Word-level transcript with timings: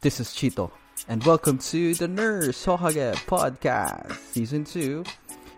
This 0.00 0.20
is 0.20 0.28
Chito, 0.28 0.70
and 1.08 1.24
welcome 1.24 1.58
to 1.58 1.92
the 1.94 2.06
Nurse 2.06 2.64
Hohage 2.64 3.16
Podcast, 3.26 4.12
Season 4.30 4.62
2. 4.62 5.02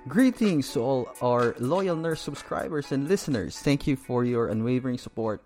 Greetings 0.08 0.72
to 0.72 0.80
all 0.80 1.08
our 1.20 1.54
loyal 1.58 1.94
nurse 1.94 2.22
subscribers 2.22 2.90
and 2.90 3.06
listeners. 3.06 3.58
Thank 3.58 3.86
you 3.86 3.96
for 3.96 4.24
your 4.24 4.48
unwavering 4.48 4.96
support. 4.96 5.42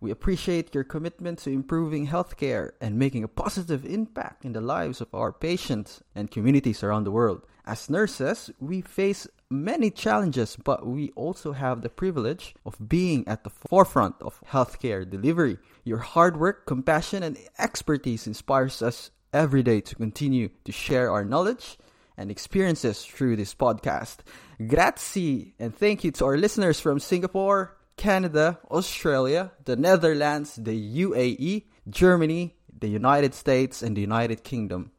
We 0.00 0.10
appreciate 0.10 0.74
your 0.74 0.82
commitment 0.82 1.38
to 1.40 1.50
improving 1.50 2.08
healthcare 2.08 2.72
and 2.80 2.98
making 2.98 3.22
a 3.22 3.28
positive 3.28 3.86
impact 3.86 4.44
in 4.44 4.54
the 4.54 4.60
lives 4.60 5.00
of 5.00 5.14
our 5.14 5.32
patients 5.32 6.02
and 6.16 6.28
communities 6.28 6.82
around 6.82 7.04
the 7.04 7.12
world. 7.12 7.46
As 7.64 7.88
nurses, 7.88 8.50
we 8.58 8.80
face 8.80 9.28
many 9.50 9.90
challenges, 9.90 10.56
but 10.56 10.86
we 10.86 11.10
also 11.14 11.52
have 11.52 11.82
the 11.82 11.88
privilege 11.88 12.54
of 12.64 12.88
being 12.88 13.26
at 13.28 13.44
the 13.44 13.50
forefront 13.50 14.16
of 14.20 14.42
healthcare 14.50 15.08
delivery. 15.08 15.58
Your 15.84 15.98
hard 15.98 16.38
work, 16.38 16.66
compassion, 16.66 17.22
and 17.22 17.38
expertise 17.58 18.26
inspires 18.26 18.82
us 18.82 19.10
every 19.32 19.62
day 19.62 19.80
to 19.80 19.94
continue 19.94 20.50
to 20.64 20.72
share 20.72 21.10
our 21.10 21.24
knowledge 21.24 21.78
and 22.16 22.30
experiences 22.30 23.04
through 23.04 23.36
this 23.36 23.54
podcast. 23.54 24.18
Grazie 24.66 25.54
and 25.58 25.76
thank 25.76 26.02
you 26.04 26.10
to 26.12 26.24
our 26.24 26.36
listeners 26.36 26.80
from 26.80 26.98
Singapore, 26.98 27.76
Canada, 27.96 28.58
Australia, 28.70 29.52
the 29.64 29.76
Netherlands, 29.76 30.56
the 30.56 31.02
UAE, 31.04 31.64
Germany, 31.88 32.56
the 32.78 32.88
United 32.88 33.34
States, 33.34 33.82
and 33.82 33.96
the 33.96 34.00
United 34.00 34.44
Kingdom. 34.44 34.90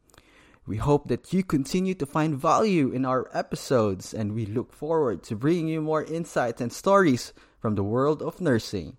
We 0.68 0.76
hope 0.76 1.08
that 1.08 1.32
you 1.32 1.42
continue 1.42 1.94
to 1.94 2.04
find 2.04 2.36
value 2.36 2.90
in 2.90 3.06
our 3.06 3.30
episodes, 3.32 4.12
and 4.12 4.34
we 4.34 4.44
look 4.44 4.74
forward 4.74 5.22
to 5.22 5.34
bringing 5.34 5.68
you 5.68 5.80
more 5.80 6.04
insights 6.04 6.60
and 6.60 6.70
stories 6.70 7.32
from 7.58 7.74
the 7.74 7.82
world 7.82 8.20
of 8.20 8.42
nursing. 8.42 8.98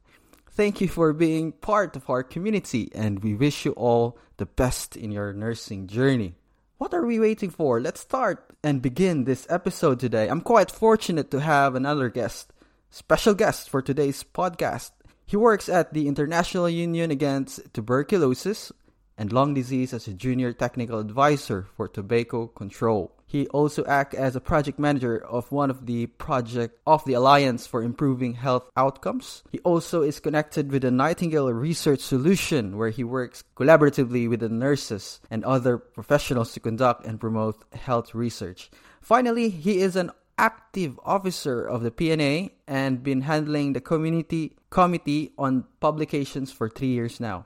Thank 0.49 0.81
you 0.81 0.87
for 0.87 1.13
being 1.13 1.51
part 1.51 1.95
of 1.95 2.09
our 2.09 2.23
community, 2.23 2.89
and 2.95 3.23
we 3.23 3.35
wish 3.35 3.65
you 3.65 3.73
all 3.73 4.17
the 4.37 4.47
best 4.47 4.97
in 4.97 5.11
your 5.11 5.31
nursing 5.31 5.85
journey. 5.85 6.33
What 6.79 6.95
are 6.95 7.05
we 7.05 7.19
waiting 7.19 7.51
for? 7.51 7.79
Let's 7.79 8.01
start 8.01 8.49
and 8.63 8.81
begin 8.81 9.25
this 9.25 9.45
episode 9.47 9.99
today. 9.99 10.27
I'm 10.27 10.41
quite 10.41 10.71
fortunate 10.71 11.29
to 11.29 11.39
have 11.39 11.75
another 11.75 12.09
guest, 12.09 12.51
special 12.89 13.35
guest 13.35 13.69
for 13.69 13.83
today's 13.83 14.23
podcast. 14.23 14.89
He 15.23 15.37
works 15.37 15.69
at 15.69 15.93
the 15.93 16.07
International 16.07 16.67
Union 16.67 17.11
Against 17.11 17.71
Tuberculosis 17.75 18.71
and 19.19 19.31
lung 19.31 19.53
disease 19.53 19.93
as 19.93 20.07
a 20.07 20.13
junior 20.13 20.53
technical 20.53 20.97
advisor 20.97 21.67
for 21.75 21.87
tobacco 21.87 22.47
control. 22.47 23.11
He 23.27 23.45
also 23.49 23.85
acts 23.85 24.15
as 24.15 24.35
a 24.35 24.41
project 24.41 24.79
manager 24.79 25.23
of 25.23 25.51
one 25.51 25.69
of 25.69 25.85
the 25.85 26.07
project 26.07 26.79
of 26.87 27.05
the 27.05 27.13
Alliance 27.13 27.67
for 27.67 27.83
Improving 27.83 28.33
Health 28.33 28.71
Outcomes. 28.75 29.43
He 29.51 29.59
also 29.59 30.01
is 30.01 30.19
connected 30.19 30.71
with 30.71 30.81
the 30.81 30.89
Nightingale 30.89 31.53
Research 31.53 31.99
Solution 31.99 32.77
where 32.77 32.89
he 32.89 33.03
works 33.03 33.43
collaboratively 33.55 34.27
with 34.27 34.39
the 34.39 34.49
nurses 34.49 35.19
and 35.29 35.43
other 35.43 35.77
professionals 35.77 36.53
to 36.53 36.59
conduct 36.59 37.05
and 37.05 37.19
promote 37.19 37.61
health 37.73 38.15
research. 38.15 38.71
Finally, 39.01 39.49
he 39.49 39.81
is 39.81 39.95
an 39.95 40.09
active 40.39 40.97
officer 41.03 41.63
of 41.65 41.83
the 41.83 41.91
PNA 41.91 42.49
and 42.65 43.03
been 43.03 43.21
handling 43.21 43.73
the 43.73 43.81
community 43.81 44.55
committee 44.71 45.33
on 45.37 45.65
publications 45.81 46.51
for 46.51 46.69
3 46.69 46.87
years 46.87 47.19
now. 47.19 47.45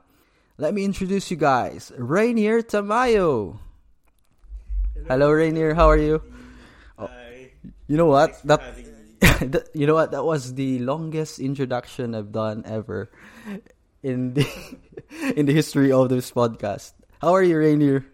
Let 0.56 0.72
me 0.74 0.84
introduce 0.84 1.30
you 1.30 1.36
guys. 1.36 1.90
Reiner 1.98 2.62
Tamayo. 2.62 3.58
Hello, 5.08 5.30
Reiner. 5.30 5.74
How 5.74 5.90
are 5.90 5.98
you? 5.98 6.22
Hi. 6.98 7.50
You 7.88 7.96
know 7.96 8.06
what? 8.06 8.38
That, 8.44 8.62
that 9.20 9.68
you 9.74 9.86
know 9.86 9.94
what? 9.94 10.12
That 10.12 10.24
was 10.24 10.54
the 10.54 10.78
longest 10.78 11.40
introduction 11.40 12.14
I've 12.14 12.30
done 12.30 12.62
ever 12.66 13.10
in 14.02 14.34
the 14.34 14.46
in 15.36 15.46
the 15.46 15.52
history 15.52 15.90
of 15.90 16.08
this 16.08 16.30
podcast. 16.30 16.92
How 17.20 17.34
are 17.34 17.42
you, 17.42 17.56
Reiner? 17.56 18.04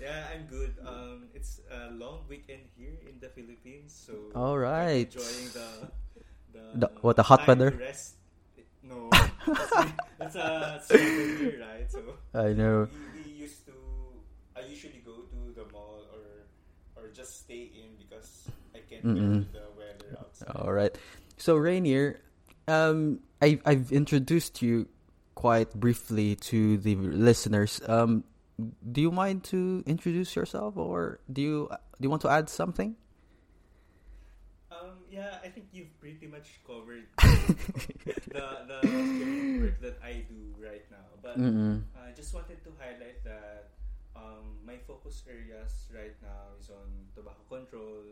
Yeah, 0.00 0.24
I'm 0.32 0.46
good. 0.48 0.74
Um, 0.80 1.28
it's 1.34 1.60
a 1.70 1.92
long 1.92 2.24
weekend 2.28 2.62
here 2.76 2.96
in 3.04 3.20
the 3.20 3.28
Philippines, 3.28 3.92
so 3.92 4.32
all 4.34 4.56
right. 4.56 5.04
Enjoying 5.12 5.52
the 5.52 5.68
the, 6.56 6.88
The- 6.88 6.92
what, 7.04 7.16
the 7.16 7.22
hot 7.28 7.46
weather? 7.46 7.70
Rest. 7.76 8.15
That's 10.18 10.36
a 10.36 10.80
here, 10.90 11.60
right? 11.60 11.90
So 11.90 12.00
I 12.34 12.52
know. 12.52 12.88
we, 13.14 13.22
we 13.22 13.30
used 13.30 13.66
to. 13.66 13.72
I 14.56 14.60
usually 14.66 15.02
go 15.04 15.22
to 15.30 15.52
the 15.54 15.70
mall 15.72 16.02
or 16.12 17.02
or 17.02 17.08
just 17.10 17.40
stay 17.40 17.70
in 17.74 17.96
because 17.98 18.48
I 18.74 18.80
can't 18.88 19.02
bear 19.04 19.44
the 19.52 19.66
weather 19.76 20.18
outside. 20.18 20.50
All 20.56 20.72
right. 20.72 20.96
So 21.36 21.56
Reiner, 21.56 22.16
um, 22.68 23.20
I 23.42 23.60
I've 23.64 23.92
introduced 23.92 24.62
you 24.62 24.88
quite 25.34 25.72
briefly 25.74 26.34
to 26.50 26.78
the 26.78 26.96
listeners. 26.96 27.80
Um, 27.86 28.24
do 28.90 29.00
you 29.00 29.10
mind 29.10 29.44
to 29.44 29.84
introduce 29.86 30.34
yourself, 30.34 30.76
or 30.76 31.20
do 31.30 31.42
you 31.42 31.68
do 31.70 32.06
you 32.06 32.10
want 32.10 32.22
to 32.22 32.30
add 32.30 32.48
something? 32.48 32.96
Um, 34.86 35.02
yeah, 35.10 35.42
I 35.42 35.48
think 35.50 35.66
you've 35.72 35.90
pretty 35.98 36.26
much 36.30 36.60
covered 36.66 37.10
the 38.30 38.46
the 38.70 38.80
work 39.58 39.80
that 39.82 39.98
I 40.04 40.22
do 40.30 40.54
right 40.62 40.84
now. 40.90 41.06
But 41.22 41.38
Mm-mm. 41.38 41.82
I 41.98 42.12
just 42.14 42.30
wanted 42.34 42.62
to 42.62 42.70
highlight 42.78 43.22
that 43.26 43.74
um, 44.14 44.62
my 44.64 44.78
focus 44.86 45.22
areas 45.26 45.90
right 45.90 46.14
now 46.22 46.54
is 46.60 46.70
on 46.70 46.86
tobacco 47.18 47.42
control, 47.50 48.06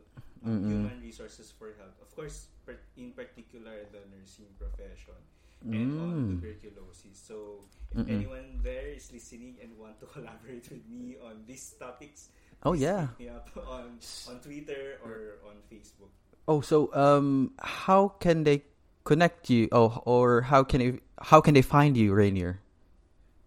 um, 0.44 0.50
Mm-mm. 0.50 0.68
human 0.68 0.98
resources 1.00 1.52
for 1.54 1.72
health, 1.78 1.94
of 2.02 2.10
course, 2.14 2.48
per- 2.66 2.80
in 2.98 3.12
particular 3.14 3.86
the 3.94 4.02
nursing 4.10 4.50
profession, 4.58 5.16
and 5.64 5.94
on 6.00 6.12
Mm. 6.14 6.26
tuberculosis. 6.42 7.16
So, 7.16 7.62
if 7.94 8.02
Mm-mm. 8.02 8.10
anyone 8.10 8.60
there 8.66 8.90
is 8.92 9.08
listening 9.14 9.56
and 9.62 9.72
want 9.78 9.96
to 10.02 10.06
collaborate 10.14 10.66
with 10.68 10.84
me 10.90 11.16
on 11.22 11.44
these 11.46 11.72
topics, 11.78 12.28
Oh, 12.64 12.72
yeah. 12.72 13.12
me 13.20 13.28
up 13.28 13.48
on 13.68 14.00
on 14.28 14.36
Twitter 14.40 14.96
or 15.04 15.36
on 15.48 15.60
Facebook. 15.68 16.12
Oh, 16.47 16.60
so 16.60 16.93
um, 16.93 17.53
how 17.59 18.09
can 18.21 18.44
they 18.44 18.65
connect 19.05 19.49
you? 19.49 19.69
Oh, 19.72 20.03
or 20.05 20.43
how 20.43 20.65
can 20.65 20.81
they 20.81 21.00
how 21.21 21.41
can 21.41 21.55
they 21.55 21.62
find 21.62 21.97
you, 21.97 22.12
Reiner? 22.12 22.60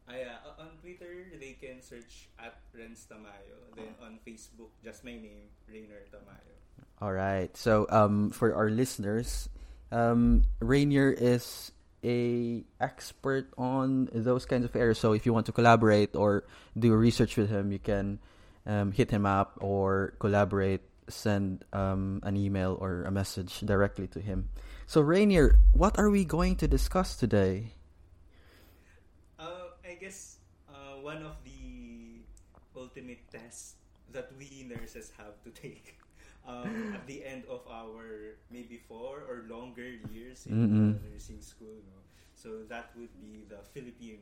I, 0.09 0.25
uh, 0.25 0.61
on 0.61 0.73
Twitter, 0.81 1.29
they 1.39 1.53
can 1.61 1.81
search 1.81 2.29
at 2.41 2.57
Renz 2.73 3.05
Tamayo. 3.05 3.69
Then 3.75 3.93
on 4.01 4.17
Facebook, 4.25 4.73
just 4.83 5.03
my 5.05 5.13
name, 5.13 5.53
Reiner 5.69 6.09
Tamayo. 6.09 6.57
All 7.01 7.13
right. 7.13 7.55
So, 7.55 7.85
um, 7.89 8.31
for 8.31 8.55
our 8.55 8.69
listeners, 8.69 9.49
um, 9.91 10.43
Reiner 10.59 11.13
is 11.13 11.71
a 12.03 12.63
expert 12.81 13.53
on 13.57 14.09
those 14.13 14.45
kinds 14.45 14.65
of 14.65 14.75
areas. 14.75 14.97
So, 14.97 15.13
if 15.13 15.25
you 15.25 15.33
want 15.33 15.45
to 15.45 15.51
collaborate 15.51 16.15
or 16.15 16.45
do 16.73 16.93
research 16.93 17.37
with 17.37 17.49
him, 17.49 17.71
you 17.71 17.77
can 17.79 18.17
um, 18.65 18.91
hit 18.91 19.11
him 19.11 19.25
up 19.25 19.59
or 19.61 20.17
collaborate. 20.17 20.81
Send 21.09 21.63
um, 21.73 22.19
an 22.23 22.35
email 22.35 22.77
or 22.79 23.03
a 23.03 23.11
message 23.11 23.59
directly 23.61 24.07
to 24.07 24.19
him. 24.19 24.49
So, 24.85 25.01
Reiner, 25.03 25.57
what 25.73 25.97
are 25.99 26.09
we 26.09 26.25
going 26.25 26.55
to 26.57 26.67
discuss 26.67 27.15
today? 27.15 27.73
Uh, 29.39 29.75
I 29.85 29.95
guess 29.95 30.37
uh, 30.69 30.99
one 31.01 31.23
of 31.23 31.35
the 31.43 32.21
ultimate 32.75 33.19
tests 33.31 33.75
that 34.11 34.31
we 34.37 34.65
nurses 34.67 35.11
have 35.17 35.41
to 35.43 35.49
take 35.51 35.97
um, 36.47 36.93
at 36.93 37.05
the 37.07 37.23
end 37.25 37.43
of 37.49 37.61
our 37.69 38.37
maybe 38.51 38.79
four 38.87 39.23
or 39.27 39.45
longer 39.49 39.87
years 40.11 40.45
in 40.47 40.55
Mm-mm. 40.55 41.11
nursing 41.11 41.41
school. 41.41 41.79
No? 41.87 41.99
So 42.35 42.63
that 42.69 42.91
would 42.95 43.11
be 43.19 43.45
the 43.49 43.57
Philippine 43.73 44.19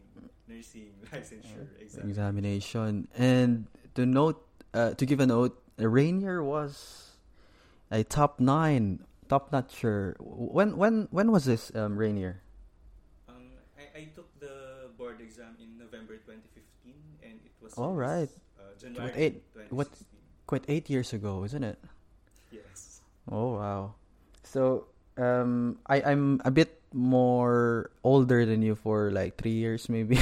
nursing 0.48 0.94
licensure 1.14 1.68
exam. 1.80 2.10
examination. 2.10 3.08
And 3.18 3.68
to 3.96 4.06
note, 4.06 4.42
uh, 4.74 4.94
to 4.96 5.06
give 5.06 5.20
a 5.20 5.28
note, 5.28 5.62
Reiner 5.80 6.44
was 6.44 7.12
a 7.92 8.04
top 8.04 8.40
nine, 8.40 9.04
top 9.28 9.52
notcher. 9.52 10.16
When 10.20 10.78
when 10.78 11.08
when 11.12 11.32
was 11.32 11.46
this, 11.46 11.72
um, 11.76 11.98
Reiner? 11.98 12.40
Um, 13.28 13.52
I, 13.78 14.00
I 14.00 14.04
took 14.16 14.32
the 14.40 14.88
board 14.98 15.20
exam 15.20 15.56
in 15.60 15.78
November 15.78 16.16
2015, 16.24 16.96
and 17.24 17.34
it 17.44 17.52
was 17.62 17.74
All 17.76 17.94
right. 17.94 18.30
uh, 18.60 18.72
January 18.80 19.12
eight- 19.16 19.44
what- 19.70 19.92
Quite 20.46 20.64
eight 20.70 20.92
years 20.94 21.10
ago, 21.12 21.42
isn't 21.44 21.64
it? 21.66 21.82
Yes. 22.54 23.02
Oh 23.26 23.58
wow. 23.58 23.98
So 24.46 24.86
um, 25.18 25.82
I 25.90 26.06
I'm 26.06 26.38
a 26.46 26.52
bit 26.54 26.80
more 26.94 27.90
older 28.06 28.46
than 28.46 28.62
you 28.62 28.76
for 28.78 29.10
like 29.10 29.42
three 29.42 29.58
years 29.58 29.90
maybe. 29.90 30.22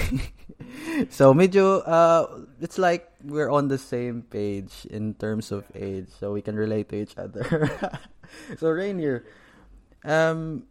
so 1.12 1.36
medyo 1.36 1.84
uh, 1.84 2.48
it's 2.64 2.80
like 2.80 3.12
we're 3.24 3.50
on 3.50 3.68
the 3.68 3.78
same 3.78 4.22
page 4.22 4.86
in 4.90 5.14
terms 5.16 5.52
of 5.52 5.64
age, 5.74 6.08
so 6.20 6.34
we 6.34 6.42
can 6.42 6.56
relate 6.56 6.90
to 6.90 6.96
each 6.96 7.18
other. 7.18 7.44
so 8.58 8.68
Reiner, 8.68 9.24
um, 10.04 10.64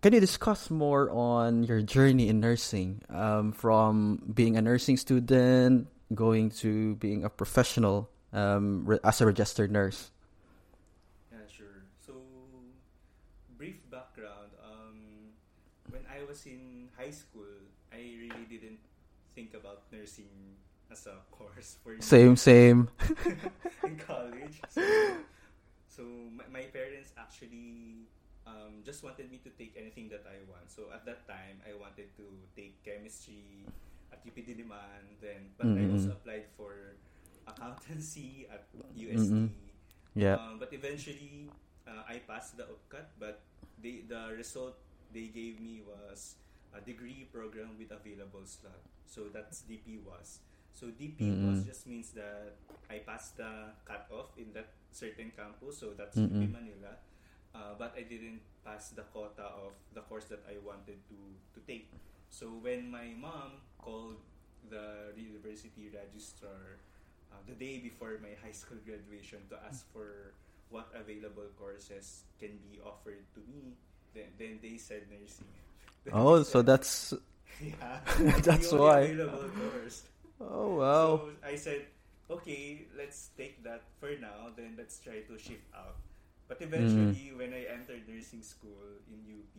can 0.00 0.12
you 0.12 0.20
discuss 0.20 0.70
more 0.70 1.10
on 1.10 1.64
your 1.64 1.82
journey 1.82 2.28
in 2.28 2.38
nursing, 2.38 3.02
um, 3.10 3.52
from 3.52 4.22
being 4.32 4.56
a 4.56 4.62
nursing 4.62 4.96
student 4.96 5.88
going 6.14 6.50
to 6.62 6.94
being 6.96 7.24
a 7.24 7.30
professional 7.30 8.08
um, 8.32 8.86
re- 8.86 9.02
as 9.02 9.20
a 9.20 9.26
registered 9.26 9.72
nurse? 9.72 10.12
Yeah, 11.32 11.38
sure. 11.50 11.82
So, 12.06 12.14
brief 13.58 13.82
background. 13.90 14.54
Um, 14.62 15.34
when 15.90 16.02
I 16.06 16.22
was 16.22 16.46
in 16.46 16.88
high 16.96 17.10
school, 17.10 17.66
I 17.92 17.96
really 17.96 18.46
didn't 18.48 18.78
think 19.34 19.54
about 19.54 19.82
nursing 19.90 20.30
as 20.90 21.06
a 21.06 21.18
course 21.30 21.76
for 21.82 21.96
Same, 22.00 22.36
same. 22.36 22.88
in 23.84 23.96
college. 23.96 24.60
So, 24.68 24.82
so 25.88 26.02
my, 26.34 26.44
my 26.52 26.64
parents 26.72 27.12
actually 27.18 28.06
um, 28.46 28.82
just 28.84 29.02
wanted 29.02 29.30
me 29.30 29.38
to 29.42 29.50
take 29.50 29.74
anything 29.76 30.08
that 30.10 30.24
I 30.26 30.38
want. 30.48 30.70
So 30.70 30.88
at 30.94 31.04
that 31.06 31.26
time, 31.26 31.60
I 31.66 31.74
wanted 31.74 32.14
to 32.16 32.26
take 32.54 32.82
chemistry 32.84 33.66
at 34.12 34.22
UP 34.26 34.36
Diliman. 34.36 35.18
Then, 35.20 35.50
but 35.58 35.74
I 35.74 35.84
Mm-mm. 35.86 35.92
also 35.92 36.12
applied 36.12 36.46
for 36.56 36.96
accountancy 37.46 38.46
at 38.50 38.66
UST. 38.94 39.32
Mm-mm. 39.32 39.48
Yeah. 40.14 40.34
Um, 40.36 40.58
but 40.58 40.72
eventually, 40.72 41.50
uh, 41.86 42.02
I 42.08 42.18
passed 42.26 42.56
the 42.56 42.64
UPCAT, 42.64 43.06
but 43.18 43.42
they, 43.82 44.02
the 44.08 44.32
result 44.36 44.78
they 45.12 45.28
gave 45.28 45.60
me 45.60 45.82
was 45.84 46.36
a 46.74 46.80
degree 46.80 47.28
program 47.32 47.76
with 47.78 47.90
available 47.90 48.44
slot. 48.44 48.80
So 49.06 49.28
that's 49.32 49.62
DPWAS. 49.62 50.38
So 50.76 50.92
DPWAS 50.92 51.64
Mm-mm. 51.64 51.64
just 51.64 51.88
means 51.88 52.12
that 52.12 52.60
I 52.92 53.00
passed 53.00 53.40
the 53.40 53.72
cutoff 53.88 54.36
in 54.36 54.52
that 54.52 54.76
certain 54.92 55.32
campus, 55.32 55.80
so 55.80 55.96
that's 55.96 56.20
Mm-mm. 56.20 56.28
UP 56.36 56.52
Manila. 56.52 57.00
Uh, 57.56 57.72
but 57.78 57.96
I 57.96 58.04
didn't 58.04 58.44
pass 58.64 58.90
the 58.92 59.02
quota 59.08 59.48
of 59.56 59.72
the 59.96 60.02
course 60.04 60.26
that 60.28 60.44
I 60.44 60.60
wanted 60.60 61.00
to, 61.08 61.18
to 61.56 61.60
take. 61.66 61.88
So 62.28 62.52
when 62.60 62.90
my 62.90 63.16
mom 63.16 63.64
called 63.80 64.20
the 64.68 65.14
university 65.16 65.88
registrar 65.88 66.84
uh, 67.32 67.40
the 67.46 67.54
day 67.54 67.78
before 67.80 68.18
my 68.20 68.36
high 68.44 68.52
school 68.52 68.78
graduation 68.84 69.48
to 69.48 69.56
ask 69.64 69.88
for 69.92 70.34
what 70.68 70.92
available 70.94 71.48
courses 71.56 72.24
can 72.38 72.58
be 72.60 72.80
offered 72.84 73.24
to 73.34 73.40
me, 73.48 73.78
then, 74.14 74.28
then 74.38 74.58
they 74.62 74.76
said 74.76 75.08
nursing. 75.08 75.48
Then 76.04 76.14
Oh, 76.14 76.42
they 76.42 76.42
so 76.42 76.62
that's 76.62 77.14
yeah, 77.60 78.00
that's 78.42 78.72
why. 78.72 79.16
available 79.16 79.48
course. 79.56 80.04
Oh 80.40 80.76
wow. 80.76 81.10
So 81.16 81.30
I 81.44 81.56
said, 81.56 81.86
okay, 82.30 82.86
let's 82.96 83.30
take 83.36 83.62
that 83.64 83.82
for 83.98 84.12
now. 84.20 84.52
Then 84.56 84.74
let's 84.76 84.98
try 85.00 85.20
to 85.24 85.34
shift 85.38 85.66
out. 85.74 85.96
But 86.48 86.60
eventually, 86.62 87.32
Mm. 87.34 87.38
when 87.38 87.50
I 87.54 87.66
entered 87.72 88.06
nursing 88.06 88.42
school 88.42 89.02
in 89.10 89.18
UP, 89.26 89.54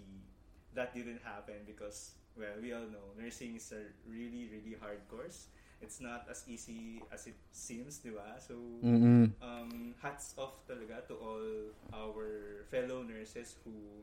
that 0.73 0.93
didn't 0.93 1.21
happen 1.23 1.65
because, 1.65 2.15
well, 2.37 2.55
we 2.61 2.71
all 2.71 2.87
know 2.87 3.11
nursing 3.17 3.55
is 3.57 3.73
a 3.73 3.91
really, 4.07 4.47
really 4.47 4.77
hard 4.79 5.01
course. 5.09 5.47
It's 5.81 5.99
not 5.99 6.25
as 6.29 6.45
easy 6.47 7.03
as 7.11 7.27
it 7.27 7.37
seems, 7.51 7.99
di 7.99 8.09
ba? 8.09 8.39
So, 8.39 8.55
Mm-mm. 8.81 9.29
um, 9.43 9.93
hats 10.01 10.33
off 10.37 10.63
talaga 10.65 11.05
to 11.11 11.13
all 11.19 11.45
our 11.93 12.63
fellow 12.71 13.03
nurses 13.03 13.59
who 13.65 14.01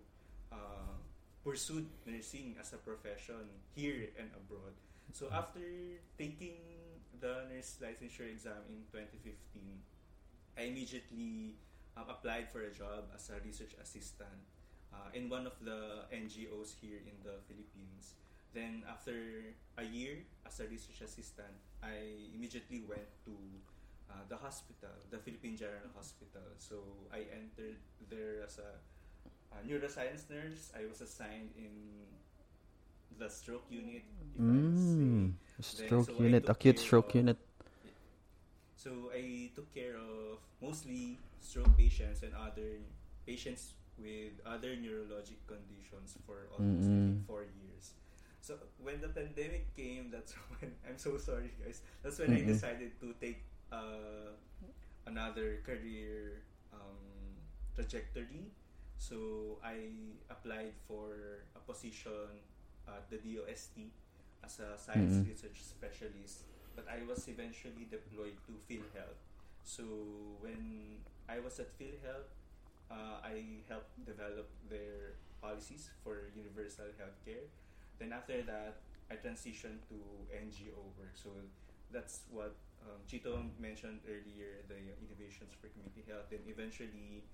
uh, 0.52 0.94
pursued 1.42 1.88
nursing 2.06 2.54
as 2.60 2.72
a 2.74 2.78
profession 2.78 3.48
here 3.74 4.12
and 4.18 4.30
abroad. 4.36 4.74
So 5.12 5.28
after 5.32 5.60
taking 6.18 6.58
the 7.20 7.46
nurse 7.48 7.78
licensure 7.80 8.28
exam 8.28 8.66
in 8.68 8.82
2015, 8.90 9.34
I 10.58 10.62
immediately 10.70 11.54
um, 11.96 12.10
applied 12.10 12.50
for 12.50 12.62
a 12.62 12.72
job 12.72 13.10
as 13.14 13.30
a 13.30 13.38
research 13.44 13.74
assistant 13.80 14.42
uh, 14.92 15.10
in 15.14 15.28
one 15.28 15.46
of 15.46 15.54
the 15.62 16.06
NGOs 16.10 16.74
here 16.80 16.98
in 17.02 17.16
the 17.22 17.38
Philippines. 17.46 18.14
Then 18.54 18.82
after 18.86 19.54
a 19.78 19.84
year 19.84 20.22
as 20.46 20.60
a 20.60 20.66
research 20.66 21.02
assistant, 21.02 21.54
I 21.82 22.30
immediately 22.34 22.82
went 22.86 23.10
to 23.26 23.34
uh, 24.10 24.22
the 24.28 24.36
hospital, 24.36 24.94
the 25.10 25.18
Philippine 25.18 25.56
General 25.56 25.90
Hospital. 25.94 26.54
So 26.58 26.78
I 27.12 27.26
entered 27.34 27.82
there 28.10 28.46
as 28.46 28.58
a, 28.58 28.78
a 29.54 29.58
neuroscience 29.66 30.30
nurse. 30.30 30.70
I 30.70 30.86
was 30.86 31.00
assigned 31.00 31.50
in 31.58 31.74
the 33.18 33.28
stroke 33.28 33.66
unit. 33.70 34.02
Mm. 34.38 35.34
Stroke 35.60 36.10
so 36.10 36.14
I 36.18 36.22
unit, 36.24 36.48
acute 36.48 36.78
stroke 36.78 37.10
of- 37.10 37.14
unit. 37.14 37.38
So 38.76 39.10
I 39.14 39.50
took 39.54 39.72
care 39.72 39.96
of 39.96 40.38
mostly 40.60 41.18
stroke 41.40 41.76
patients 41.76 42.22
and 42.22 42.34
other 42.34 42.80
patients 43.26 43.74
with 43.96 44.34
other 44.44 44.74
neurologic 44.76 45.38
conditions 45.46 46.18
for 46.26 46.48
almost 46.52 46.90
I 46.90 46.98
think, 47.00 47.16
Mm-mm. 47.22 47.26
four 47.26 47.42
years. 47.46 47.94
So 48.40 48.58
when 48.82 49.00
the 49.00 49.08
pandemic 49.08 49.74
came, 49.76 50.10
that's 50.10 50.32
when 50.60 50.72
I'm 50.86 50.98
so 50.98 51.16
sorry, 51.16 51.52
guys. 51.62 51.80
That's 52.02 52.18
when 52.18 52.32
I 52.32 52.42
Mm-mm. 52.42 52.46
decided 52.46 52.98
to 53.00 53.14
take 53.20 53.44
uh, 53.72 54.34
another 55.06 55.60
career 55.64 56.42
um, 56.72 57.38
trajectory. 57.74 58.50
So 58.98 59.58
I 59.64 59.92
applied 60.30 60.74
for 60.88 61.44
a 61.56 61.60
position 61.60 62.40
at 62.88 63.08
the 63.10 63.18
DOST 63.18 63.78
as 64.44 64.60
a 64.60 64.76
science 64.78 65.16
Mm-mm. 65.16 65.28
research 65.28 65.62
specialist. 65.62 66.44
But 66.76 66.86
I 66.90 67.06
was 67.06 67.28
eventually 67.28 67.86
deployed 67.90 68.36
to 68.46 68.52
PhilHealth. 68.68 69.20
So 69.62 69.84
when 70.40 70.98
I 71.28 71.38
was 71.40 71.58
at 71.60 71.70
PhilHealth, 71.78 72.28
uh, 72.90 73.22
I 73.24 73.62
helped 73.68 73.94
develop 74.04 74.50
their 74.68 75.16
policies 75.40 75.90
for 76.02 76.30
universal 76.34 76.86
healthcare. 77.00 77.48
Then 77.98 78.12
after 78.12 78.42
that, 78.42 78.82
I 79.10 79.14
transitioned 79.16 79.86
to 79.88 79.96
NGO 80.34 80.76
work. 80.98 81.14
So 81.14 81.30
that's 81.92 82.20
what 82.30 82.56
um, 82.82 83.00
Chito 83.08 83.38
mentioned 83.60 84.00
earlier, 84.06 84.64
the 84.68 84.76
innovations 85.00 85.54
for 85.60 85.68
community 85.68 86.04
health. 86.08 86.30
And 86.32 86.40
eventually, 86.48 87.24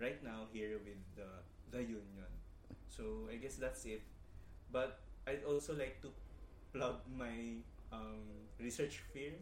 right 0.00 0.22
now 0.22 0.46
here 0.52 0.78
with 0.84 1.00
the 1.16 1.28
the 1.70 1.82
union. 1.82 2.30
So 2.88 3.28
I 3.30 3.36
guess 3.36 3.56
that's 3.56 3.84
it. 3.84 4.02
But 4.74 4.98
I'd 5.30 5.46
also 5.46 5.78
like 5.78 6.02
to 6.02 6.10
plug 6.74 6.98
my 7.06 7.62
um, 7.94 8.26
research 8.58 8.98
firm, 9.14 9.38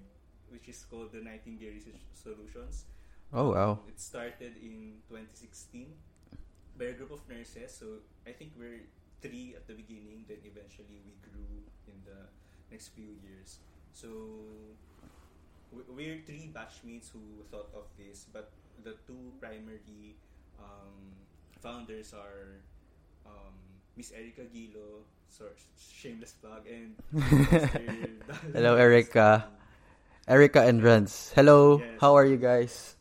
which 0.52 0.68
is 0.68 0.84
called 0.84 1.12
the 1.16 1.24
Nightingale 1.24 1.72
Research 1.72 2.04
Solutions. 2.12 2.84
Oh 3.32 3.56
wow. 3.56 3.80
Um, 3.80 3.88
it 3.88 3.96
started 3.96 4.60
in 4.60 5.00
2016 5.08 5.88
by 6.76 6.84
a 6.84 6.92
group 6.92 7.16
of 7.16 7.24
nurses. 7.32 7.72
So 7.72 8.04
I 8.28 8.36
think 8.36 8.52
we're 8.60 8.84
three 9.24 9.54
at 9.56 9.64
the 9.66 9.72
beginning, 9.72 10.28
then 10.28 10.44
eventually 10.44 11.00
we 11.00 11.16
grew 11.24 11.64
in 11.88 11.96
the 12.04 12.28
next 12.70 12.92
few 12.92 13.16
years. 13.24 13.64
So 13.96 14.08
we- 15.72 15.88
we're 15.88 16.20
three 16.28 16.52
batchmates 16.52 17.08
who 17.08 17.40
thought 17.50 17.72
of 17.72 17.88
this, 17.96 18.26
but 18.28 18.52
the 18.84 19.00
two 19.08 19.32
primary 19.40 20.16
um, 20.60 21.16
founders 21.64 22.12
are 22.12 22.60
um, 23.24 23.56
Miss 23.96 24.12
Erica 24.12 24.42
Gilo, 24.48 25.04
sorry, 25.28 25.52
shameless 25.76 26.32
plug, 26.40 26.64
and 26.66 26.96
Hello, 28.52 28.76
Erica. 28.76 29.44
Erica 30.28 30.62
and 30.64 30.80
Renz. 30.80 31.32
Hello. 31.34 31.78
Yes. 31.82 32.00
How 32.00 32.14
are 32.16 32.24
you 32.24 32.36
guys? 32.38 32.96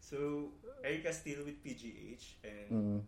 So 0.00 0.50
Erica's 0.82 1.18
still 1.22 1.44
with 1.44 1.62
PGH, 1.62 2.40
and 2.42 2.70
Mm. 2.70 3.00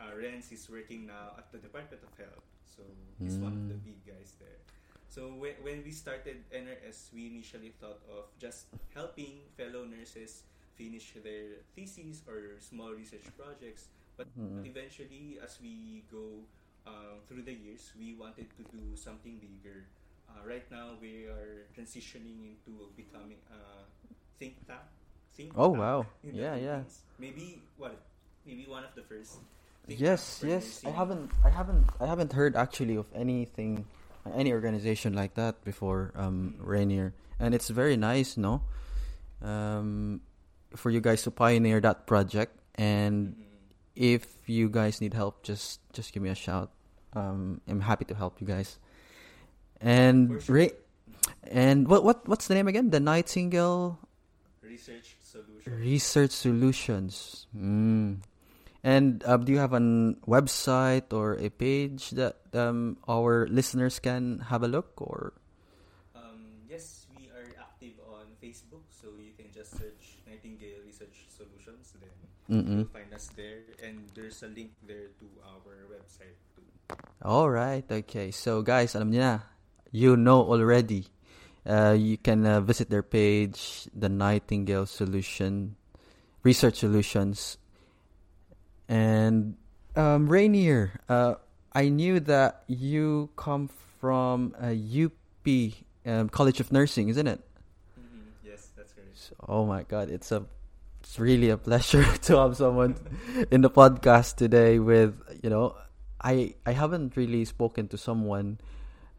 uh, 0.00 0.12
Renz 0.16 0.52
is 0.52 0.68
working 0.70 1.06
now 1.06 1.36
at 1.36 1.50
the 1.52 1.58
Department 1.58 2.00
of 2.02 2.12
Health. 2.16 2.46
So 2.64 2.82
he's 3.20 3.36
one 3.36 3.52
of 3.52 3.68
the 3.68 3.76
Mm. 3.76 3.84
big 3.84 4.00
guys 4.06 4.32
there. 4.40 4.56
So 5.12 5.28
when, 5.36 5.52
when 5.60 5.84
we 5.84 5.92
started 5.92 6.40
NRS, 6.48 7.12
we 7.12 7.26
initially 7.28 7.74
thought 7.76 8.00
of 8.08 8.32
just 8.40 8.64
helping 8.96 9.44
fellow 9.58 9.84
nurses 9.84 10.48
finish 10.72 11.12
their 11.20 11.60
theses 11.76 12.22
or 12.24 12.56
small 12.64 12.94
research 12.96 13.28
projects. 13.36 13.92
But 14.22 14.30
Mm. 14.38 14.62
eventually, 14.70 15.42
as 15.42 15.58
we 15.58 16.06
go 16.06 16.46
um, 16.86 17.22
through 17.26 17.42
the 17.42 17.54
years, 17.54 17.90
we 17.98 18.14
wanted 18.14 18.46
to 18.54 18.62
do 18.70 18.94
something 18.94 19.38
bigger. 19.42 19.86
Uh, 20.30 20.38
right 20.46 20.62
now, 20.70 20.94
we 21.02 21.26
are 21.26 21.66
transitioning 21.74 22.54
into 22.54 22.86
becoming 22.94 23.38
a 23.50 23.82
think 24.38 24.62
tank. 24.66 24.78
Think 25.34 25.50
Oh, 25.58 25.74
tank 25.74 25.78
wow. 25.82 26.06
Yeah, 26.22 26.54
yeah. 26.54 26.82
Maybe 27.18 27.62
what? 27.76 27.98
Maybe 28.46 28.66
one 28.70 28.84
of 28.86 28.94
the 28.94 29.02
first. 29.02 29.42
Yes, 29.90 30.42
yes. 30.46 30.82
I 30.86 30.90
haven't 30.94 31.30
I 31.42 31.50
haven't 31.50 31.86
I 31.98 32.06
haven't 32.06 32.32
heard 32.32 32.54
actually 32.54 32.94
of 32.94 33.06
anything 33.14 33.86
any 34.30 34.54
organization 34.54 35.14
like 35.18 35.34
that 35.34 35.62
before 35.66 36.14
um 36.14 36.54
Reiner. 36.62 37.12
And 37.42 37.54
it's 37.54 37.66
very 37.70 37.98
nice, 37.98 38.38
no? 38.38 38.62
Um 39.42 40.22
for 40.78 40.90
you 40.90 41.00
guys 41.02 41.22
to 41.26 41.30
pioneer 41.30 41.80
that 41.82 42.06
project 42.06 42.54
and 42.78 43.34
Mhm. 43.34 43.51
If 43.94 44.26
you 44.46 44.68
guys 44.68 45.00
need 45.00 45.14
help 45.14 45.42
just 45.42 45.80
just 45.92 46.12
give 46.12 46.22
me 46.22 46.30
a 46.30 46.34
shout. 46.34 46.70
Um 47.12 47.60
I'm 47.68 47.80
happy 47.80 48.04
to 48.06 48.14
help 48.14 48.40
you 48.40 48.46
guys. 48.46 48.78
And 49.80 50.42
sure. 50.42 50.56
Ra- 50.56 50.76
and 51.50 51.88
what 51.88 52.04
what 52.04 52.28
what's 52.28 52.46
the 52.48 52.54
name 52.54 52.68
again? 52.68 52.90
The 52.90 53.00
Nightingale 53.00 53.98
research 54.62 55.16
solution. 55.20 55.72
Research 55.78 56.30
Solutions. 56.30 57.46
Mm. 57.56 58.24
And 58.82 59.22
um, 59.24 59.44
do 59.44 59.52
you 59.52 59.58
have 59.58 59.72
a 59.72 59.80
website 60.26 61.12
or 61.12 61.38
a 61.38 61.50
page 61.50 62.10
that 62.18 62.36
um, 62.52 62.96
our 63.06 63.46
listeners 63.46 64.00
can 64.00 64.40
have 64.50 64.62
a 64.64 64.68
look 64.68 64.90
or? 64.98 65.32
Um, 66.16 66.66
yes, 66.68 67.06
we 67.14 67.30
are 67.30 67.46
active 67.60 67.94
on 68.10 68.26
Facebook, 68.42 68.82
so 68.90 69.14
you 69.22 69.30
can 69.38 69.52
just 69.54 69.78
search 69.78 70.18
Nightingale 70.26 70.82
Research 70.84 71.30
Solutions. 71.30 71.94
Then 72.00 72.10
Mm-mm. 72.52 72.84
you'll 72.84 72.92
find 72.92 73.08
us 73.16 73.32
there, 73.32 73.64
and 73.80 74.04
there's 74.12 74.42
a 74.44 74.48
link 74.52 74.76
there 74.84 75.08
to 75.16 75.26
our 75.48 75.88
website 75.88 76.36
too. 76.52 76.68
All 77.24 77.48
right. 77.48 77.84
Okay. 77.88 78.28
So 78.30 78.60
guys, 78.60 78.92
alam 78.92 79.08
niyo 79.08 79.24
na. 79.24 79.34
you 79.92 80.16
know 80.16 80.44
already. 80.44 81.08
Uh, 81.64 81.94
you 81.96 82.18
can 82.18 82.44
uh, 82.44 82.60
visit 82.60 82.90
their 82.90 83.06
page, 83.06 83.86
the 83.94 84.08
Nightingale 84.08 84.84
Solution, 84.84 85.76
Research 86.42 86.82
Solutions, 86.82 87.56
and 88.88 89.54
um, 89.94 90.28
Reiner. 90.28 90.98
Uh, 91.08 91.34
I 91.72 91.88
knew 91.88 92.20
that 92.20 92.64
you 92.66 93.30
come 93.36 93.70
from 94.00 94.54
a 94.60 94.74
UP 94.74 95.46
um, 96.04 96.28
College 96.28 96.58
of 96.60 96.72
Nursing, 96.72 97.08
isn't 97.08 97.26
it? 97.30 97.40
Mhm. 97.94 98.34
Yes, 98.44 98.68
that's 98.76 98.92
correct. 98.92 99.16
So- 99.16 99.36
oh 99.48 99.64
my 99.64 99.84
God, 99.84 100.10
it's 100.10 100.32
a 100.32 100.44
it's 101.02 101.18
really 101.18 101.50
a 101.50 101.58
pleasure 101.58 102.06
to 102.30 102.38
have 102.38 102.56
someone 102.56 102.94
in 103.50 103.60
the 103.60 103.70
podcast 103.70 104.36
today. 104.36 104.78
With 104.78 105.18
you 105.42 105.50
know, 105.50 105.74
I 106.22 106.54
I 106.64 106.72
haven't 106.72 107.16
really 107.16 107.44
spoken 107.44 107.88
to 107.88 107.98
someone 107.98 108.58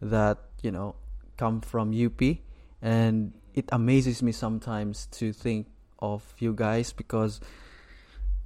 that 0.01 0.39
you 0.63 0.71
know 0.71 0.95
come 1.35 1.59
from 1.59 1.91
UP, 1.91 2.39
and 2.81 3.33
it 3.53 3.67
amazes 3.71 4.23
me 4.23 4.31
sometimes 4.31 5.07
to 5.19 5.33
think 5.33 5.67
of 5.99 6.23
you 6.39 6.53
guys 6.53 6.91
because 6.91 7.39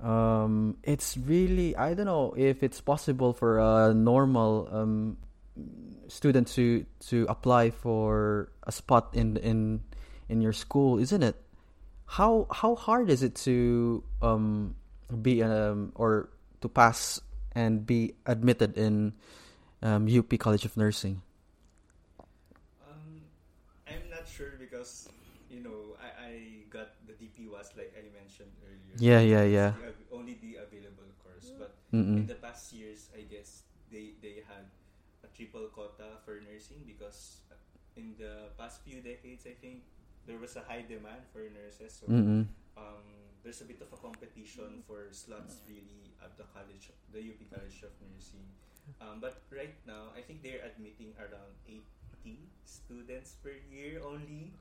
um 0.02 0.78
it's 0.84 1.18
really 1.18 1.76
I 1.76 1.94
don't 1.94 2.06
know 2.06 2.34
if 2.38 2.62
it's 2.62 2.82
possible 2.82 3.34
for 3.34 3.58
a 3.58 3.94
normal 3.94 4.68
um 4.72 5.18
student 6.08 6.48
to 6.58 6.86
to 7.10 7.26
apply 7.30 7.70
for 7.70 8.50
a 8.66 8.72
spot 8.72 9.14
in 9.14 9.38
in 9.38 9.82
in 10.28 10.42
your 10.42 10.54
school, 10.54 10.98
isn't 10.98 11.22
it? 11.22 11.47
How 12.08 12.48
how 12.52 12.76
hard 12.76 13.10
is 13.10 13.22
it 13.22 13.36
to 13.48 14.04
um 14.22 14.76
be 15.22 15.44
um 15.44 15.92
or 15.96 16.30
to 16.62 16.68
pass 16.70 17.22
and 17.54 17.86
be 17.86 18.14
admitted 18.26 18.78
in 18.78 19.14
um, 19.82 20.08
UP 20.08 20.30
College 20.40 20.66
of 20.66 20.78
Nursing? 20.78 21.22
Um, 22.86 23.26
I'm 23.90 24.10
not 24.10 24.28
sure 24.28 24.58
because 24.60 25.10
you 25.50 25.62
know 25.62 25.98
I, 26.00 26.10
I 26.30 26.32
got 26.70 26.96
the 27.06 27.14
DPWAS 27.14 27.78
like 27.78 27.94
I 27.98 28.06
mentioned 28.14 28.54
earlier. 28.66 28.96
Yeah, 28.98 29.22
yeah, 29.22 29.44
yeah. 29.44 29.72
the 29.78 30.16
only 30.16 30.38
the 30.42 30.62
available 30.62 31.10
course, 31.22 31.52
but 31.58 31.76
Mm-mm. 31.94 32.24
in 32.24 32.28
the 32.28 32.38
past 32.38 32.74
years, 32.74 33.10
I 33.14 33.26
guess 33.26 33.64
they 33.92 34.18
they 34.22 34.46
had 34.48 34.70
a 35.24 35.30
triple 35.36 35.68
quota 35.74 36.22
for 36.26 36.40
nursing 36.42 36.86
because 36.86 37.42
in 37.98 38.14
the 38.18 38.54
past 38.58 38.86
few 38.86 39.02
decades, 39.02 39.46
I 39.50 39.58
think 39.58 39.82
there 40.28 40.38
was 40.38 40.56
a 40.60 40.64
high 40.68 40.84
demand 40.84 41.24
for 41.32 41.40
nurses. 41.48 41.96
So 42.04 42.06
Mm-mm. 42.12 42.46
um, 42.76 43.08
there's 43.44 43.62
a 43.62 43.66
bit 43.66 43.80
of 43.82 43.88
a 43.96 43.98
competition 43.98 44.84
for 44.86 45.08
slots 45.12 45.64
really 45.68 46.12
at 46.22 46.36
the 46.38 46.44
college, 46.54 46.92
the 47.16 47.24
UP 47.24 47.40
College 47.50 47.80
of 47.88 47.96
Nursing. 48.04 48.44
Um, 49.02 49.20
but 49.24 49.42
right 49.52 49.76
now, 49.88 50.12
I 50.16 50.22
think 50.22 50.44
they're 50.44 50.64
admitting 50.64 51.12
around 51.20 51.56
80 51.68 52.40
students 52.64 53.36
per 53.44 53.56
year 53.72 54.00
only. 54.04 54.52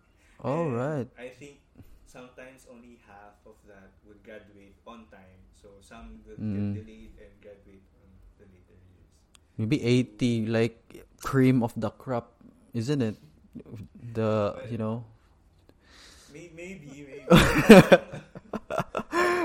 All 0.42 0.66
And 0.70 0.76
right. 0.76 1.08
I 1.18 1.28
think 1.30 1.58
sometimes 2.06 2.66
only 2.70 2.98
half 3.06 3.38
of 3.46 3.54
that 3.66 3.90
would 4.06 4.22
graduate 4.22 4.78
on 4.86 5.06
time. 5.10 5.42
So 5.54 5.78
some 5.82 6.22
will 6.26 6.38
Mm. 6.38 6.74
get 6.74 6.86
delayed 6.86 7.12
and 7.18 7.32
graduate 7.42 7.86
on 8.02 8.10
the 8.38 8.46
later 8.50 8.74
years. 8.78 9.10
Maybe 9.58 9.78
80 9.82 10.46
like 10.46 10.78
cream 11.22 11.62
of 11.62 11.72
the 11.74 11.90
crop, 11.90 12.34
isn't 12.74 13.02
it? 13.02 13.16
The, 14.14 14.54
you 14.70 14.78
know. 14.78 15.04
May- 16.36 16.50
maybe, 16.54 17.06
maybe. 17.08 17.24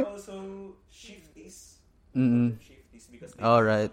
also, 0.05 0.75
shifties. 0.91 1.75
Mm-mm. 2.15 2.57
Shifties 2.60 3.10
because 3.12 3.33
they 3.33 3.43
All 3.43 3.63
have 3.63 3.91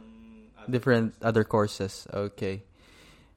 other 0.58 0.70
different 0.70 1.12
courses. 1.14 1.22
other 1.22 1.44
courses. 1.44 2.06
Okay, 2.12 2.62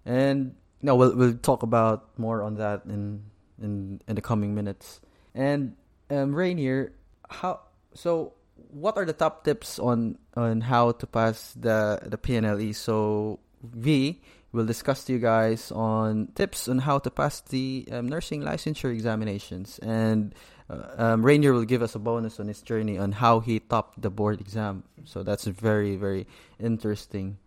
and 0.06 0.56
no, 0.82 0.96
we'll 0.96 1.16
we'll 1.16 1.38
talk 1.38 1.64
about 1.64 2.18
more 2.18 2.42
on 2.42 2.56
that 2.56 2.86
in 2.86 3.24
in 3.62 4.02
in 4.08 4.16
the 4.16 4.22
coming 4.22 4.56
minutes. 4.56 5.00
And 5.36 5.76
um, 6.10 6.34
Reiner, 6.34 6.92
how 7.30 7.62
so? 7.94 8.34
What 8.72 8.96
are 8.98 9.06
the 9.06 9.14
top 9.14 9.44
tips 9.44 9.80
on 9.80 10.18
on 10.36 10.62
how 10.62 10.92
to 10.94 11.08
pass 11.08 11.54
the 11.60 12.00
the 12.04 12.18
PNLE? 12.18 12.74
So 12.76 13.40
V 13.64 14.22
will 14.52 14.66
discuss 14.66 15.06
to 15.06 15.14
you 15.14 15.20
guys 15.20 15.72
on 15.72 16.28
tips 16.36 16.68
on 16.68 16.80
how 16.80 17.00
to 17.00 17.10
pass 17.10 17.42
the 17.42 17.88
um, 17.92 18.08
nursing 18.08 18.42
licensure 18.42 18.92
examinations, 18.92 19.80
and 19.80 20.36
uh, 20.70 20.84
um, 20.98 21.24
Reiner 21.24 21.54
will 21.54 21.66
give 21.66 21.82
us 21.82 21.96
a 21.96 22.00
bonus 22.00 22.40
on 22.40 22.48
his 22.48 22.62
journey 22.62 22.98
on 22.98 23.12
how 23.14 23.40
he 23.40 23.60
topped 23.60 24.02
the 24.02 24.10
board 24.10 24.42
exam. 24.42 24.84
So 25.06 25.24
that's 25.24 25.46
very 25.46 25.96
very 25.96 26.28
interesting. 26.60 27.38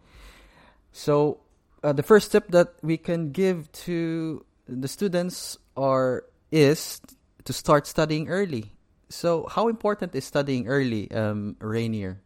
So, 0.93 1.41
uh, 1.83 1.93
the 1.93 2.05
first 2.05 2.31
tip 2.31 2.49
that 2.53 2.75
we 2.81 2.97
can 2.97 3.33
give 3.33 3.71
to 3.85 4.47
the 4.69 4.87
students 4.87 5.59
are 5.77 6.25
is 6.53 7.01
to 7.45 7.53
start 7.53 7.87
studying 7.87 8.29
early. 8.29 8.73
So, 9.09 9.47
how 9.51 9.69
important 9.69 10.15
is 10.15 10.25
studying 10.25 10.69
early, 10.69 11.11
um, 11.11 11.57
Reiner, 11.61 12.19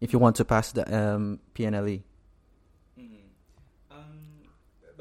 if 0.00 0.12
you 0.12 0.18
want 0.18 0.36
to 0.36 0.44
pass 0.44 0.72
the 0.72 0.86
um, 0.86 1.40
PNLE? 1.54 2.02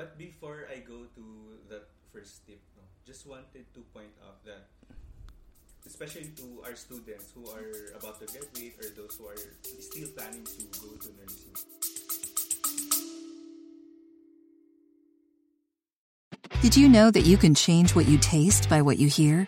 But 0.01 0.17
before 0.17 0.65
I 0.65 0.79
go 0.81 1.05
to 1.13 1.23
that 1.69 1.85
first 2.11 2.41
tip, 2.47 2.57
no, 2.75 2.81
just 3.05 3.27
wanted 3.29 3.69
to 3.75 3.81
point 3.93 4.09
out 4.25 4.43
that, 4.49 4.65
especially 5.85 6.33
to 6.41 6.63
our 6.65 6.73
students 6.73 7.29
who 7.29 7.45
are 7.45 7.93
about 7.93 8.17
to 8.17 8.25
graduate 8.25 8.81
or 8.81 8.89
those 8.97 9.13
who 9.21 9.27
are 9.29 9.37
still 9.61 10.09
planning 10.17 10.41
to 10.41 10.63
go 10.81 10.97
to 11.05 11.09
nursing, 11.21 11.53
Did 16.63 16.75
you 16.75 16.89
know 16.89 17.11
that 17.11 17.29
you 17.29 17.37
can 17.37 17.53
change 17.53 17.93
what 17.93 18.07
you 18.07 18.17
taste 18.17 18.69
by 18.69 18.81
what 18.81 18.97
you 18.97 19.07
hear? 19.07 19.47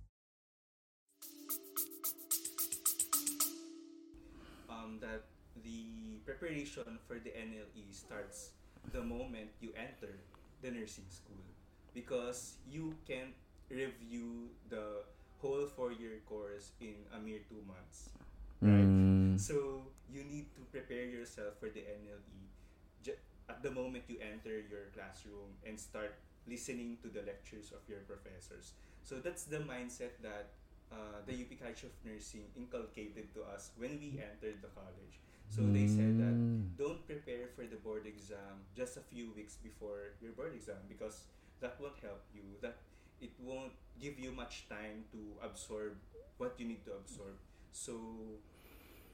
because 12.11 12.59
you 12.67 12.91
can't 13.07 13.31
review 13.71 14.51
the 14.67 15.07
whole 15.39 15.63
four-year 15.63 16.19
course 16.27 16.75
in 16.83 17.07
a 17.15 17.19
mere 17.23 17.39
two 17.47 17.63
months. 17.63 18.11
Right? 18.59 18.83
Mm, 18.83 19.39
So 19.39 19.87
you 20.11 20.27
need 20.27 20.51
to 20.59 20.61
prepare 20.75 21.07
yourself 21.07 21.55
for 21.63 21.71
the 21.71 21.79
NLE 21.87 22.51
at 23.49 23.63
the 23.63 23.71
moment 23.71 24.03
you 24.07 24.15
enter 24.23 24.63
your 24.71 24.91
classroom 24.95 25.55
and 25.67 25.75
start 25.79 26.15
listening 26.47 26.95
to 27.03 27.07
the 27.11 27.19
lectures 27.27 27.71
of 27.75 27.83
your 27.89 27.99
professors. 28.07 28.71
So 29.03 29.19
that's 29.19 29.43
the 29.43 29.59
mindset 29.59 30.15
that 30.23 30.55
uh, 30.87 31.19
the 31.27 31.35
UP 31.35 31.51
College 31.59 31.83
of 31.83 31.91
Nursing 32.07 32.47
inculcated 32.55 33.33
to 33.35 33.43
us 33.51 33.71
when 33.75 33.99
we 33.99 34.19
entered 34.23 34.63
the 34.63 34.71
college. 34.71 35.19
So 35.51 35.67
they 35.67 35.87
said 35.87 36.15
that 36.19 36.31
Mm. 36.31 36.79
don't 36.79 37.03
prepare 37.03 37.51
for 37.51 37.67
the 37.67 37.75
board 37.75 38.07
exam 38.07 38.63
just 38.71 38.95
a 38.95 39.03
few 39.03 39.35
weeks 39.35 39.59
before 39.59 40.15
your 40.23 40.31
board 40.31 40.55
exam 40.55 40.79
because 40.87 41.27
that 41.61 41.79
won't 41.79 41.97
help 42.01 42.23
you. 42.33 42.43
That 42.61 42.77
it 43.21 43.31
won't 43.39 43.73
give 44.01 44.19
you 44.19 44.31
much 44.31 44.67
time 44.69 45.05
to 45.13 45.19
absorb 45.45 45.97
what 46.37 46.57
you 46.59 46.65
need 46.67 46.83
to 46.85 46.93
absorb. 46.97 47.37
So 47.71 47.93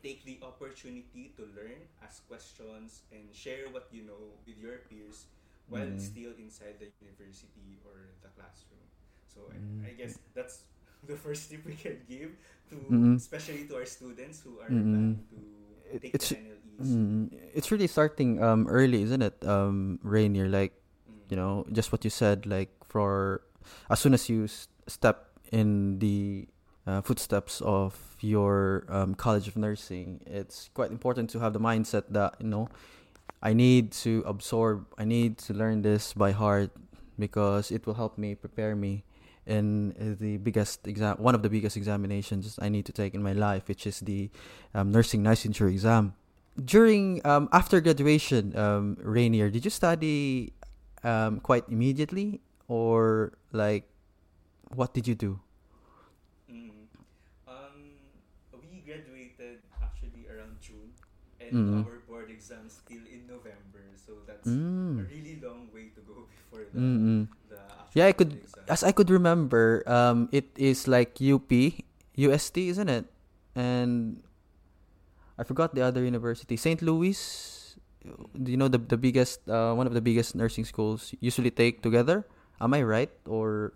take 0.04 0.24
the 0.26 0.40
opportunity 0.44 1.34
to 1.38 1.44
learn, 1.56 1.90
ask 2.04 2.26
questions, 2.28 3.02
and 3.12 3.28
share 3.34 3.68
what 3.72 3.88
you 3.92 4.04
know 4.06 4.38
with 4.46 4.58
your 4.58 4.86
peers 4.90 5.26
while 5.68 5.88
Mhm. 5.90 6.00
still 6.00 6.32
inside 6.40 6.80
the 6.80 6.88
university 7.02 7.80
or 7.84 8.14
the 8.24 8.30
classroom. 8.38 8.86
So 9.28 9.50
I- 9.52 9.60
Mm. 9.60 9.86
I 9.86 9.92
guess 9.98 10.18
that's 10.34 10.64
the 11.08 11.18
first 11.18 11.50
tip 11.50 11.66
we 11.66 11.76
can 11.76 12.00
give 12.08 12.38
to 12.70 12.76
Mhm. 12.90 13.16
especially 13.18 13.68
to 13.68 13.76
our 13.78 13.86
students 13.86 14.42
who 14.42 14.60
are 14.62 14.70
Mhm. 14.72 14.92
planning 14.94 15.24
to 15.34 15.40
take 16.00 16.14
it's- 16.16 16.30
the 16.30 16.38
NLEs. 16.38 16.88
mm, 16.88 17.24
it's 17.54 17.72
really 17.72 17.88
starting 17.90 18.42
um 18.42 18.68
early, 18.70 19.02
isn't 19.04 19.22
it? 19.22 19.36
Um, 19.44 20.00
Reiner, 20.06 20.48
like 20.50 20.74
Mm. 20.74 20.77
You 21.30 21.38
know, 21.38 21.66
just 21.72 21.92
what 21.92 22.04
you 22.04 22.10
said, 22.10 22.46
like 22.46 22.70
for 22.88 23.42
as 23.90 24.00
soon 24.00 24.14
as 24.14 24.30
you 24.30 24.48
step 24.88 25.28
in 25.52 26.00
the 26.00 26.48
uh, 26.86 27.02
footsteps 27.02 27.62
of 27.62 27.96
your 28.22 28.86
um, 28.90 29.16
college 29.16 29.48
of 29.48 29.58
nursing, 29.58 30.22
it's 30.26 30.70
quite 30.74 30.92
important 30.92 31.30
to 31.32 31.40
have 31.40 31.54
the 31.54 31.60
mindset 31.60 32.04
that 32.10 32.36
you 32.40 32.48
know, 32.48 32.70
I 33.42 33.54
need 33.54 33.92
to 34.04 34.24
absorb, 34.26 34.86
I 34.98 35.06
need 35.06 35.38
to 35.40 35.54
learn 35.54 35.82
this 35.82 36.14
by 36.14 36.32
heart 36.32 36.72
because 37.20 37.72
it 37.72 37.86
will 37.86 37.96
help 37.96 38.18
me 38.18 38.36
prepare 38.36 38.76
me, 38.76 39.04
in 39.48 39.96
uh, 39.96 40.20
the 40.20 40.38
biggest 40.38 40.86
exam, 40.88 41.16
one 41.18 41.34
of 41.34 41.42
the 41.42 41.50
biggest 41.50 41.78
examinations 41.78 42.60
I 42.62 42.70
need 42.70 42.86
to 42.86 42.92
take 42.92 43.16
in 43.16 43.24
my 43.24 43.32
life, 43.32 43.68
which 43.68 43.88
is 43.88 44.02
the 44.02 44.30
um, 44.76 44.92
nursing 44.92 45.24
licensure 45.24 45.72
exam. 45.72 46.14
During 46.64 47.22
um, 47.26 47.50
after 47.52 47.80
graduation, 47.80 48.56
um, 48.58 48.98
Reiner, 49.02 49.52
did 49.52 49.64
you 49.64 49.72
study 49.72 50.54
um, 51.08 51.40
quite 51.40 51.64
immediately, 51.72 52.42
or 52.68 53.32
like, 53.56 53.88
what 54.76 54.92
did 54.94 55.08
you 55.08 55.16
do? 55.16 55.40
Mm. 56.52 56.88
Um, 57.48 57.76
we 58.60 58.84
graduated 58.84 59.64
actually 59.82 60.28
around 60.28 60.60
June, 60.60 60.92
and 61.40 61.56
Mm. 61.56 61.86
our 61.86 62.04
board 62.08 62.28
exam 62.30 62.68
still 62.68 63.04
in 63.08 63.28
November. 63.28 63.84
So 63.96 64.20
that's 64.28 64.48
Mm. 64.48 65.00
a 65.00 65.08
really 65.08 65.40
long 65.40 65.72
way 65.72 65.92
to 65.96 66.02
go 66.04 66.28
before 66.36 66.68
the, 66.72 66.80
Mm-mm. 66.80 67.22
the 67.48 67.60
Yeah, 67.96 68.08
I 68.08 68.14
could, 68.14 68.36
exam. 68.36 68.64
as 68.68 68.84
I 68.84 68.92
could 68.92 69.10
remember, 69.10 69.84
um, 69.88 70.28
it 70.32 70.52
is 70.60 70.88
like 70.88 71.20
UP, 71.24 71.84
UST, 72.16 72.68
isn't 72.70 72.90
it? 72.90 73.06
And 73.56 74.22
I 75.38 75.44
forgot 75.44 75.76
the 75.76 75.82
other 75.82 76.04
university, 76.04 76.58
St. 76.58 76.82
Louis. 76.82 77.16
Do 78.38 78.52
you 78.52 78.58
know 78.58 78.68
the 78.68 78.80
the 78.80 78.98
biggest, 78.98 79.44
uh, 79.50 79.74
one 79.74 79.88
of 79.88 79.94
the 79.94 80.02
biggest 80.04 80.36
nursing 80.36 80.66
schools 80.66 81.14
usually 81.20 81.52
take 81.52 81.82
together? 81.82 82.26
Am 82.62 82.74
I 82.74 82.82
right? 82.84 83.12
Or 83.28 83.74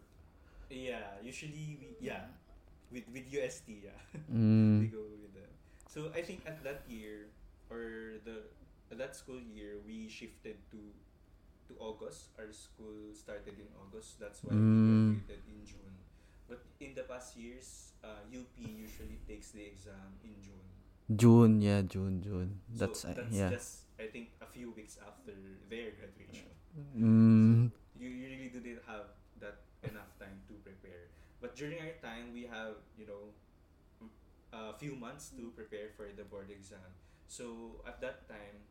Yeah, 0.72 1.20
usually 1.22 1.78
we 1.80 1.88
yeah 2.00 2.32
with 2.92 3.06
with 3.12 3.28
UST 3.30 3.68
yeah 3.84 3.98
we 4.32 4.88
mm, 4.88 4.92
go 4.92 5.04
with 5.22 5.34
them. 5.36 5.52
So 5.92 6.10
I 6.16 6.22
think 6.24 6.44
at 6.48 6.64
that 6.64 6.88
year 6.88 7.30
or 7.70 8.18
the 8.24 8.48
at 8.92 8.98
that 8.98 9.16
school 9.16 9.40
year 9.40 9.80
we 9.86 10.08
shifted 10.08 10.58
to 10.72 10.80
to 11.70 11.74
August. 11.80 12.32
Our 12.40 12.52
school 12.52 13.14
started 13.14 13.56
in 13.60 13.70
August. 13.80 14.20
That's 14.20 14.44
why 14.44 14.54
Mm. 14.56 15.20
we 15.20 15.22
graduated 15.28 15.44
in 15.48 15.62
June. 15.66 15.96
But 16.48 16.64
in 16.84 16.94
the 16.96 17.04
past 17.08 17.38
years, 17.40 17.96
uh, 18.04 18.28
UP 18.28 18.56
usually 18.60 19.20
takes 19.28 19.52
the 19.56 19.64
exam 19.64 20.20
in 20.24 20.36
June. 20.44 20.68
June, 21.16 21.62
yeah, 21.62 21.82
June, 21.84 22.22
June. 22.24 22.60
That's, 22.76 23.02
so 23.04 23.10
uh, 23.10 23.14
that's 23.16 23.36
yeah. 23.36 23.50
just 23.52 23.84
I 24.02 24.08
think 24.10 24.34
a 24.42 24.50
few 24.50 24.72
weeks 24.74 24.98
after 24.98 25.32
their 25.70 25.94
graduation. 25.94 26.50
Mm, 26.98 27.70
you, 28.00 28.10
you 28.10 28.26
really 28.34 28.50
didn't 28.50 28.82
have 28.90 29.14
that 29.40 29.62
enough 29.86 30.10
time 30.18 30.42
to 30.50 30.54
prepare. 30.66 31.14
But 31.42 31.56
during 31.56 31.78
our 31.80 31.94
time, 32.02 32.34
we 32.34 32.50
have 32.50 32.82
you 32.98 33.06
know 33.06 33.30
a 34.54 34.74
few 34.76 34.96
months 34.96 35.30
to 35.38 35.52
prepare 35.56 35.90
for 35.96 36.08
the 36.16 36.24
board 36.24 36.50
exam. 36.52 36.84
So 37.28 37.80
at 37.88 38.02
that 38.02 38.28
time, 38.28 38.66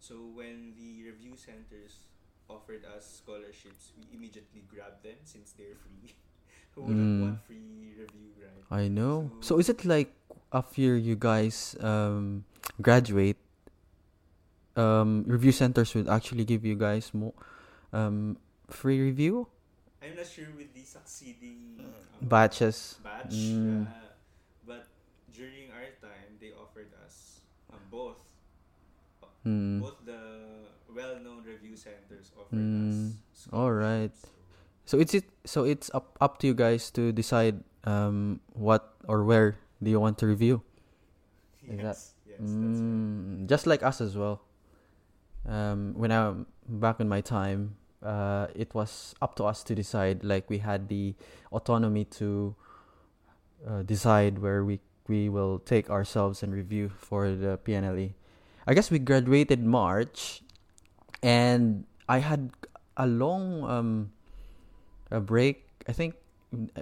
so 0.00 0.14
when 0.34 0.74
the 0.74 1.04
review 1.06 1.36
centers 1.36 2.08
offered 2.50 2.82
us 2.84 3.22
scholarships, 3.22 3.92
we 3.94 4.08
immediately 4.16 4.66
grabbed 4.66 5.04
them 5.06 5.20
since 5.24 5.52
they're 5.54 5.78
free. 5.78 6.14
Who 6.74 6.82
wouldn't 6.86 7.18
Mm. 7.18 7.22
want 7.22 7.38
free 7.46 7.94
review, 7.98 8.30
right? 8.40 8.64
I 8.70 8.88
know. 8.88 9.30
So 9.40 9.54
So- 9.54 9.58
is 9.60 9.68
it 9.68 9.84
like 9.84 10.10
after 10.52 10.96
you 10.98 11.14
guys 11.14 11.76
um 11.82 12.42
graduate, 12.82 13.38
um 14.76 15.24
review 15.26 15.50
centers 15.52 15.94
would 15.94 16.08
actually 16.08 16.44
give 16.44 16.64
you 16.64 16.74
guys 16.78 17.10
more 17.12 17.34
um 17.92 18.38
free 18.70 19.00
review 19.00 19.48
I'm 20.00 20.16
not 20.16 20.26
sure 20.26 20.46
with 20.56 20.72
the 20.72 20.80
succeeding 20.86 21.76
um, 21.84 21.92
batches? 22.24 22.96
batch. 23.04 23.36
Mm. 23.36 23.84
uh, 23.84 23.90
but 24.64 24.88
during 25.34 25.68
our 25.76 25.92
time, 26.00 26.40
they 26.40 26.56
offered 26.56 26.88
us 27.04 27.44
um, 27.68 27.76
both. 27.92 28.16
Hmm. 29.44 29.80
Both 29.84 30.00
the 30.08 30.68
well-known 30.94 31.44
review 31.44 31.76
centers 31.76 32.32
offered 32.32 32.56
Mm. 32.56 33.12
us. 33.32 33.48
All 33.52 33.72
right. 33.72 34.12
So 34.88 34.96
it's 34.98 35.12
it 35.12 35.28
so 35.44 35.64
it's 35.68 35.92
up 35.92 36.16
up 36.20 36.40
to 36.40 36.48
you 36.48 36.54
guys 36.56 36.88
to 36.96 37.12
decide 37.12 37.60
um 37.84 38.40
what 38.56 38.96
or 39.04 39.24
where 39.24 39.60
do 39.84 39.88
you 39.92 40.00
want 40.00 40.16
to 40.24 40.26
review. 40.26 40.64
Yes, 41.60 41.76
that- 41.76 42.00
yes, 42.24 42.40
that's 42.40 42.80
right. 42.80 43.44
Mm, 43.44 43.46
just 43.52 43.68
like 43.68 43.84
us 43.84 44.00
as 44.00 44.16
well. 44.16 44.40
Um, 45.48 45.94
when 45.96 46.12
I 46.12 46.34
back 46.68 47.00
in 47.00 47.08
my 47.08 47.20
time, 47.20 47.76
uh, 48.02 48.48
it 48.54 48.74
was 48.74 49.14
up 49.20 49.36
to 49.36 49.44
us 49.44 49.62
to 49.64 49.74
decide. 49.74 50.24
Like 50.24 50.48
we 50.50 50.58
had 50.58 50.88
the 50.88 51.14
autonomy 51.52 52.04
to 52.20 52.54
uh, 53.66 53.82
decide 53.82 54.38
where 54.38 54.64
we 54.64 54.80
we 55.08 55.28
will 55.28 55.58
take 55.58 55.90
ourselves 55.90 56.42
and 56.42 56.54
review 56.54 56.88
for 56.88 57.30
the 57.30 57.58
PNLE. 57.64 58.14
I 58.66 58.74
guess 58.74 58.90
we 58.90 58.98
graduated 58.98 59.64
March, 59.64 60.42
and 61.22 61.84
I 62.08 62.18
had 62.18 62.50
a 62.96 63.06
long 63.06 63.64
um, 63.64 64.12
a 65.10 65.20
break. 65.20 65.66
I 65.88 65.92
think 65.92 66.14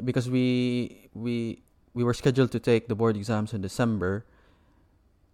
because 0.05 0.29
we 0.29 1.09
we 1.15 1.63
we 1.95 2.05
were 2.05 2.15
scheduled 2.15 2.53
to 2.53 2.61
take 2.61 2.89
the 2.89 2.95
board 2.95 3.17
exams 3.17 3.55
in 3.55 3.61
December 3.63 4.27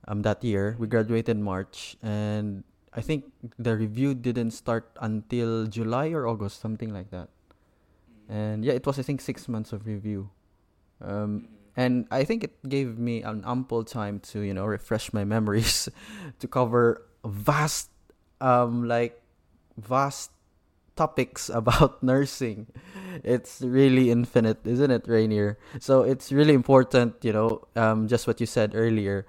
um 0.06 0.22
that 0.22 0.44
year. 0.44 0.76
We 0.78 0.86
graduated 0.86 1.38
March 1.38 1.96
and 2.02 2.62
I 2.94 3.00
think 3.00 3.24
the 3.58 3.76
review 3.76 4.14
didn't 4.14 4.52
start 4.52 4.90
until 5.00 5.66
July 5.66 6.10
or 6.10 6.26
August, 6.26 6.60
something 6.60 6.92
like 6.94 7.10
that. 7.10 7.28
And 8.28 8.64
yeah, 8.64 8.72
it 8.72 8.86
was 8.86 8.98
I 8.98 9.02
think 9.02 9.20
6 9.20 9.48
months 9.48 9.72
of 9.72 9.86
review. 9.86 10.30
Um 11.00 11.48
and 11.76 12.06
I 12.10 12.24
think 12.24 12.44
it 12.44 12.54
gave 12.68 12.98
me 12.98 13.22
an 13.22 13.42
ample 13.46 13.84
time 13.84 14.20
to, 14.32 14.40
you 14.40 14.54
know, 14.54 14.66
refresh 14.66 15.12
my 15.12 15.24
memories 15.36 15.88
to 16.40 16.48
cover 16.48 17.02
vast 17.24 17.90
um 18.40 18.88
like 18.88 19.20
vast 19.76 20.30
topics 20.96 21.48
about 21.54 22.02
nursing. 22.02 22.66
It's 23.24 23.60
really 23.62 24.10
infinite, 24.10 24.66
isn't 24.66 24.90
it, 24.90 25.06
Reiner? 25.06 25.56
So 25.80 26.02
it's 26.02 26.32
really 26.32 26.54
important, 26.54 27.16
you 27.22 27.32
know, 27.32 27.66
um, 27.76 28.08
just 28.08 28.26
what 28.26 28.40
you 28.40 28.46
said 28.46 28.72
earlier. 28.74 29.26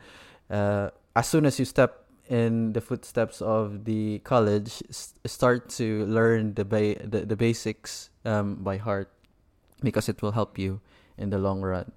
Uh, 0.50 0.90
as 1.16 1.28
soon 1.28 1.46
as 1.46 1.60
you 1.60 1.66
step 1.66 2.05
in 2.30 2.74
the 2.74 2.82
footsteps 2.82 3.42
of 3.42 3.86
the 3.86 4.20
college, 4.20 4.82
start 5.26 5.70
to 5.82 6.06
learn 6.08 6.54
the 6.56 6.66
ba- 6.66 7.00
the, 7.08 7.26
the 7.26 7.36
basics 7.36 8.10
um, 8.26 8.56
by 8.64 8.78
heart, 8.78 9.12
because 9.84 10.10
it 10.10 10.22
will 10.22 10.32
help 10.34 10.58
you 10.58 10.82
in 11.18 11.30
the 11.30 11.38
long 11.40 11.62
run. 11.62 11.92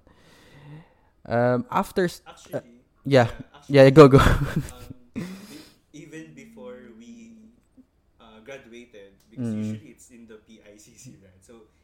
Um, 1.25 1.65
after, 1.71 2.05
s- 2.05 2.21
Actually, 2.27 2.61
yeah, 3.05 3.29
actually, 3.55 3.75
yeah, 3.75 3.89
go 3.89 4.07
go. 4.07 4.17
um, 4.19 4.63
even 5.93 6.33
before 6.33 6.91
we 6.97 7.33
uh, 8.19 8.39
graduated, 8.43 9.13
because 9.29 9.53
Mm. 9.53 9.57
usually 9.57 9.89
it's 9.91 10.09
in 10.09 10.27
the 10.27 10.37
PICC, 10.47 11.15
right? 11.21 11.28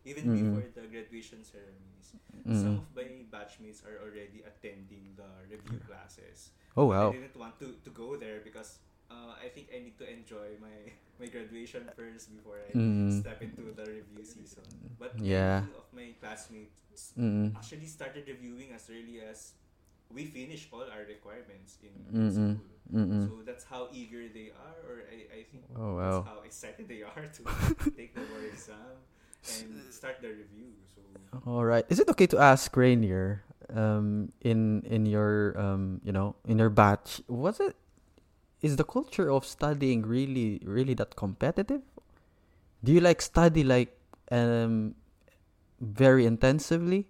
Even 0.05 0.29
Mm-mm. 0.29 0.37
before 0.37 0.65
the 0.73 0.85
graduation 0.87 1.41
ceremonies, 1.43 2.13
Mm. 2.45 2.61
some 2.61 2.77
of 2.77 2.87
my 2.93 3.25
batchmates 3.33 3.81
are 3.81 3.97
already 4.05 4.45
attending 4.45 5.17
the 5.17 5.25
review 5.49 5.81
classes. 5.81 6.53
Oh 6.77 6.85
wow. 6.85 7.09
I 7.09 7.17
didn't 7.17 7.35
want 7.35 7.57
to, 7.59 7.73
to 7.83 7.89
go 7.89 8.15
there 8.15 8.39
because 8.45 8.77
uh, 9.09 9.33
I 9.41 9.49
think 9.49 9.73
I 9.73 9.81
need 9.81 9.97
to 9.97 10.05
enjoy 10.05 10.61
my, 10.61 10.93
my 11.19 11.25
graduation 11.25 11.89
first 11.97 12.29
before 12.29 12.61
I 12.61 12.77
Mm. 12.77 13.09
step 13.09 13.41
into 13.41 13.73
the 13.73 13.85
review 13.89 14.21
season. 14.21 14.69
But 15.01 15.17
Yeah. 15.17 15.65
many 15.65 15.73
of 15.73 15.89
my 15.89 16.13
classmates 16.21 17.13
Mm. 17.17 17.55
actually 17.57 17.87
started 17.89 18.27
reviewing 18.27 18.71
as 18.77 18.85
early 18.89 19.21
as 19.25 19.53
we 20.13 20.25
finish 20.25 20.69
all 20.71 20.85
our 20.85 21.03
requirements 21.07 21.77
in, 21.81 21.93
Mm-mm. 22.13 22.31
school. 22.31 22.69
Mm-mm. 22.93 23.25
So 23.27 23.41
that's 23.41 23.65
how 23.65 23.89
eager 23.91 24.29
they 24.29 24.53
are, 24.53 24.77
or 24.85 24.97
I, 25.09 25.41
I 25.41 25.41
think 25.49 25.65
Oh 25.75 25.97
that's 25.97 26.21
how 26.27 26.41
excited 26.49 26.87
they 26.87 27.01
are 27.01 27.25
to 27.25 27.41
take 27.97 28.13
the 28.13 28.21
board 28.21 28.45
exam 28.45 29.01
and 29.49 29.91
start 29.93 30.21
the 30.21 30.29
review. 30.29 30.73
So 30.95 31.01
All 31.45 31.65
right. 31.65 31.85
Is 31.89 31.99
it 31.99 32.09
okay 32.09 32.27
to 32.27 32.39
ask 32.39 32.71
Reiner, 32.73 33.41
um, 33.73 34.31
in 34.41 34.81
in 34.83 35.05
your 35.05 35.53
um, 35.59 36.01
you 36.03 36.11
know, 36.11 36.35
in 36.45 36.57
your 36.59 36.69
batch, 36.69 37.21
was 37.27 37.59
it 37.59 37.75
is 38.61 38.77
the 38.77 38.85
culture 38.85 39.31
of 39.31 39.45
studying 39.45 40.03
really 40.03 40.61
really 40.65 40.93
that 40.95 41.15
competitive? 41.15 41.81
Do 42.83 42.91
you 42.93 43.01
like 43.01 43.21
study 43.21 43.63
like 43.63 43.97
um 44.31 44.95
very 45.81 46.25
intensively? 46.25 47.07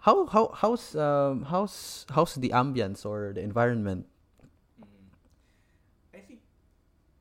How 0.00 0.26
how 0.26 0.48
how's 0.54 0.96
um 0.96 1.42
how's 1.44 2.06
how's 2.10 2.34
the 2.34 2.50
ambience 2.50 3.04
or 3.06 3.32
the 3.34 3.42
environment? 3.42 4.06
mm, 4.80 4.86
I 6.14 6.18
think 6.20 6.40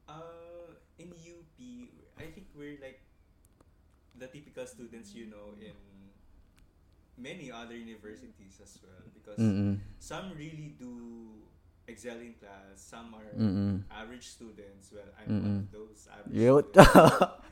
uh, 0.10 0.76
in 1.00 1.12
UP, 1.24 1.92
I 2.20 2.24
think 2.32 2.48
we're 2.56 2.78
like 2.82 3.02
the 4.20 4.28
typical 4.28 4.66
students 4.66 5.14
you 5.14 5.28
know 5.28 5.54
in 5.62 5.76
many 7.18 7.52
other 7.52 7.76
universities 7.76 8.60
as 8.62 8.78
well 8.84 9.04
because 9.14 9.40
Mm. 9.40 9.80
some 10.00 10.34
really 10.38 10.76
do 10.78 10.92
excel 11.88 12.18
in 12.20 12.34
class 12.36 12.78
some 12.78 13.14
are 13.16 13.32
Mm. 13.38 13.84
average 13.90 14.28
students 14.28 14.92
well 14.94 15.10
i'm 15.18 15.30
Mm-mm. 15.30 15.42
one 15.42 15.58
of 15.66 15.72
those 15.72 16.08
average 16.12 16.36
Yo. 16.36 16.60
students. 16.62 16.94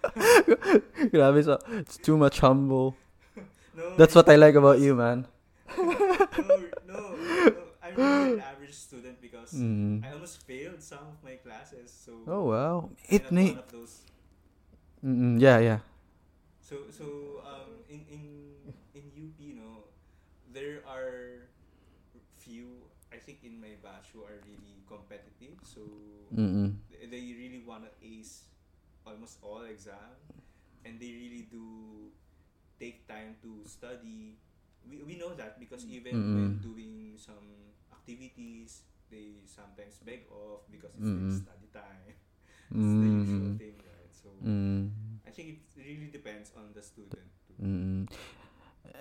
Grabe 1.13 1.43
so 1.43 1.58
it's 1.82 1.97
too 1.97 2.17
much 2.17 2.39
humble. 2.39 2.95
no, 3.78 3.95
That's 3.97 4.13
what 4.15 4.30
I 4.30 4.36
like 4.36 4.56
about 4.56 4.80
you, 4.80 4.93
man. 4.95 5.25
no, 5.78 5.89
no, 6.86 6.95
no, 6.95 7.63
i'm 7.84 7.95
really 7.95 8.38
an 8.38 8.45
average 8.54 8.73
student 8.75 9.17
because 9.21 9.54
Mm. 9.56 10.04
i 10.06 10.12
almost 10.13 10.45
failed 10.45 10.82
some 10.82 11.06
of 11.10 11.17
my 11.23 11.36
classes 11.41 11.89
so 11.91 12.12
Oh 12.28 12.43
wow. 12.54 12.89
I'm 12.89 13.15
It 13.15 13.23
not 13.23 13.32
may 13.34 13.49
one 13.49 13.60
of 13.65 13.71
those 13.71 13.93
Mm, 15.06 15.38
yeah, 15.41 15.60
yeah. 15.60 15.80
So 16.65 16.89
so 16.89 17.06
um 17.45 17.86
in 17.86 18.01
in 18.10 18.25
in 18.97 19.04
UP, 19.13 19.38
you 19.54 19.56
know, 19.62 19.93
there 20.49 20.82
are 20.89 21.49
few 22.41 22.89
I 23.13 23.17
think 23.21 23.43
in 23.45 23.62
my 23.62 23.78
batch 23.82 24.12
who 24.13 24.23
are 24.25 24.41
really 24.45 24.82
competitive. 24.88 25.62
So 25.62 25.82
Mm-mm. 26.36 26.75
they 26.89 27.06
they 27.08 27.23
really 27.38 27.62
wanna 27.65 27.91
ace 28.01 28.49
almost 29.06 29.39
all 29.45 29.63
exam, 29.65 30.17
and 30.86 30.99
they 30.99 31.12
really 31.13 31.47
do 31.51 32.10
take 32.80 33.08
time 33.08 33.38
to 33.43 33.63
study. 33.65 34.39
We, 34.86 35.01
we 35.04 35.15
know 35.17 35.34
that 35.36 35.60
because 35.60 35.86
even 35.89 36.32
when 36.34 36.58
Mm-mm. 36.58 36.62
doing 36.62 37.17
some 37.17 37.73
activities, 37.91 38.86
they 39.10 39.45
sometimes 39.45 39.97
beg 40.06 40.25
off 40.32 40.65
because 40.71 40.93
it's 40.97 41.12
Mm-mm. 41.12 41.15
like 41.15 41.32
study 41.32 41.69
time. 41.73 42.15
It's 42.80 42.95
the 42.99 43.10
usual 43.10 43.47
Mm. 43.47 43.58
thing, 43.58 43.80
right? 43.84 44.12
So 44.13 44.30
Mm. 44.45 44.89
Think 45.36 45.50
it 45.50 45.60
really 45.76 46.10
depends 46.12 46.52
on 46.56 46.71
the 46.74 46.82
student. 46.82 47.28
Mm. 47.62 48.08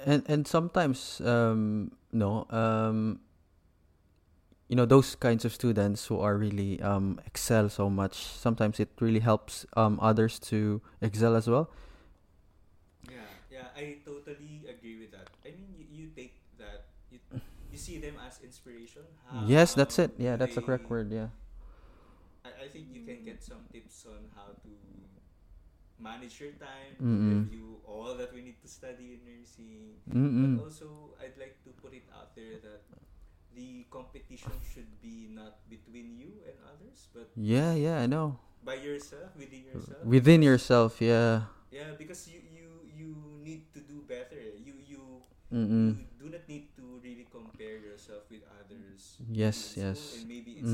And 0.05 0.23
and 0.27 0.47
sometimes 0.47 1.21
um 1.21 1.93
no 2.13 2.47
um 2.51 3.21
you 4.69 4.75
know 4.75 4.85
those 4.85 5.15
kinds 5.15 5.45
of 5.45 5.53
students 5.55 6.07
who 6.07 6.19
are 6.19 6.37
really 6.37 6.83
um 6.83 7.21
excel 7.27 7.69
so 7.69 7.89
much 7.89 8.15
sometimes 8.15 8.81
it 8.81 8.91
really 9.01 9.21
helps 9.21 9.65
um 9.77 9.99
others 10.03 10.39
to 10.51 10.83
excel 11.01 11.37
as 11.37 11.47
well. 11.47 11.71
Yeah, 13.07 13.31
yeah, 13.51 13.67
I 13.77 13.99
totally 14.05 14.67
agree 14.67 14.99
with 14.99 15.13
that. 15.13 15.29
I 15.45 15.55
mean, 15.55 15.71
you, 15.79 15.87
you 15.93 16.09
take 16.17 16.41
that, 16.59 16.91
you, 17.11 17.21
you 17.71 17.79
see 17.79 17.99
them 17.99 18.15
as 18.27 18.41
inspiration. 18.43 19.03
How, 19.31 19.47
yes, 19.47 19.75
that's 19.75 19.99
it. 19.99 20.13
Yeah, 20.19 20.37
that's 20.37 20.55
the 20.57 20.63
correct 20.63 20.91
word. 20.91 21.13
Yeah. 21.13 21.29
I, 22.45 22.65
I 22.65 22.69
think 22.69 22.89
you 22.91 23.05
can 23.05 23.25
get 23.25 23.43
some 23.43 23.69
tips 23.73 24.07
on 24.09 24.31
how 24.35 24.51
to 24.65 24.73
manage 26.05 26.37
your 26.41 26.53
time, 26.61 26.93
Mm-mm. 27.01 27.49
review 27.49 27.81
all 27.89 28.13
that 28.21 28.29
we 28.37 28.45
need 28.45 28.61
to 28.61 28.69
study 28.69 29.17
in 29.17 29.21
nursing. 29.25 29.97
Mm-mm. 30.13 30.61
But 30.61 30.69
also, 30.69 31.17
I'd 31.17 31.41
like 31.41 31.57
to 31.65 31.73
put 31.81 31.97
it 31.97 32.05
out 32.13 32.37
there 32.37 32.61
that 32.61 32.85
the 33.57 33.87
competition 33.91 34.53
should 34.61 34.91
be 35.01 35.33
not 35.33 35.65
between 35.71 36.13
you 36.21 36.45
and 36.45 36.57
others, 36.69 37.09
but 37.17 37.31
Yeah, 37.37 37.73
yeah, 37.73 38.05
I 38.05 38.07
know. 38.07 38.37
by 38.65 38.77
yourself, 38.81 39.33
within 39.37 39.65
yourself. 39.65 40.05
Within 40.05 40.41
yourself, 40.43 40.93
yeah. 41.01 41.49
Yeah, 41.73 41.97
because 41.99 42.29
you 42.29 42.41
you 42.53 42.69
you 42.87 43.11
need 43.43 43.73
to 43.75 43.81
do 43.83 44.05
better. 44.07 44.39
You 44.41 44.75
you 44.85 45.03
Mm-mm. 45.53 46.01
you 46.01 46.07
do 46.19 46.27
not 46.33 46.45
need 46.49 46.73
to 46.77 46.99
really 47.05 47.27
compare 47.31 47.79
yourself 47.79 48.27
with 48.31 48.43
others. 48.59 49.21
Yes, 49.31 49.77
yes. 49.77 50.19
And 50.19 50.29
maybe 50.29 50.59
it's 50.59 50.73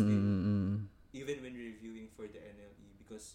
even 1.12 1.42
when 1.42 1.54
reviewing 1.54 2.08
for 2.16 2.26
the 2.30 2.38
NLE 2.38 2.94
because 3.02 3.34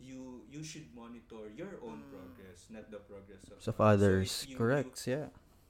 you 0.00 0.44
you 0.50 0.62
should 0.62 0.86
monitor 0.94 1.48
your 1.56 1.80
own 1.82 2.02
progress, 2.12 2.66
not 2.70 2.90
the 2.90 2.98
progress 3.00 3.44
of, 3.50 3.60
Of 3.66 3.80
others, 3.80 4.44
if 4.44 4.50
you- 4.50 4.56
correct? 4.56 5.06
Yeah. 5.06 5.28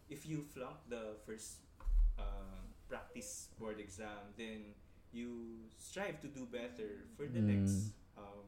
if 0.08 0.22
you 0.26 0.42
flunk 0.54 0.78
the 0.88 1.18
first 1.26 1.58
uh, 2.18 2.62
practice 2.88 3.50
board 3.58 3.78
exam, 3.82 4.30
then 4.38 4.74
you 5.12 5.66
strive 5.78 6.20
to 6.22 6.28
do 6.28 6.46
better 6.46 7.06
for 7.18 7.26
the 7.26 7.40
Mm. 7.42 7.50
next 7.66 7.90
um, 8.18 8.46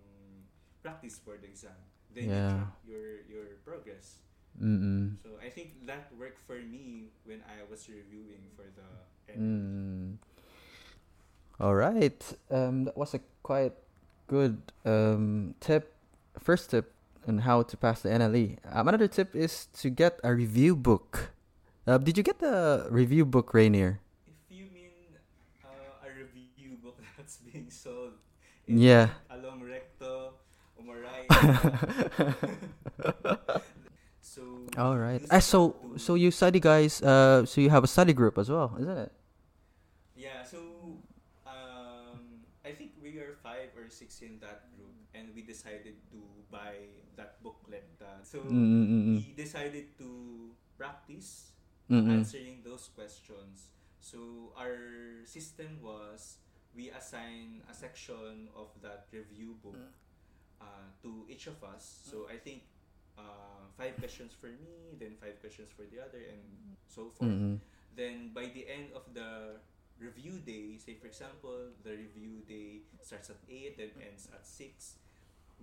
practice 0.82 1.18
board 1.18 1.42
exam. 1.42 1.74
Then 2.14 2.30
Yeah. 2.30 2.46
you 2.46 2.54
track 2.54 2.74
your 2.86 3.06
your 3.26 3.46
progress. 3.66 4.18
Mm-mm. 4.58 5.18
So 5.22 5.38
I 5.38 5.50
think 5.50 5.86
that 5.86 6.10
worked 6.18 6.42
for 6.42 6.58
me 6.58 7.14
when 7.22 7.42
I 7.46 7.62
was 7.70 7.86
reviewing 7.86 8.50
for 8.58 8.66
the 8.66 8.86
NLE. 9.30 9.38
Mm. 9.38 10.18
All 11.60 11.74
right. 11.74 12.18
Um, 12.50 12.84
that 12.84 12.96
was 12.96 13.14
a 13.14 13.20
quite 13.42 13.74
good 14.28 14.60
um, 14.84 15.54
tip. 15.60 15.94
First 16.38 16.70
tip 16.70 16.92
on 17.26 17.38
how 17.38 17.62
to 17.62 17.76
pass 17.76 18.02
the 18.02 18.10
NLE. 18.10 18.58
Um, 18.70 18.86
another 18.88 19.08
tip 19.08 19.34
is 19.34 19.66
to 19.82 19.90
get 19.90 20.20
a 20.22 20.32
review 20.34 20.76
book. 20.76 21.30
Uh, 21.86 21.98
did 21.98 22.16
you 22.16 22.22
get 22.22 22.38
the 22.38 22.86
review 22.90 23.24
book, 23.24 23.52
Reiner? 23.52 23.98
If 24.28 24.34
you 24.50 24.66
mean 24.72 24.92
uh, 25.64 26.06
a 26.06 26.10
review 26.12 26.76
book 26.82 27.00
that's 27.16 27.38
being 27.38 27.70
sold 27.70 28.12
in 28.68 28.78
Yeah. 28.78 29.08
along 29.30 29.62
recto, 29.64 30.34
umaray. 30.78 31.26
so 34.20 34.42
All 34.76 34.96
right. 34.96 35.20
use 35.20 35.30
Ah, 35.32 35.40
so 35.40 35.74
so 35.96 36.14
you 36.14 36.30
study 36.30 36.60
guys. 36.60 37.02
Uh, 37.02 37.44
so 37.46 37.60
you 37.60 37.70
have 37.70 37.82
a 37.84 37.90
study 37.90 38.12
group 38.12 38.38
as 38.38 38.50
well, 38.50 38.76
isn't 38.78 38.98
it? 39.08 39.12
yeah. 40.16 40.42
So 40.44 40.58
um, 41.46 42.44
I 42.64 42.72
think 42.72 42.92
we 43.02 43.18
are 43.18 43.34
five 43.42 43.70
or 43.76 43.87
six 43.98 44.22
in 44.22 44.38
that 44.38 44.70
group, 44.78 44.94
mm. 44.94 45.18
and 45.18 45.34
we 45.34 45.42
decided 45.42 45.98
to 46.14 46.22
buy 46.50 46.86
that 47.18 47.42
booklet. 47.42 47.90
Uh, 47.98 48.22
so 48.22 48.38
Mm-mm. 48.46 49.18
we 49.18 49.34
decided 49.34 49.98
to 49.98 50.54
practice 50.78 51.50
Mm-mm. 51.90 52.06
answering 52.06 52.62
those 52.62 52.86
questions. 52.94 53.74
So 53.98 54.54
our 54.54 55.26
system 55.26 55.82
was 55.82 56.38
we 56.70 56.94
assign 56.94 57.66
a 57.66 57.74
section 57.74 58.46
of 58.54 58.70
that 58.86 59.10
review 59.10 59.58
book 59.58 59.74
mm. 59.74 60.62
uh, 60.62 60.86
to 61.02 61.26
each 61.26 61.50
of 61.50 61.58
us. 61.66 62.06
So 62.06 62.30
mm. 62.30 62.34
I 62.34 62.36
think 62.38 62.62
uh, 63.18 63.66
five 63.74 63.98
questions 63.98 64.30
for 64.38 64.46
me, 64.46 64.94
then 64.94 65.18
five 65.18 65.42
questions 65.42 65.74
for 65.74 65.82
the 65.90 65.98
other, 65.98 66.22
and 66.22 66.78
so 66.86 67.10
forth. 67.10 67.34
Mm-mm. 67.34 67.58
Then 67.98 68.30
by 68.30 68.46
the 68.54 68.62
end 68.70 68.94
of 68.94 69.10
the 69.10 69.58
review 70.00 70.38
day, 70.44 70.78
say 70.78 70.94
for 70.94 71.06
example, 71.06 71.74
the 71.84 71.90
review 71.92 72.42
day 72.48 72.82
starts 73.02 73.30
at 73.30 73.36
eight, 73.50 73.76
then 73.78 73.90
ends 74.00 74.28
at 74.32 74.46
six. 74.46 74.96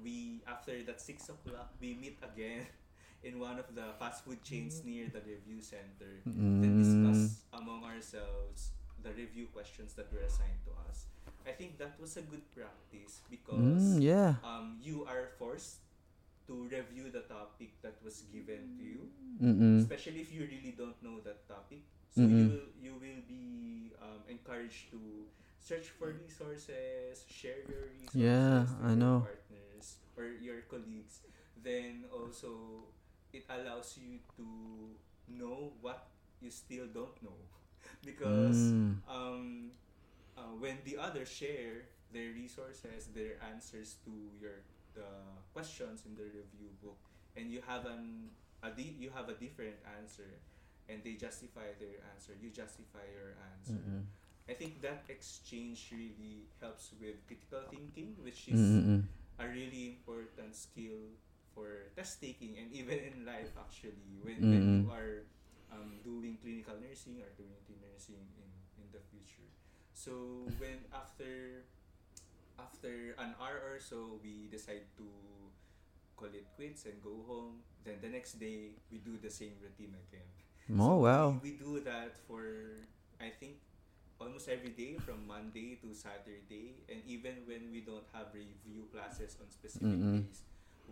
We 0.02 0.44
after 0.48 0.84
that 0.84 1.00
six 1.02 1.30
o'clock, 1.30 1.74
we 1.80 1.96
meet 1.96 2.20
again 2.24 2.68
in 3.24 3.40
one 3.40 3.60
of 3.60 3.74
the 3.76 3.96
fast 4.00 4.26
food 4.26 4.44
chains 4.44 4.82
near 4.84 5.08
the 5.08 5.22
review 5.24 5.62
center. 5.62 6.24
Then 6.60 6.76
Mm. 6.76 6.80
discuss 6.80 7.44
among 7.54 7.84
ourselves 7.84 8.72
the 9.02 9.12
review 9.12 9.48
questions 9.54 9.94
that 9.96 10.12
were 10.12 10.24
assigned 10.24 10.64
to 10.66 10.72
us. 10.90 11.08
I 11.46 11.52
think 11.52 11.78
that 11.78 12.00
was 12.00 12.18
a 12.18 12.24
good 12.26 12.44
practice 12.52 13.22
because 13.30 14.00
Mm, 14.00 14.02
yeah. 14.02 14.36
um, 14.44 14.78
you 14.82 15.06
are 15.06 15.30
forced 15.38 15.80
to 16.48 16.68
review 16.70 17.10
the 17.12 17.22
topic 17.26 17.82
that 17.82 17.98
was 18.04 18.22
given 18.32 18.70
to 18.78 18.84
you 18.84 19.10
Mm-mm. 19.42 19.80
especially 19.82 20.22
if 20.22 20.32
you 20.32 20.48
really 20.48 20.74
don't 20.78 20.96
know 21.04 21.20
that 21.26 21.48
topic. 21.48 21.84
So 22.16 22.28
you 22.28 22.40
Mm-mm. 22.40 22.48
will 22.48 22.72
you 22.80 22.94
will 22.96 23.24
be 23.28 23.92
um, 24.02 24.24
encouraged 24.30 24.92
to 24.92 25.28
search 25.60 25.90
for 25.92 26.14
resources, 26.16 27.26
share 27.28 27.60
your 27.68 27.92
resources 27.92 28.24
Yeah, 28.24 28.66
I 28.84 28.96
your 28.96 28.96
know. 28.96 29.28
partners 29.28 30.00
or 30.18 30.26
your 30.40 30.62
colleagues. 30.72 31.22
Then 31.58 32.06
also 32.14 32.94
it 33.34 33.46
allows 33.50 33.98
you 34.00 34.20
to 34.38 34.96
know 35.28 35.74
what 35.82 36.08
you 36.40 36.52
still 36.52 36.88
don't 36.88 37.16
know 37.24 37.38
because 38.06 38.74
Mm. 38.76 39.02
um, 39.08 39.72
uh, 40.38 40.54
when 40.60 40.80
the 40.86 40.98
others 40.98 41.30
share 41.30 41.90
their 42.12 42.32
resources, 42.34 43.08
their 43.14 43.38
answers 43.44 43.98
to 44.06 44.12
your 44.40 44.64
the 44.94 45.06
questions 45.54 46.04
in 46.06 46.16
the 46.16 46.24
review 46.24 46.72
book, 46.82 47.00
and 47.36 47.52
you 47.52 47.62
have 47.68 47.86
an 47.86 48.32
a 48.64 48.72
di- 48.72 48.96
you 49.00 49.10
have 49.12 49.30
a 49.30 49.36
different 49.36 49.76
answer, 50.00 50.42
and 50.90 51.02
they 51.04 51.14
justify 51.14 51.74
their 51.80 51.98
answer, 52.14 52.34
you 52.42 52.50
justify 52.50 53.04
your 53.14 53.36
answer. 53.54 53.82
Mm-mm. 53.82 54.04
I 54.50 54.54
think 54.54 54.82
that 54.82 55.06
exchange 55.10 55.90
really 55.92 56.46
helps 56.62 56.92
with 57.02 57.26
critical 57.26 57.66
thinking, 57.70 58.16
which 58.22 58.48
is 58.48 58.60
Mm-mm. 58.60 59.04
a 59.40 59.48
really 59.48 59.98
important 59.98 60.56
skill 60.56 61.18
for 61.54 61.90
test 61.96 62.22
taking 62.22 62.58
and 62.60 62.72
even 62.74 63.00
in 63.00 63.26
life 63.26 63.56
actually 63.58 64.20
when, 64.22 64.44
when 64.50 64.62
Mm-mm. 64.62 64.84
you 64.86 64.92
are 64.92 65.24
um, 65.72 65.98
doing 66.04 66.38
clinical 66.42 66.76
nursing 66.84 67.22
or 67.24 67.32
community 67.40 67.80
nursing 67.80 68.20
in, 68.38 68.50
in 68.78 68.88
the 68.92 69.00
future 69.12 69.48
so 69.94 70.52
when 70.60 70.84
after 70.94 71.64
after 72.60 73.16
an 73.20 73.36
hour 73.40 73.60
or 73.72 73.80
so 73.80 74.20
we 74.24 74.48
decide 74.52 74.84
to 74.98 75.08
call 76.16 76.30
it 76.34 76.48
quits 76.56 76.86
and 76.86 77.02
go 77.04 77.24
home 77.28 77.62
then 77.84 77.96
the 78.02 78.10
next 78.10 78.40
day 78.40 78.72
we 78.92 78.98
do 79.00 79.18
the 79.22 79.30
same 79.30 79.54
routine 79.62 79.96
again 80.08 80.28
Oh 80.72 80.78
so 80.78 80.96
wow. 80.98 81.40
we, 81.42 81.52
we 81.52 81.58
do 81.58 81.80
that 81.86 82.18
for 82.28 82.42
I 83.22 83.30
think 83.30 83.62
almost 84.20 84.50
every 84.50 84.72
day 84.74 84.98
from 84.98 85.28
Monday 85.28 85.78
to 85.84 85.94
Saturday 85.94 86.82
and 86.90 87.02
even 87.06 87.46
when 87.46 87.70
we 87.72 87.82
don't 87.82 88.06
have 88.14 88.34
review 88.34 88.88
classes 88.92 89.38
on 89.42 89.52
specific 89.52 90.02
Mm-mm. 90.02 90.26
days 90.26 90.44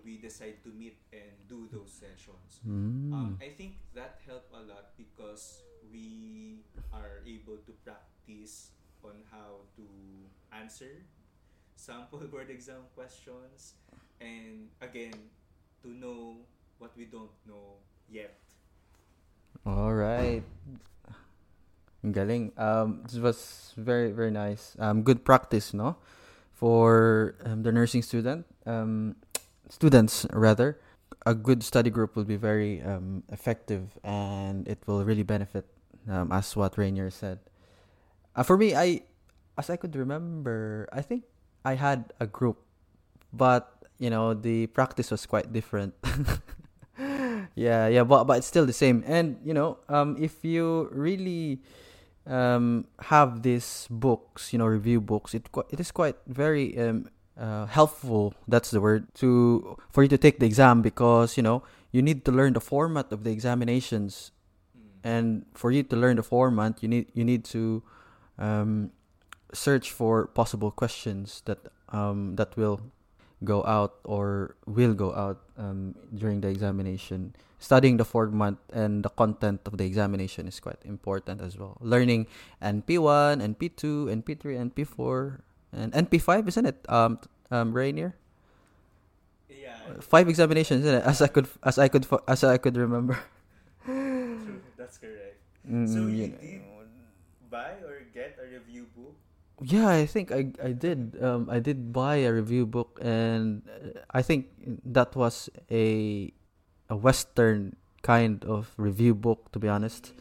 we 0.06 0.18
decide 0.18 0.62
to 0.64 0.70
meet 0.70 0.98
and 1.14 1.32
do 1.48 1.70
those 1.72 1.92
sessions 1.94 2.62
Mm. 2.68 3.14
um, 3.14 3.38
I 3.42 3.50
think 3.54 3.80
that 3.94 4.20
helped 4.26 4.52
a 4.54 4.62
lot 4.62 4.94
because 4.98 5.64
we 5.92 6.64
are 6.94 7.22
able 7.26 7.58
to 7.66 7.72
practice 7.84 8.72
on 9.04 9.24
how 9.32 9.68
to 9.78 9.86
answer 10.52 11.06
sample 11.76 12.20
board 12.32 12.50
exam 12.50 12.86
questions 12.96 13.76
and 14.22 14.70
again 14.82 15.32
to 15.84 15.90
know 15.90 16.46
what 16.80 16.92
we 16.98 17.06
don't 17.06 17.34
know 17.48 17.80
yet 18.10 18.42
All 19.65 19.93
right. 19.93 20.43
Galing. 22.04 22.52
Um, 22.58 23.04
this 23.04 23.15
was 23.15 23.73
very 23.78 24.12
very 24.12 24.32
nice. 24.32 24.76
Um, 24.78 25.04
good 25.04 25.23
practice, 25.23 25.73
no, 25.73 25.95
for 26.52 27.36
um, 27.45 27.63
the 27.63 27.71
nursing 27.71 28.02
student. 28.02 28.45
Um, 28.65 29.15
students 29.69 30.26
rather. 30.34 30.80
a 31.26 31.34
good 31.34 31.63
study 31.63 31.89
group 31.89 32.15
will 32.15 32.28
be 32.28 32.36
very 32.36 32.82
um, 32.84 33.23
effective 33.32 33.95
and 34.04 34.67
it 34.67 34.84
will 34.88 35.06
really 35.06 35.23
benefit, 35.23 35.63
um, 36.10 36.32
as 36.32 36.56
what 36.56 36.76
Reiner 36.76 37.12
said. 37.12 37.39
Uh, 38.36 38.43
for 38.43 38.58
me, 38.58 38.76
I, 38.76 39.02
as 39.58 39.69
I 39.69 39.78
could 39.78 39.95
remember, 39.95 40.89
I 40.91 41.02
think 41.02 41.23
I 41.63 41.76
had 41.76 42.12
a 42.19 42.28
group, 42.28 42.60
but 43.32 43.88
you 43.99 44.10
know 44.10 44.34
the 44.34 44.67
practice 44.67 45.12
was 45.12 45.26
quite 45.26 45.54
different. 45.54 45.93
yeah, 47.56 47.88
yeah, 47.88 48.04
but 48.04 48.26
but 48.26 48.38
it's 48.38 48.48
still 48.48 48.66
the 48.66 48.74
same. 48.74 49.04
And 49.06 49.38
you 49.44 49.54
know, 49.54 49.78
um, 49.89 50.18
if 50.20 50.44
you 50.44 50.89
really 50.92 51.60
um 52.26 52.86
have 53.12 53.44
these 53.44 53.88
books, 53.92 54.54
you 54.54 54.60
know, 54.60 54.66
review 54.66 55.02
books, 55.02 55.34
it 55.34 55.50
it 55.70 55.80
is 55.80 55.92
quite 55.92 56.16
very 56.28 56.78
um 56.80 57.10
uh, 57.36 57.66
helpful 57.66 58.34
that's 58.48 58.70
the 58.70 58.80
word 58.80 59.08
to 59.16 59.76
for 59.89 60.04
you 60.04 60.10
to 60.10 60.18
take 60.20 60.38
the 60.39 60.46
exam 60.46 60.82
because 60.84 61.36
you 61.36 61.42
know 61.42 61.63
you 61.92 62.00
need 62.02 62.24
to 62.24 62.32
learn 62.32 62.54
the 62.54 62.62
format 62.62 63.12
of 63.12 63.24
the 63.24 63.32
examinations 63.32 64.32
Mm. 64.78 64.82
and 65.04 65.46
for 65.54 65.72
you 65.72 65.84
to 65.84 65.96
learn 65.96 66.16
the 66.18 66.24
format 66.24 66.82
you 66.82 66.89
need 66.89 67.06
you 67.13 67.24
need 67.24 67.44
to 67.46 67.82
um, 68.38 68.92
search 69.54 69.92
for 69.92 70.28
possible 70.28 70.72
questions 70.72 71.42
that 71.46 71.58
um, 71.89 72.36
that 72.36 72.56
will 72.58 72.82
go 73.43 73.63
out 73.65 73.99
or 74.03 74.56
will 74.65 74.93
go 74.93 75.13
out 75.13 75.39
um, 75.58 75.95
during 76.15 76.41
the 76.41 76.47
examination 76.47 77.36
studying 77.60 77.95
the 77.97 78.03
format 78.06 78.56
and 78.73 79.03
the 79.03 79.10
content 79.10 79.62
of 79.65 79.77
the 79.77 79.86
examination 79.86 80.47
is 80.47 80.60
quite 80.60 80.79
important 80.84 81.39
as 81.41 81.56
well 81.58 81.77
learning 81.79 82.27
np1 82.62 83.39
np2 83.56 84.12
np3 84.23 84.71
np4 84.71 85.39
and 85.71 85.93
np5 85.93 86.47
isn't 86.47 86.65
it 86.67 86.79
um 86.89 87.19
um 87.51 87.71
reiner 87.73 88.13
Yeah. 89.49 89.75
five 90.01 90.27
examinations 90.29 90.84
isn't 90.86 91.03
it 91.03 91.06
as 91.06 91.21
i 91.21 91.27
could 91.27 91.47
as 91.63 91.77
i 91.77 91.88
could 91.88 92.08
as 92.27 92.43
i 92.43 92.58
could 92.58 92.75
remember 92.77 93.19
True, 93.86 94.62
that's 94.79 94.97
correct. 94.97 95.38
Mm, 95.67 95.88
So 95.88 96.08
you 96.08 96.32
you 96.39 96.60
know. 96.60 96.84
did 96.88 97.49
buy 97.51 97.79
or 97.84 98.03
get 98.13 98.39
a 98.39 98.47
review 98.47 98.88
book? 98.95 99.15
Yeah, 99.62 99.88
I 99.88 100.06
think 100.06 100.32
I 100.32 100.52
I 100.62 100.74
did. 100.74 101.16
Um, 101.22 101.48
I 101.50 101.60
did 101.60 101.94
buy 101.94 102.26
a 102.26 102.34
review 102.34 102.66
book, 102.66 103.00
and 103.02 103.62
uh, 103.70 104.02
I 104.12 104.22
think 104.22 104.50
that 104.84 105.16
was 105.16 105.48
a 105.72 106.34
a 106.89 106.96
Western 106.98 107.76
kind 108.02 108.44
of 108.44 108.74
review 108.78 109.16
book, 109.16 109.52
to 109.54 109.60
be 109.60 109.70
honest. 109.70 110.13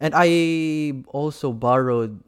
And 0.00 0.14
I 0.16 1.02
also 1.08 1.52
borrowed, 1.52 2.20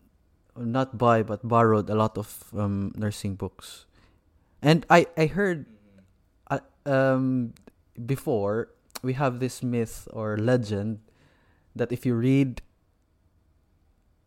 not 0.57 0.99
buy, 0.99 1.23
but 1.23 1.47
borrowed 1.47 1.90
a 1.90 1.97
lot 1.97 2.18
of 2.18 2.29
um, 2.57 2.92
nursing 2.97 3.37
books. 3.37 3.87
And 4.62 4.87
I 4.90 5.07
I 5.16 5.27
heard 5.27 5.66
uh, 6.51 6.61
um 6.87 7.55
before 8.07 8.71
we 9.03 9.14
have 9.14 9.40
this 9.40 9.62
myth 9.62 10.09
or 10.12 10.38
legend 10.38 11.01
that 11.77 11.92
if 11.92 12.07
you 12.07 12.14
read 12.14 12.62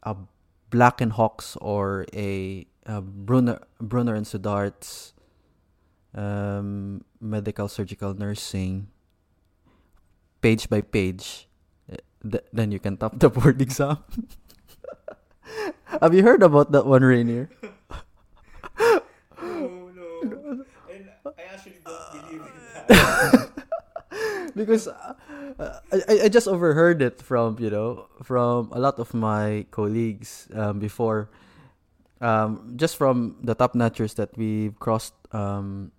a 0.03 0.15
Black 0.69 1.01
and 1.01 1.13
Hawks 1.13 1.57
or 1.61 2.05
a, 2.13 2.65
a 2.85 3.01
Brunner 3.01 3.59
Brunner 3.79 4.15
and 4.15 4.25
Suddarth's 4.25 5.13
um, 6.13 7.03
medical 7.19 7.67
surgical 7.67 8.13
nursing 8.13 8.87
page 10.41 10.69
by 10.69 10.81
page, 10.81 11.47
eh, 11.91 11.97
th- 12.23 12.45
then 12.53 12.71
you 12.71 12.79
can 12.79 12.97
top 12.97 13.17
the 13.19 13.29
board 13.33 13.61
exam. 13.61 13.97
have 16.01 16.13
you 16.13 16.23
heard 16.23 16.43
about 16.43 16.71
that 16.71 16.85
one, 16.85 17.01
Reiner? 17.01 17.49
No, 19.41 19.91
no. 19.93 20.65
And 20.91 21.09
I 21.25 21.41
actually 21.53 21.75
don't 21.85 22.11
believe 22.29 22.41
in 22.41 22.53
that. 22.87 23.49
because 24.55 24.87
uh, 24.87 25.13
uh, 25.59 25.79
I, 26.09 26.25
I 26.25 26.29
just 26.29 26.47
overheard 26.47 27.01
it 27.01 27.21
from 27.21 27.57
you 27.59 27.69
know 27.69 28.07
from 28.23 28.69
a 28.71 28.79
lot 28.79 28.99
of 28.99 29.13
my 29.13 29.65
colleagues 29.71 30.47
um, 30.53 30.79
before 30.79 31.29
um, 32.21 32.73
just 32.75 32.97
from 32.97 33.35
the 33.43 33.53
top 33.55 33.73
notchers 33.73 34.15
that 34.15 34.35
we've 34.37 34.77
crossed 34.79 35.13
um, 35.33 35.91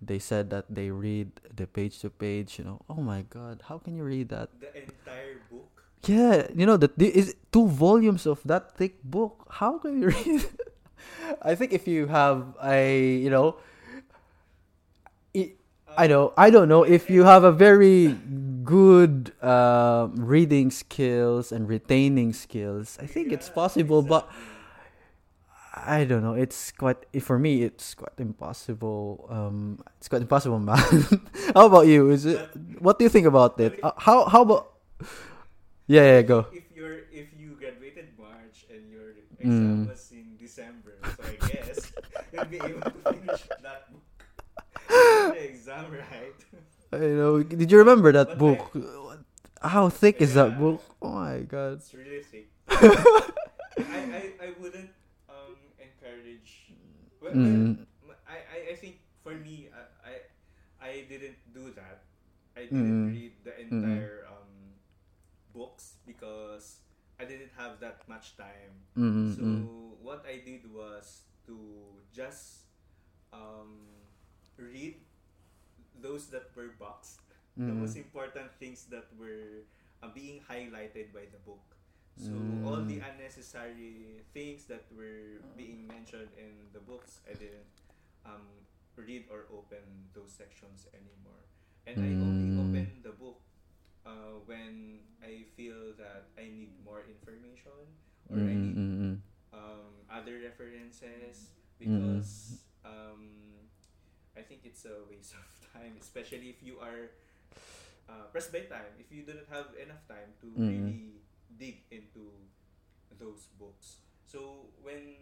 they 0.00 0.18
said 0.18 0.50
that 0.50 0.64
they 0.70 0.90
read 0.90 1.30
the 1.54 1.66
page 1.66 1.98
to 2.00 2.08
page 2.10 2.58
you 2.58 2.64
know. 2.64 2.80
Oh 2.88 3.00
my 3.02 3.22
god 3.28 3.62
how 3.68 3.78
can 3.78 3.96
you 3.96 4.04
read 4.04 4.28
that? 4.30 4.48
The 4.60 4.72
entire 4.76 5.40
book. 5.50 5.68
yeah 6.06 6.48
you 6.54 6.64
know 6.66 6.76
that 6.76 6.96
the- 6.98 7.12
is 7.14 7.34
two 7.52 7.68
volumes 7.68 8.26
of 8.26 8.40
that 8.44 8.76
thick 8.76 9.02
book? 9.04 9.46
How 9.50 9.78
can 9.78 10.00
you 10.02 10.08
read? 10.14 10.44
I 11.42 11.54
think 11.54 11.72
if 11.72 11.86
you 11.86 12.06
have 12.08 12.54
a 12.62 13.16
you 13.20 13.30
know 13.30 13.56
i 16.00 16.06
know. 16.06 16.32
I 16.36 16.48
don't 16.50 16.68
know 16.68 16.82
if 16.82 17.10
you 17.10 17.24
have 17.24 17.44
a 17.44 17.52
very 17.52 18.16
good 18.64 19.32
uh, 19.42 20.08
reading 20.16 20.70
skills 20.70 21.52
and 21.52 21.68
retaining 21.68 22.32
skills. 22.32 22.96
I 23.00 23.06
think 23.06 23.32
it's 23.32 23.48
Yeah, 23.48 23.54
possible, 23.54 24.02
but. 24.02 24.28
I 25.72 26.04
don't 26.04 26.20
know. 26.22 26.34
It's 26.34 26.72
quite 26.72 26.98
for 27.22 27.38
me. 27.38 27.62
It's 27.62 27.94
quite 27.94 28.18
impossible. 28.18 29.24
Um, 29.30 29.78
it's 29.98 30.08
quite 30.08 30.20
impossible, 30.22 30.58
man. 30.70 30.76
how 31.54 31.66
about 31.70 31.86
you? 31.86 32.10
Is 32.10 32.26
it? 32.26 32.42
What 32.82 32.98
do 32.98 33.04
you 33.06 33.08
think 33.08 33.26
about 33.26 33.58
it? 33.60 33.78
Uh, 33.82 33.92
how 33.96 34.26
how 34.26 34.42
about? 34.42 34.74
Yeah, 35.86 36.18
yeah, 36.18 36.22
go. 36.22 36.46
If 36.52 36.64
you're 36.74 37.06
if 37.14 37.30
you 37.38 37.54
graduated 37.58 38.10
March 38.18 38.66
and 38.68 38.82
your 38.90 39.14
Mm. 39.40 39.46
exam 39.46 39.86
was 39.88 40.04
in 40.12 40.36
December, 40.36 40.92
so 41.16 41.22
I 41.24 41.36
guess 41.48 41.92
you'll 42.34 42.44
be 42.50 42.60
able 42.60 42.82
to 42.84 43.00
finish 43.08 43.40
that. 43.62 43.79
The 45.32 45.44
exam, 45.48 45.92
right? 45.92 46.40
I 46.92 46.98
know. 46.98 47.42
Did 47.42 47.70
you 47.70 47.78
remember 47.78 48.12
that 48.12 48.28
But 48.28 48.38
book? 48.38 48.76
How 49.62 49.88
thick 49.88 50.20
is 50.20 50.34
that 50.34 50.58
book? 50.58 50.82
Oh 51.02 51.10
my 51.12 51.40
god. 51.40 51.74
It's 51.78 51.94
really 51.94 52.20
thick. 52.22 52.48
I, 52.70 54.00
I, 54.12 54.22
I 54.40 54.48
wouldn't 54.60 54.90
um 55.28 55.56
encourage. 55.78 56.72
Well, 57.20 57.32
Mm. 57.34 57.86
I, 58.26 58.38
I, 58.40 58.58
I 58.72 58.74
think 58.76 59.00
for 59.22 59.34
me, 59.34 59.68
I, 59.70 60.10
I 60.10 60.14
I 60.80 60.92
didn't 61.08 61.38
do 61.52 61.70
that. 61.76 62.02
I 62.56 62.64
didn't 62.66 63.06
Mm. 63.06 63.12
read 63.12 63.32
the 63.44 63.54
entire 63.60 64.24
um 64.28 64.80
books 65.52 66.00
because 66.06 66.80
I 67.20 67.24
didn't 67.24 67.52
have 67.56 67.80
that 67.80 68.06
much 68.08 68.36
time. 68.36 68.86
Mm, 68.96 69.36
So 69.36 69.42
mm, 69.42 69.68
what 70.02 70.24
I 70.26 70.40
did 70.44 70.64
was 70.72 71.22
to 71.46 71.56
just 72.12 72.66
um, 73.32 73.86
read 74.56 74.96
those 76.02 76.28
that 76.28 76.50
were 76.56 76.74
boxed, 76.78 77.20
the 77.64 77.72
mm, 77.72 77.74
most 77.74 77.96
important 77.96 78.52
things 78.58 78.86
that 78.90 79.06
were 79.18 79.66
uh, 80.02 80.08
being 80.14 80.40
highlighted 80.40 81.12
by 81.12 81.26
the 81.30 81.38
book. 81.44 81.76
So 82.16 82.60
all 82.62 82.82
the 82.84 82.98
Mm. 82.98 83.04
unnecessary 83.04 84.22
things 84.34 84.66
that 84.66 84.84
were 84.92 85.42
being 85.56 85.86
mentioned 85.86 86.30
in 86.36 86.68
the 86.72 86.80
books, 86.80 87.20
I 87.28 87.34
didn't 87.34 87.70
um, 88.26 88.66
read 88.96 89.24
or 89.30 89.46
open 89.52 90.10
those 90.14 90.32
sections 90.32 90.86
anymore. 90.94 91.44
And 91.86 92.02
I 92.02 92.16
only 92.20 92.52
Mm. 92.52 92.56
open 92.56 93.00
the 93.02 93.10
book 93.12 93.40
uh, 94.06 94.40
when 94.46 95.00
I 95.22 95.44
feel 95.56 95.94
that 95.98 96.28
I 96.38 96.44
need 96.50 96.72
more 96.84 97.02
information 97.08 97.96
or 98.28 98.38
I 98.44 98.54
mm, 98.54 98.56
need 98.56 98.78
mm, 98.78 98.98
mm. 99.00 99.18
um, 99.52 100.06
other 100.10 100.38
references 100.42 101.50
because 101.78 102.64
um, 102.84 103.49
I 104.40 104.42
think 104.42 104.62
it's 104.64 104.84
a 104.88 105.04
waste 105.10 105.34
of 105.36 105.44
time, 105.74 105.94
especially 106.00 106.48
if 106.50 106.62
you 106.64 106.80
are 106.80 107.12
uh, 108.08 108.26
pressed 108.32 108.52
by 108.52 108.66
time. 108.66 108.92
If 108.98 109.12
you 109.12 109.22
do 109.22 109.34
not 109.34 109.48
have 109.50 109.68
enough 109.78 110.02
time 110.08 110.34
to 110.42 110.48
Mm-mm. 110.58 110.66
really 110.66 111.20
dig 111.58 111.84
into 111.90 112.32
those 113.18 113.48
books. 113.58 113.98
So 114.26 114.70
when 114.82 115.16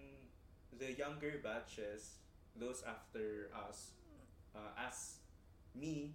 the 0.79 0.93
younger 0.93 1.41
batches, 1.43 2.19
those 2.57 2.83
after 2.87 3.51
us, 3.55 3.93
uh, 4.55 4.73
ask 4.79 5.21
me 5.75 6.15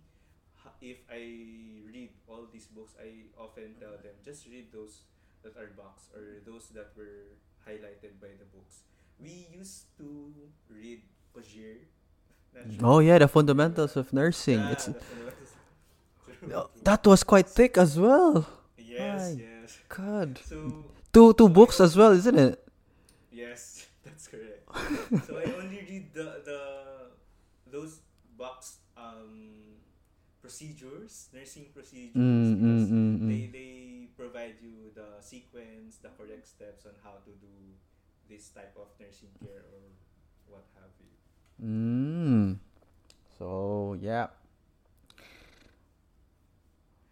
if 0.81 0.97
I 1.11 1.81
read 1.87 2.11
all 2.27 2.47
these 2.51 2.67
books, 2.67 2.93
I 2.99 3.29
often 3.39 3.75
tell 3.79 3.97
them 3.99 4.15
just 4.23 4.47
read 4.47 4.71
those 4.71 5.03
that 5.43 5.57
are 5.57 5.71
boxed 5.75 6.11
or 6.15 6.41
those 6.45 6.69
that 6.75 6.91
were 6.97 7.35
highlighted 7.67 8.19
by 8.21 8.31
the 8.39 8.47
books. 8.51 8.83
We 9.19 9.47
used 9.53 9.95
to 9.97 10.33
read 10.69 11.03
Kozier. 11.35 11.87
Oh 12.81 12.99
yeah, 12.99 13.17
the 13.19 13.27
fundamentals 13.27 13.95
of 13.95 14.13
nursing. 14.13 14.59
Yeah, 14.59 14.71
It's 14.71 14.85
the 14.85 14.93
fundamentals. 14.93 15.51
True, 16.39 16.51
Oh, 16.55 16.69
that 16.83 17.05
was 17.05 17.23
quite 17.23 17.47
thick 17.47 17.77
as 17.77 17.99
well. 17.99 18.47
Yes, 18.77 19.35
my 19.35 19.41
yes. 19.41 19.79
God, 19.89 20.39
So 20.43 20.85
two 21.11 21.33
two 21.33 21.49
books 21.49 21.79
as 21.79 21.95
well, 21.97 22.11
isn't 22.11 22.37
it? 22.37 22.59
yes, 23.31 23.87
that's 24.05 24.27
correct. 24.27 24.63
so 25.27 25.37
I 25.39 25.45
only 25.59 25.81
read 25.87 26.13
the 26.13 26.41
the 26.45 26.61
those 27.71 27.99
box 28.37 28.79
um 28.97 29.79
procedures, 30.41 31.29
nursing 31.33 31.71
procedures 31.73 32.15
Mm, 32.19 32.59
mm, 32.59 32.87
mm, 32.91 33.19
mm. 33.23 33.27
they 33.31 33.43
they 33.47 33.73
provide 34.19 34.59
you 34.61 34.91
the 34.93 35.19
sequence, 35.23 35.97
the 36.03 36.11
correct 36.19 36.47
steps 36.47 36.85
on 36.85 36.93
how 37.03 37.17
to 37.23 37.31
do 37.39 37.53
this 38.29 38.49
type 38.51 38.75
of 38.75 38.91
nursing 38.99 39.31
care 39.39 39.63
or 39.71 39.81
what 40.47 40.65
have 40.75 40.91
you. 40.99 41.07
Mm. 41.63 42.57
So 43.37 43.95
yeah. 43.99 44.27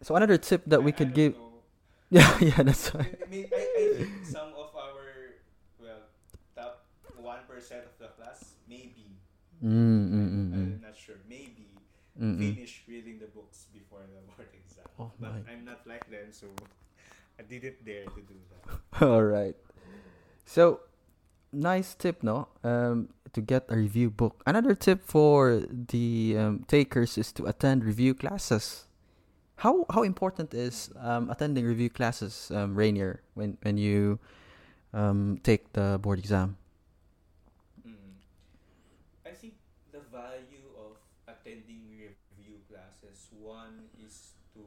So 0.02 0.16
another 0.16 0.36
tip 0.38 0.62
that 0.66 0.82
we 0.82 0.90
I- 0.92 0.94
I 0.94 0.98
could 0.98 1.14
give. 1.14 1.34
know. 1.34 1.48
Yeah, 2.12 2.28
yeah, 2.44 2.60
that's 2.60 2.92
why. 2.92 3.08
I, 3.08 3.24
mean, 3.32 3.48
I, 3.56 3.64
I 3.72 3.84
think 3.96 4.12
some 4.28 4.52
of 4.52 4.68
our 4.76 5.40
well 5.80 6.04
top 6.54 6.84
one 7.16 7.40
percent 7.48 7.88
of 7.88 7.96
the 7.96 8.12
class 8.12 8.52
maybe 8.68 9.16
Mm, 9.64 10.12
mm, 10.12 10.12
mm, 10.12 10.52
mm. 10.52 10.52
I'm 10.52 10.80
not 10.84 10.92
sure 10.98 11.16
maybe 11.24 11.72
Mm, 12.20 12.36
mm. 12.36 12.54
finish 12.54 12.84
reading 12.86 13.16
the 13.18 13.32
books 13.32 13.72
before 13.72 14.04
the 14.04 14.20
board 14.36 14.52
exam. 14.60 14.84
Oh 15.00 15.08
but 15.16 15.32
my. 15.32 15.40
I'm 15.50 15.64
not 15.64 15.80
like 15.88 16.04
them, 16.12 16.28
so 16.36 16.52
I 17.40 17.42
didn't 17.48 17.80
dare 17.80 18.04
to 18.04 18.20
do 18.20 18.36
that. 18.52 19.00
All 19.00 19.24
right. 19.24 19.56
So, 20.44 20.80
nice 21.52 21.94
tip, 21.94 22.22
no? 22.22 22.48
Um, 22.64 23.08
to 23.32 23.40
get 23.40 23.64
a 23.68 23.76
review 23.76 24.10
book. 24.10 24.42
Another 24.46 24.74
tip 24.74 25.04
for 25.04 25.62
the 25.68 26.36
um, 26.38 26.64
takers 26.68 27.16
is 27.16 27.32
to 27.32 27.46
attend 27.46 27.84
review 27.84 28.14
classes. 28.14 28.86
How 29.56 29.86
how 29.90 30.02
important 30.02 30.54
is 30.54 30.90
um, 30.98 31.30
attending 31.30 31.64
review 31.64 31.88
classes, 31.88 32.50
um, 32.52 32.74
Reiner, 32.74 33.18
when 33.34 33.56
when 33.62 33.78
you 33.78 34.18
um, 34.92 35.38
take 35.42 35.72
the 35.72 35.98
board 36.02 36.18
exam? 36.18 36.56
Mm. 37.86 38.18
I 39.24 39.30
think 39.30 39.54
the 39.92 40.00
value 40.10 40.66
of 40.76 40.98
attending 41.28 41.88
review 41.94 42.58
classes 42.68 43.30
one 43.38 43.86
is 44.04 44.34
to 44.54 44.60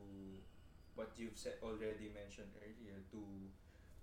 what 0.96 1.12
you've 1.18 1.38
said 1.38 1.60
already 1.62 2.10
mentioned 2.16 2.56
earlier 2.64 3.04
to 3.12 3.20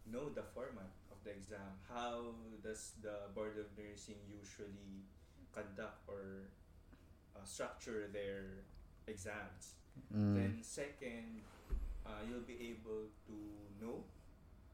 know 0.07 0.29
the 0.29 0.45
format 0.55 0.92
the 1.24 1.30
exam. 1.30 1.78
How 1.88 2.35
does 2.62 2.92
the 3.02 3.30
board 3.35 3.58
of 3.58 3.66
nursing 3.76 4.20
usually 4.28 5.06
conduct 5.52 6.02
or 6.08 6.50
uh, 7.37 7.44
structure 7.44 8.08
their 8.12 8.64
exams? 9.06 9.76
Mm. 10.14 10.35
Then 10.35 10.52
second, 10.62 11.42
uh, 12.06 12.22
you'll 12.28 12.46
be 12.46 12.74
able 12.74 13.12
to 13.28 13.37
know 13.80 14.04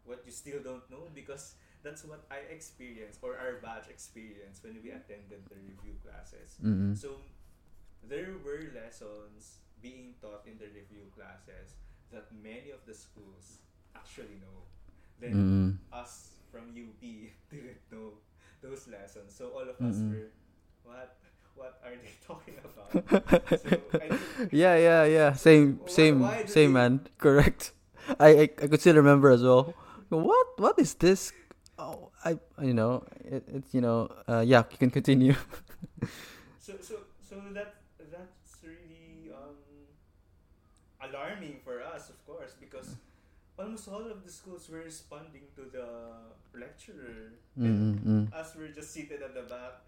what 0.05 0.23
you 0.25 0.33
still 0.33 0.61
don't 0.63 0.89
know 0.91 1.11
because 1.15 1.55
that's 1.83 2.05
what 2.05 2.25
I 2.31 2.49
experienced 2.51 3.21
or 3.23 3.37
our 3.39 3.61
batch 3.63 3.89
experienced 3.89 4.65
when 4.65 4.81
we 4.83 4.91
attended 4.91 5.47
the 5.49 5.57
review 5.63 5.95
classes. 6.03 6.57
Mm-mm. 6.65 6.97
So 6.97 7.21
there 8.09 8.35
were 8.45 8.73
lessons 8.75 9.61
being 9.83 10.15
taught 10.21 10.43
in 10.47 10.59
the 10.59 10.67
review 10.67 11.07
classes 11.15 11.77
that 12.11 12.27
many 12.43 12.71
of 12.71 12.83
the 12.87 12.95
schools 12.95 13.59
actually 13.95 14.41
know. 14.41 14.65
Then 15.21 15.35
Mm-mm. 15.35 15.71
us 15.93 16.38
from 16.51 16.73
UP 16.75 17.33
didn't 17.51 17.79
know 17.91 18.13
those 18.63 18.89
lessons. 18.89 19.35
So 19.35 19.49
all 19.51 19.63
of 19.69 19.81
us 19.83 20.03
Mm-mm. 20.03 20.11
were, 20.11 20.31
what? 20.85 21.17
What 21.55 21.81
are 21.85 21.93
they 21.97 22.11
talking 22.27 22.55
about? 22.65 22.93
so 23.51 23.81
Yeah, 24.53 24.77
yeah, 24.77 25.05
yeah. 25.05 25.33
Same, 25.35 25.81
same, 25.87 26.19
why 26.21 26.43
same, 26.47 26.73
they- 26.73 26.75
man. 26.75 27.07
Correct. 27.19 27.73
I, 28.19 28.29
I, 28.29 28.41
I 28.63 28.67
could 28.69 28.81
still 28.81 28.97
remember 28.97 29.31
as 29.31 29.43
well. 29.43 29.75
What, 30.09 30.47
what 30.59 30.79
is 30.79 30.95
this? 30.95 31.33
Oh, 31.79 32.11
I, 32.25 32.39
you 32.63 32.75
know, 32.75 33.05
it, 33.25 33.45
it's 33.53 33.75
you 33.75 33.81
know, 33.81 34.09
uh, 34.29 34.41
yeah. 34.47 34.65
You 34.71 34.79
can 34.79 34.91
continue. 34.91 35.35
so 36.59 36.75
so 36.81 36.95
so 37.21 37.37
that 37.55 37.75
that's 38.11 38.63
really 38.63 39.31
um 39.33 39.57
alarming 41.01 41.61
for 41.65 41.83
us 41.83 42.09
of 42.11 42.19
course 42.27 42.53
because 42.61 42.97
almost 43.59 43.89
all 43.89 44.07
of 44.11 44.25
the 44.25 44.31
schools 44.31 44.69
were 44.71 44.83
responding 44.85 45.43
to 45.57 45.63
the 45.73 45.87
lecturer 46.59 47.33
us 48.33 48.55
were 48.57 48.69
just 48.69 48.91
seated 48.93 49.23
at 49.23 49.35
the 49.35 49.43
back 49.43 49.83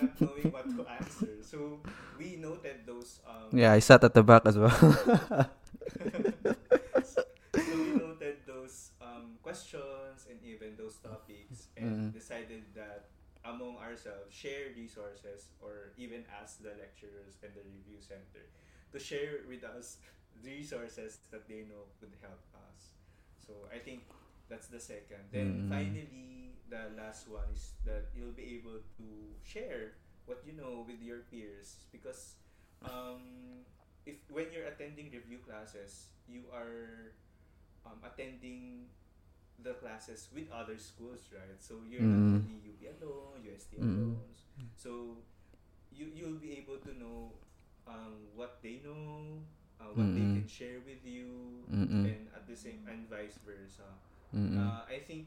not 0.00 0.10
knowing 0.20 0.52
what 0.52 0.68
to 0.70 0.86
answer 1.00 1.34
so 1.42 1.80
we 2.18 2.36
noted 2.36 2.84
those 2.86 3.20
um 3.26 3.50
Yeah, 3.58 3.72
I 3.72 3.80
sat 3.80 4.04
at 4.04 4.14
the 4.14 4.22
back 4.22 4.46
as 4.46 4.56
well. 4.58 4.70
so 7.02 7.24
we 7.66 7.92
noted 7.98 8.36
those 8.46 8.90
um, 9.02 9.36
questions 9.42 10.26
and 10.30 10.38
even 10.44 10.76
those 10.76 10.96
topics 11.02 11.68
and 11.76 12.10
Mm. 12.10 12.12
decided 12.14 12.62
that 12.74 13.08
among 13.44 13.76
ourselves 13.80 14.30
share 14.30 14.70
resources 14.76 15.48
or 15.64 15.92
even 15.96 16.24
ask 16.30 16.60
the 16.62 16.76
lecturers 16.78 17.40
and 17.42 17.50
the 17.56 17.64
review 17.64 17.98
center 18.00 18.44
to 18.92 18.98
share 19.00 19.40
with 19.48 19.64
us 19.64 19.96
resources 20.44 21.20
that 21.30 21.48
they 21.48 21.64
know 21.68 21.88
could 22.00 22.12
help 22.20 22.40
us 22.72 22.96
so 23.38 23.66
i 23.72 23.78
think 23.78 24.02
that's 24.48 24.68
the 24.68 24.80
second 24.80 25.30
then 25.32 25.62
Mm. 25.64 25.68
finally 25.68 26.54
the 26.68 26.90
last 26.96 27.28
one 27.28 27.46
is 27.52 27.74
that 27.84 28.10
you'll 28.14 28.34
be 28.36 28.58
able 28.58 28.78
to 28.96 29.06
share 29.42 29.98
what 30.26 30.38
you 30.46 30.52
know 30.54 30.84
with 30.86 31.02
your 31.02 31.26
peers 31.30 31.86
because 31.92 32.36
um, 32.86 33.66
if 34.06 34.16
when 34.30 34.46
you're 34.52 34.66
attending 34.66 35.10
review 35.12 35.38
classes, 35.44 36.16
you 36.26 36.48
are 36.54 37.12
um, 37.86 38.00
attending 38.04 38.88
the 39.62 39.74
classes 39.74 40.28
with 40.34 40.50
other 40.52 40.78
schools, 40.78 41.28
right? 41.32 41.60
So 41.60 41.84
you're 41.88 42.08
Mm. 42.08 42.12
not 42.12 42.26
only 42.32 42.60
UP 42.64 42.80
alone, 42.96 43.44
UST 43.44 43.76
Mm. 43.78 43.84
alone. 43.94 44.32
So 44.76 45.22
you 45.92 46.06
you'll 46.14 46.40
be 46.40 46.56
able 46.58 46.78
to 46.86 46.92
know 46.96 47.34
um, 47.86 48.28
what 48.34 48.62
they 48.62 48.80
know, 48.84 49.42
uh, 49.80 49.84
what 49.94 50.12
they 50.14 50.20
can 50.20 50.46
share 50.46 50.78
with 50.84 51.02
you, 51.04 51.64
and 52.04 52.28
at 52.36 52.46
the 52.46 52.56
same 52.56 52.84
and 52.88 53.08
vice 53.08 53.38
versa. 53.44 53.88
Uh, 54.60 54.84
I 54.86 55.00
think 55.06 55.26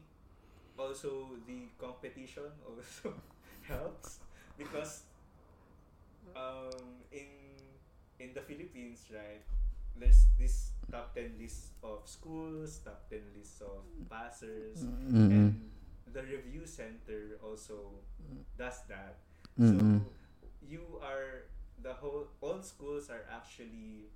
also 0.78 1.36
the 1.46 1.68
competition 1.78 2.48
also 2.68 3.14
helps 3.62 4.20
because 4.56 5.04
um, 6.36 6.70
in 7.12 7.28
in 8.20 8.32
the 8.32 8.40
Philippines, 8.40 9.06
right, 9.12 9.42
there's 9.98 10.26
this 10.38 10.72
top 10.90 11.14
ten 11.14 11.34
list 11.38 11.74
of 11.82 12.06
schools, 12.06 12.80
top 12.84 13.08
ten 13.10 13.22
list 13.36 13.62
of 13.62 13.82
passers, 14.08 14.84
Mm-mm. 14.84 15.30
and 15.30 15.70
the 16.12 16.22
review 16.22 16.66
center 16.66 17.38
also 17.42 17.98
does 18.58 18.82
that. 18.88 19.18
Mm-mm. 19.58 20.00
So 20.00 20.06
you 20.62 20.84
are 21.02 21.50
the 21.82 21.92
whole 21.92 22.26
all 22.40 22.62
schools 22.62 23.10
are 23.10 23.26
actually 23.30 24.08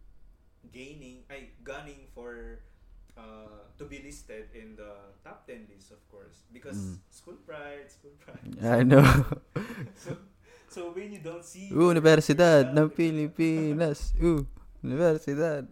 gaining 0.72 1.24
I 1.30 1.50
gunning 1.64 2.08
for 2.14 2.60
uh, 3.16 3.66
to 3.78 3.84
be 3.84 4.02
listed 4.04 4.50
in 4.54 4.76
the 4.76 5.12
top 5.24 5.46
10 5.46 5.66
list 5.70 5.90
of 5.92 6.00
course 6.10 6.44
because 6.52 6.76
Mm. 6.76 6.98
school 7.10 7.38
pride 7.46 7.88
school 7.90 8.12
pride 8.20 8.42
I 8.64 8.82
know. 8.82 9.02
so 9.96 10.16
so 10.68 10.92
when 10.92 11.12
you 11.12 11.20
don't 11.20 11.44
see 11.44 11.70
Universidad 11.72 12.72
ng 12.76 12.88
Pilipinas. 12.98 14.12
Uh, 14.20 14.44
Universidad 14.84 15.66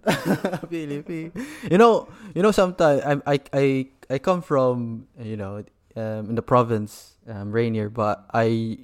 Pilipinas. 0.68 1.30
You 1.70 1.78
know, 1.78 2.08
you 2.34 2.42
know 2.42 2.50
sometimes 2.50 3.02
I 3.04 3.12
I 3.26 3.36
I 3.52 3.66
I 4.10 4.16
come 4.18 4.42
from, 4.42 5.06
you 5.18 5.36
know, 5.36 5.62
um, 5.96 6.30
in 6.30 6.34
the 6.34 6.42
province, 6.42 7.14
um, 7.28 7.52
Reiner, 7.52 7.92
but 7.92 8.26
I 8.34 8.78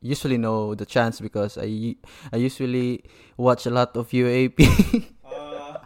usually 0.00 0.38
know 0.38 0.74
the 0.74 0.86
chance 0.86 1.20
because 1.20 1.58
I 1.58 1.96
I 2.32 2.36
usually 2.38 3.02
watch 3.36 3.66
a 3.66 3.70
lot 3.74 3.96
of 3.96 4.12
UAAP. 4.12 4.62
uh, 5.24 5.78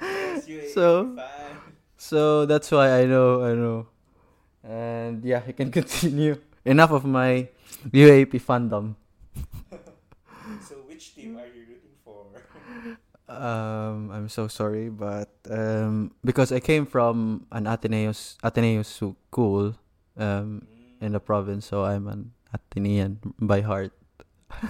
yes, 0.00 0.48
you 0.48 0.60
a 0.60 0.61
So- 0.74 1.16
so 1.96 2.46
that's 2.46 2.70
why 2.70 3.00
I 3.00 3.06
know, 3.06 3.42
I 3.44 3.54
know. 3.54 3.86
And 4.64 5.24
yeah, 5.24 5.42
you 5.46 5.52
can 5.54 5.70
continue. 5.78 6.36
Enough 6.64 6.92
of 6.92 7.04
my 7.04 7.48
UAAP 7.90 8.38
fandom. 8.42 8.94
so 10.68 10.74
which 10.86 11.14
team 11.14 11.34
are 11.38 11.46
you 11.50 11.66
rooting 11.66 11.96
for 12.06 12.26
Um, 13.26 14.10
I'm 14.12 14.28
so 14.28 14.46
sorry, 14.46 14.86
but 14.92 15.30
um, 15.50 16.12
because 16.22 16.52
I 16.52 16.60
came 16.60 16.84
from 16.86 17.46
an 17.50 17.64
Ateneos 17.64 18.36
Ateneos 18.44 18.86
school 18.86 19.74
um, 20.18 20.62
Mm. 20.68 21.06
in 21.06 21.10
the 21.16 21.20
province, 21.22 21.66
so 21.66 21.82
I'm 21.82 22.06
an 22.06 22.30
Atenean 22.54 23.18
by 23.42 23.58
heart. 23.64 23.90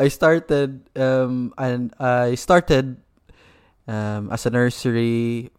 I 0.00 0.08
started 0.08 0.88
um, 0.96 1.52
and 1.58 1.92
I 2.00 2.34
started 2.34 2.96
um, 3.86 4.30
as 4.30 4.46
a 4.46 4.50
nursery, 4.50 5.50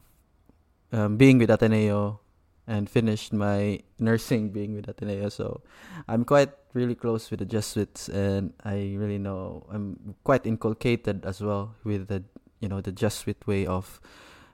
um, 0.91 1.17
being 1.17 1.37
with 1.37 1.49
Ateneo, 1.49 2.19
and 2.67 2.89
finished 2.89 3.33
my 3.33 3.79
nursing 3.99 4.49
being 4.49 4.75
with 4.75 4.87
Ateneo. 4.87 5.29
So 5.29 5.61
I'm 6.07 6.25
quite 6.25 6.49
really 6.73 6.95
close 6.95 7.29
with 7.29 7.39
the 7.39 7.45
Jesuits, 7.45 8.09
and 8.09 8.53
I 8.63 8.95
really 8.97 9.19
know 9.19 9.65
I'm 9.71 10.15
quite 10.23 10.45
inculcated 10.45 11.25
as 11.25 11.41
well 11.41 11.75
with 11.83 12.07
the 12.07 12.23
you 12.59 12.69
know 12.69 12.81
the 12.81 12.91
Jesuit 12.91 13.45
way 13.45 13.65
of 13.65 13.99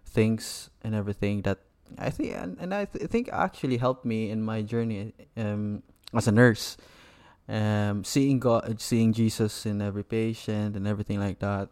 things 0.05 0.69
and 0.83 0.93
everything 0.93 1.41
that 1.43 1.59
I 1.97 2.09
think 2.09 2.35
and, 2.35 2.57
and 2.59 2.73
I 2.73 2.85
th- 2.85 3.09
think 3.09 3.29
actually 3.31 3.77
helped 3.77 4.05
me 4.05 4.29
in 4.29 4.41
my 4.41 4.61
journey 4.61 5.13
um, 5.37 5.83
as 6.13 6.27
a 6.27 6.31
nurse. 6.31 6.77
Um, 7.49 8.03
seeing 8.05 8.39
God, 8.39 8.79
seeing 8.79 9.11
Jesus 9.11 9.65
in 9.65 9.81
every 9.81 10.03
patient 10.03 10.77
and 10.77 10.87
everything 10.87 11.19
like 11.19 11.39
that. 11.39 11.69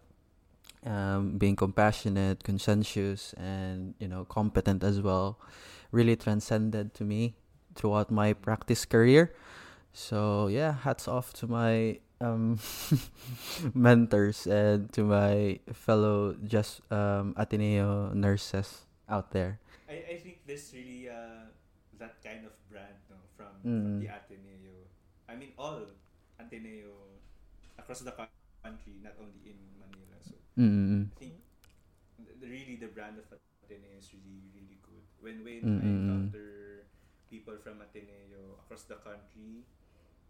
Um, 0.86 1.38
being 1.38 1.55
compassionate, 1.57 2.43
conscientious, 2.43 3.34
and 3.36 3.95
you 3.99 4.07
know 4.07 4.23
competent 4.23 4.84
as 4.84 5.01
well, 5.01 5.38
really 5.91 6.15
transcended 6.15 6.93
to 6.95 7.03
me 7.03 7.36
throughout 7.75 8.09
my 8.11 8.32
practice 8.34 8.86
career. 8.86 9.36
So 9.91 10.47
yeah, 10.47 10.73
hats 10.73 11.07
off 11.07 11.34
to 11.43 11.47
my 11.47 11.99
um 12.21 12.59
mentors 13.73 14.47
and 14.47 14.91
to 14.93 15.03
my 15.03 15.59
fellow 15.73 16.36
just 16.43 16.82
um 16.91 17.34
Ateneo 17.38 18.13
nurses 18.13 18.86
out 19.09 19.32
there. 19.32 19.59
I, 19.89 20.15
I 20.15 20.15
think 20.21 20.45
there's 20.45 20.71
really 20.73 21.09
uh, 21.09 21.49
that 21.97 22.21
kind 22.23 22.45
of 22.45 22.53
brand 22.69 22.95
no, 23.09 23.17
from, 23.36 23.51
Mm. 23.65 23.84
from 23.84 23.99
the 23.99 24.07
Ateneo. 24.07 24.75
I 25.27 25.36
mean, 25.36 25.51
all 25.57 25.82
Ateneo 26.39 26.93
across 27.77 27.99
the 28.01 28.13
country, 28.63 29.01
not 29.03 29.13
only 29.19 29.41
in 29.49 29.57
Manila. 30.60 30.84
So 30.86 30.95
Mm. 30.95 31.10
I 31.12 31.20
think 31.20 31.34
the, 32.20 32.47
really 32.47 32.78
the 32.78 32.88
brand 32.88 33.18
of 33.20 33.26
Ateneo 33.32 33.91
is 33.97 34.12
really 34.14 34.49
really 34.53 34.80
good. 34.84 35.03
When 35.20 35.43
when 35.43 35.64
Mm, 35.64 35.80
I 35.82 35.88
encounter 35.99 36.86
people 37.30 37.55
from 37.62 37.82
Ateneo 37.82 38.57
across 38.64 38.84
the 38.84 38.95
country, 39.01 39.66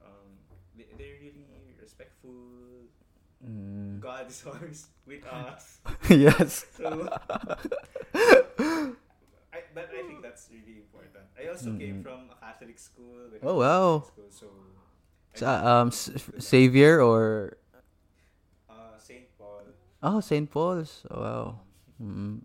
um, 0.03 0.39
they, 0.75 0.87
they're 0.97 1.19
really 1.21 1.75
respectful. 1.79 2.87
Mm. 3.43 3.99
God 3.99 4.29
is 4.29 4.43
always 4.47 4.87
with 5.05 5.25
us. 5.25 5.79
yes. 6.09 6.65
So, 6.77 7.09
I, 9.53 9.59
but 9.73 9.89
I 9.93 10.03
think 10.07 10.21
that's 10.21 10.49
really 10.51 10.77
important. 10.77 11.25
I 11.37 11.49
also 11.49 11.73
came 11.73 11.99
Mm. 11.99 12.03
from 12.03 12.29
a 12.31 12.35
Catholic 12.45 12.79
school. 12.79 13.29
Oh, 13.41 13.57
wow. 13.59 13.99
School, 14.05 14.29
so 14.29 14.47
So, 15.33 15.47
um 15.47 15.89
S- 15.89 16.11
Savior 16.39 17.01
or. 17.01 17.57
Oh 20.03 20.19
Saint 20.19 20.49
Paul's. 20.49 21.05
Oh, 21.09 21.21
wow. 21.21 21.59
Mm. 22.01 22.41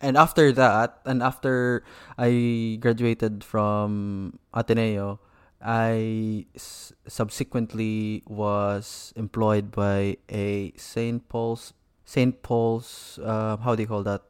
And 0.00 0.16
after 0.16 0.52
that, 0.52 1.00
and 1.06 1.22
after 1.22 1.82
I 2.18 2.78
graduated 2.80 3.42
from 3.42 4.38
Ateneo, 4.52 5.20
I 5.60 6.46
subsequently 6.56 8.22
was 8.26 9.12
employed 9.16 9.70
by 9.72 10.18
a 10.28 10.72
Saint 10.76 11.28
Paul's 11.28 11.72
Saint 12.04 12.42
Paul's 12.42 13.18
uh, 13.22 13.56
how 13.56 13.74
do 13.74 13.82
you 13.82 13.88
call 13.88 14.04
that 14.04 14.22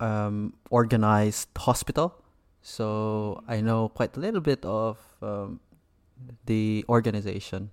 um, 0.00 0.54
organized 0.70 1.48
hospital. 1.56 2.20
So 2.60 3.42
I 3.48 3.60
know 3.60 3.88
quite 3.88 4.16
a 4.16 4.20
little 4.20 4.40
bit 4.40 4.64
of 4.64 4.98
um, 5.22 5.60
the 6.46 6.84
organization. 6.88 7.70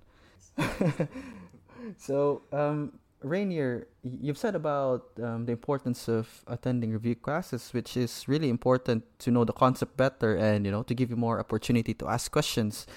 so 1.98 2.44
um, 2.52 3.00
Reiner, 3.24 3.86
you've 4.04 4.38
said 4.38 4.56
about 4.56 5.06
um, 5.22 5.46
the 5.46 5.52
importance 5.52 6.08
of 6.08 6.28
attending 6.48 6.92
review 6.92 7.16
classes, 7.16 7.70
which 7.72 7.96
is 7.96 8.28
really 8.28 8.50
important 8.50 9.04
to 9.20 9.32
know 9.32 9.46
the 9.46 9.54
concept 9.54 9.96
better 9.96 10.36
and 10.36 10.66
you 10.66 10.72
know 10.72 10.84
to 10.84 10.94
give 10.94 11.10
you 11.10 11.16
more 11.16 11.40
opportunity 11.40 11.94
to 11.94 12.08
ask 12.08 12.32
questions. 12.32 12.88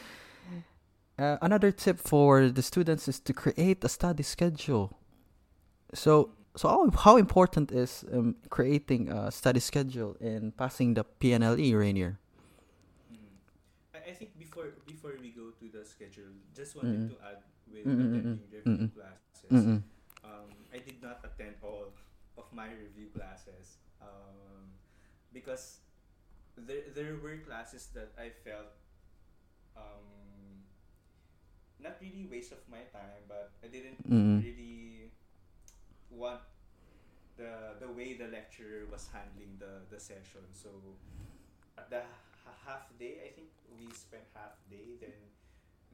Uh, 1.16 1.36
another 1.42 1.70
tip 1.70 1.98
for 1.98 2.48
the 2.48 2.62
students 2.62 3.06
is 3.06 3.20
to 3.20 3.32
create 3.32 3.84
a 3.84 3.88
study 3.88 4.22
schedule. 4.24 4.98
So, 5.94 6.30
so 6.56 6.68
how, 6.68 6.90
how 6.90 7.16
important 7.18 7.70
is 7.70 8.04
um, 8.12 8.34
creating 8.50 9.10
a 9.10 9.30
study 9.30 9.60
schedule 9.60 10.16
in 10.20 10.50
passing 10.52 10.94
the 10.94 11.04
PNLE, 11.20 11.72
Reiner? 11.72 12.16
I, 13.94 14.12
think 14.12 14.36
before 14.38 14.74
before 14.86 15.14
we 15.22 15.30
go 15.30 15.50
to 15.50 15.66
the 15.70 15.84
schedule, 15.84 16.34
just 16.54 16.76
wanted 16.76 16.98
Mm-mm. 16.98 17.08
to 17.10 17.16
add 17.24 17.38
with 17.72 17.86
Mm-mm, 17.86 18.10
attending 18.10 18.40
review 18.52 18.62
mm-mm. 18.66 18.94
classes. 18.94 19.50
Mm-mm. 19.50 19.82
Um, 20.24 20.50
I 20.74 20.78
did 20.78 21.00
not 21.00 21.20
attend 21.22 21.54
all 21.62 21.94
of 22.36 22.43
my 22.54 22.68
review 22.70 23.08
classes 23.14 23.78
um, 24.02 24.72
because 25.32 25.80
there 26.56 26.84
there 26.94 27.16
were 27.22 27.38
classes 27.44 27.88
that 27.94 28.12
I 28.18 28.30
felt 28.30 28.72
um, 29.76 30.64
not 31.80 31.96
really 32.00 32.26
waste 32.30 32.52
of 32.52 32.62
my 32.70 32.82
time, 32.92 33.24
but 33.28 33.52
I 33.62 33.68
didn't 33.68 34.00
Mm-mm. 34.08 34.44
really 34.44 35.10
want 36.10 36.40
the 37.36 37.76
the 37.80 37.88
way 37.90 38.14
the 38.14 38.28
lecturer 38.28 38.86
was 38.90 39.08
handling 39.12 39.58
the 39.58 39.84
the 39.90 40.00
session. 40.00 40.44
So 40.52 40.70
at 41.78 41.90
the 41.90 42.02
ha- 42.44 42.58
half 42.66 42.86
day, 42.98 43.20
I 43.24 43.30
think 43.34 43.50
we 43.70 43.92
spent 43.92 44.24
half 44.34 44.58
day. 44.70 44.98
Then 45.00 45.16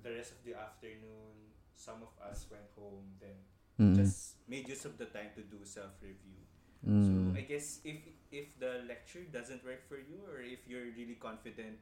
the 0.02 0.12
rest 0.16 0.32
of 0.32 0.40
the 0.44 0.54
afternoon, 0.54 1.54
some 1.76 2.02
of 2.02 2.12
us 2.22 2.46
went 2.50 2.68
home. 2.76 3.16
Then 3.20 3.36
Mm-mm. 3.80 3.96
just 3.96 4.36
made 4.48 4.68
use 4.68 4.84
of 4.84 4.98
the 4.98 5.06
time 5.06 5.32
to 5.36 5.42
do 5.42 5.58
self 5.64 5.96
review. 6.02 6.40
Mm. 6.86 7.04
So 7.04 7.38
I 7.38 7.42
guess 7.44 7.80
if 7.84 8.00
if 8.32 8.56
the 8.58 8.84
lecture 8.88 9.24
doesn't 9.28 9.64
work 9.64 9.84
for 9.88 10.00
you, 10.00 10.24
or 10.32 10.40
if 10.40 10.64
you're 10.64 10.88
really 10.96 11.18
confident 11.20 11.76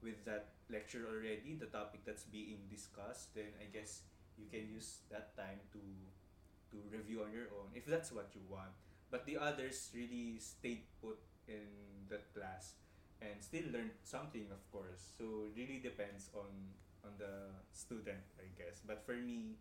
with 0.00 0.24
that 0.24 0.56
lecture 0.70 1.04
already, 1.04 1.58
the 1.58 1.68
topic 1.68 2.00
that's 2.06 2.24
being 2.24 2.64
discussed, 2.70 3.34
then 3.34 3.52
I 3.60 3.68
guess 3.68 4.06
you 4.38 4.46
can 4.48 4.70
use 4.70 5.04
that 5.10 5.36
time 5.36 5.60
to 5.76 5.82
to 6.72 6.76
review 6.92 7.24
on 7.24 7.32
your 7.32 7.48
own 7.52 7.72
if 7.74 7.84
that's 7.84 8.12
what 8.12 8.32
you 8.32 8.40
want. 8.48 8.72
But 9.10 9.24
the 9.24 9.36
others 9.40 9.88
really 9.96 10.36
stayed 10.40 10.84
put 11.00 11.16
in 11.48 11.64
that 12.12 12.28
class 12.36 12.76
and 13.20 13.40
still 13.40 13.64
learned 13.72 13.96
something, 14.04 14.46
of 14.52 14.60
course. 14.70 15.16
So 15.16 15.48
it 15.48 15.56
really 15.56 15.80
depends 15.80 16.32
on 16.32 16.48
on 17.04 17.16
the 17.20 17.52
student, 17.72 18.24
I 18.40 18.48
guess. 18.56 18.80
But 18.84 19.04
for 19.04 19.16
me, 19.16 19.60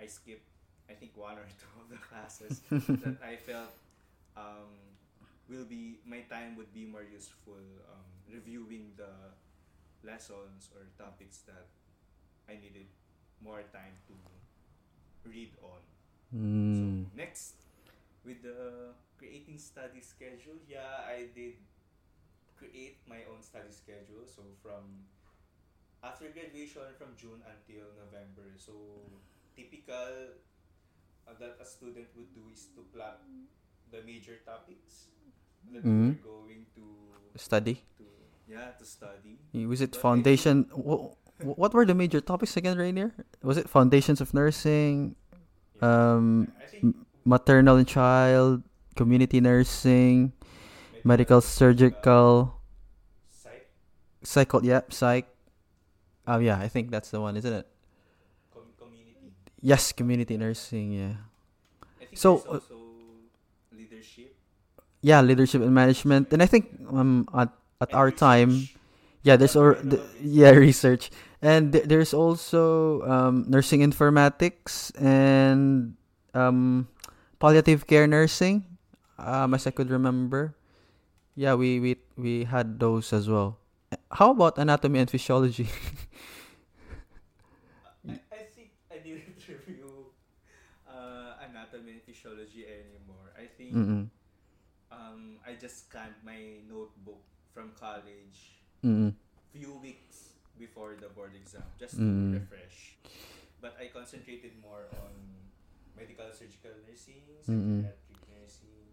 I 0.00 0.08
skipped 0.08 0.48
I 0.88 0.94
think 0.94 1.16
one 1.16 1.36
or 1.36 1.48
two 1.60 1.72
of 1.80 1.88
the 1.92 2.00
classes 2.00 2.60
that 3.04 3.16
I 3.20 3.36
felt 3.36 3.72
um, 4.36 4.72
will 5.48 5.64
be 5.64 5.98
my 6.06 6.20
time 6.30 6.56
would 6.56 6.72
be 6.72 6.86
more 6.86 7.04
useful 7.04 7.60
um, 7.90 8.08
reviewing 8.30 8.92
the 8.96 9.12
lessons 10.02 10.70
or 10.74 10.86
topics 10.98 11.44
that 11.46 11.68
I 12.48 12.58
needed 12.58 12.86
more 13.42 13.62
time 13.72 13.98
to 14.08 14.14
read 15.28 15.52
on. 15.62 15.82
Mm. 16.34 16.74
So 16.76 17.10
next, 17.16 17.54
with 18.24 18.42
the 18.42 18.94
creating 19.18 19.58
study 19.58 20.00
schedule, 20.00 20.58
yeah, 20.66 21.06
I 21.06 21.28
did 21.34 21.60
create 22.56 22.98
my 23.06 23.22
own 23.30 23.42
study 23.42 23.70
schedule. 23.70 24.26
So 24.26 24.42
from 24.62 25.06
after 26.02 26.26
graduation 26.34 26.82
from 26.98 27.14
June 27.14 27.38
until 27.46 27.86
November. 27.94 28.50
So 28.58 28.74
typical 29.54 30.34
uh, 31.26 31.34
that 31.38 31.58
a 31.62 31.66
student 31.66 32.10
would 32.18 32.34
do 32.34 32.42
is 32.50 32.66
to 32.74 32.82
plot 32.90 33.22
the 33.92 34.00
major 34.08 34.40
topics 34.44 35.12
that 35.72 35.84
Mhm. 35.84 36.16
we're 36.16 36.24
going 36.24 36.64
to 36.74 36.84
Study. 37.36 37.84
to 38.00 38.04
yeah 38.48 38.72
to 38.76 38.84
study. 38.84 39.38
Was 39.68 39.80
it 39.80 39.92
But 39.92 40.00
foundation? 40.00 40.64
wh- 40.72 41.12
wh- 41.40 41.58
What 41.58 41.74
were 41.74 41.84
the 41.84 41.94
major 41.96 42.20
topics 42.20 42.56
again, 42.56 42.76
Reiner? 42.78 43.12
Was 43.42 43.56
it 43.58 43.68
foundations 43.68 44.20
of 44.20 44.32
nursing, 44.32 45.16
Yeah. 45.76 46.14
um, 46.16 46.52
maternal 47.24 47.76
and 47.76 47.88
child, 47.88 48.62
community 48.96 49.40
nursing, 49.40 50.32
medical, 51.04 51.40
surgical, 51.40 52.60
psych, 53.28 53.66
psycho? 54.22 54.60
Yeah, 54.62 54.82
psych. 54.88 55.26
Oh 56.28 56.38
yeah, 56.38 56.60
I 56.62 56.68
think 56.68 56.90
that's 56.94 57.10
the 57.10 57.18
one, 57.20 57.34
isn't 57.36 57.52
it? 57.52 57.66
com- 58.54 58.70
community. 58.78 59.34
Yes, 59.60 59.90
community 59.90 60.36
nursing. 60.38 60.92
Yeah. 60.94 61.16
I 61.98 62.06
think 62.06 62.18
So, 62.18 62.38
uh, 62.46 62.60
leadership. 64.02 64.34
Yeah, 65.02 65.20
leadership 65.20 65.62
and 65.62 65.74
management, 65.74 66.32
and 66.32 66.42
I 66.42 66.46
think 66.46 66.70
um 66.90 67.26
at 67.34 67.50
at 67.80 67.90
and 67.90 67.98
our 67.98 68.10
time, 68.10 68.68
yeah, 69.22 69.36
there's 69.36 69.56
or 69.56 69.78
the, 69.82 69.98
yeah 70.22 70.50
research, 70.58 71.10
and 71.42 71.72
th- 71.72 71.86
there's 71.90 72.14
also 72.14 73.02
um 73.06 73.44
nursing 73.48 73.80
informatics 73.82 74.90
and 75.00 75.94
um 76.34 76.86
palliative 77.40 77.86
care 77.86 78.06
nursing, 78.06 78.62
um 79.18 79.54
as 79.54 79.66
I 79.66 79.70
could 79.74 79.90
remember. 79.90 80.54
Yeah, 81.34 81.54
we 81.54 81.80
we 81.80 81.96
we 82.16 82.44
had 82.44 82.78
those 82.80 83.12
as 83.12 83.28
well. 83.28 83.58
How 84.12 84.30
about 84.32 84.58
anatomy 84.58 85.00
and 85.00 85.10
physiology? 85.10 85.68
I, 88.08 88.12
I 88.32 88.42
think 88.54 88.70
I 88.90 88.96
didn't 88.98 89.36
review 89.48 90.06
uh, 90.88 91.34
anatomy 91.48 91.92
and 91.92 92.02
physiology 92.02 92.64
Mm-mm. 93.72 94.08
um, 94.92 95.38
I 95.46 95.54
just 95.54 95.88
scanned 95.88 96.14
my 96.24 96.60
notebook 96.68 97.22
from 97.54 97.72
college 97.78 98.60
Mm-mm. 98.84 99.14
few 99.52 99.74
weeks 99.82 100.34
before 100.58 100.96
the 101.00 101.08
board 101.08 101.32
exam 101.34 101.62
just 101.78 101.96
to 101.96 102.02
Mm. 102.02 102.34
refresh. 102.34 102.96
But 103.60 103.76
I 103.80 103.88
concentrated 103.92 104.58
more 104.60 104.90
on 105.00 105.12
medical 105.96 106.26
surgical 106.32 106.72
nursing, 106.88 107.22
Mm-mm. 107.48 107.86
psychiatric 107.86 108.20
nursing, 108.28 108.88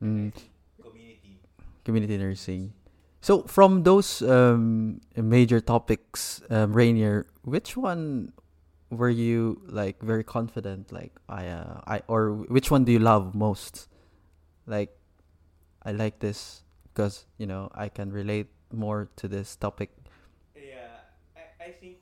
and 0.00 0.32
Mm. 0.32 0.36
I 0.36 0.82
community. 0.82 1.34
Community 1.84 2.16
nursing. 2.18 2.72
So 3.20 3.42
from 3.44 3.82
those 3.84 4.22
um 4.22 5.00
major 5.16 5.60
topics, 5.60 6.40
um, 6.50 6.72
Reiner, 6.74 7.24
which 7.44 7.76
one 7.76 8.32
were 8.90 9.10
you 9.10 9.62
like 9.66 10.00
very 10.02 10.24
confident? 10.24 10.92
Like 10.92 11.12
I, 11.28 11.48
uh, 11.48 11.80
I, 11.86 12.02
or 12.08 12.32
which 12.32 12.70
one 12.70 12.84
do 12.84 12.92
you 12.92 12.98
love 13.00 13.34
most? 13.34 13.88
Like, 14.66 14.94
I 15.82 15.92
like 15.92 16.20
this 16.20 16.62
because 16.92 17.26
you 17.38 17.46
know 17.46 17.70
I 17.74 17.88
can 17.88 18.12
relate 18.12 18.48
more 18.72 19.08
to 19.16 19.28
this 19.28 19.56
topic. 19.56 19.90
Yeah, 20.56 21.06
I, 21.36 21.64
I 21.64 21.70
think 21.72 21.98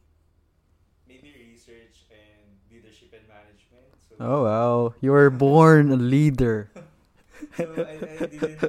maybe 1.07 1.35
research 1.39 2.09
and 2.13 2.59
leadership 2.71 3.13
and 3.15 3.25
management. 3.29 3.89
So, 4.09 4.15
Oh 4.21 4.45
wow, 4.45 4.95
you 5.01 5.13
were 5.13 5.31
born 5.31 5.91
a 5.93 5.97
leader. 5.97 6.71
so 7.57 7.65
I, 7.85 8.25
I 8.25 8.27
didn't 8.29 8.61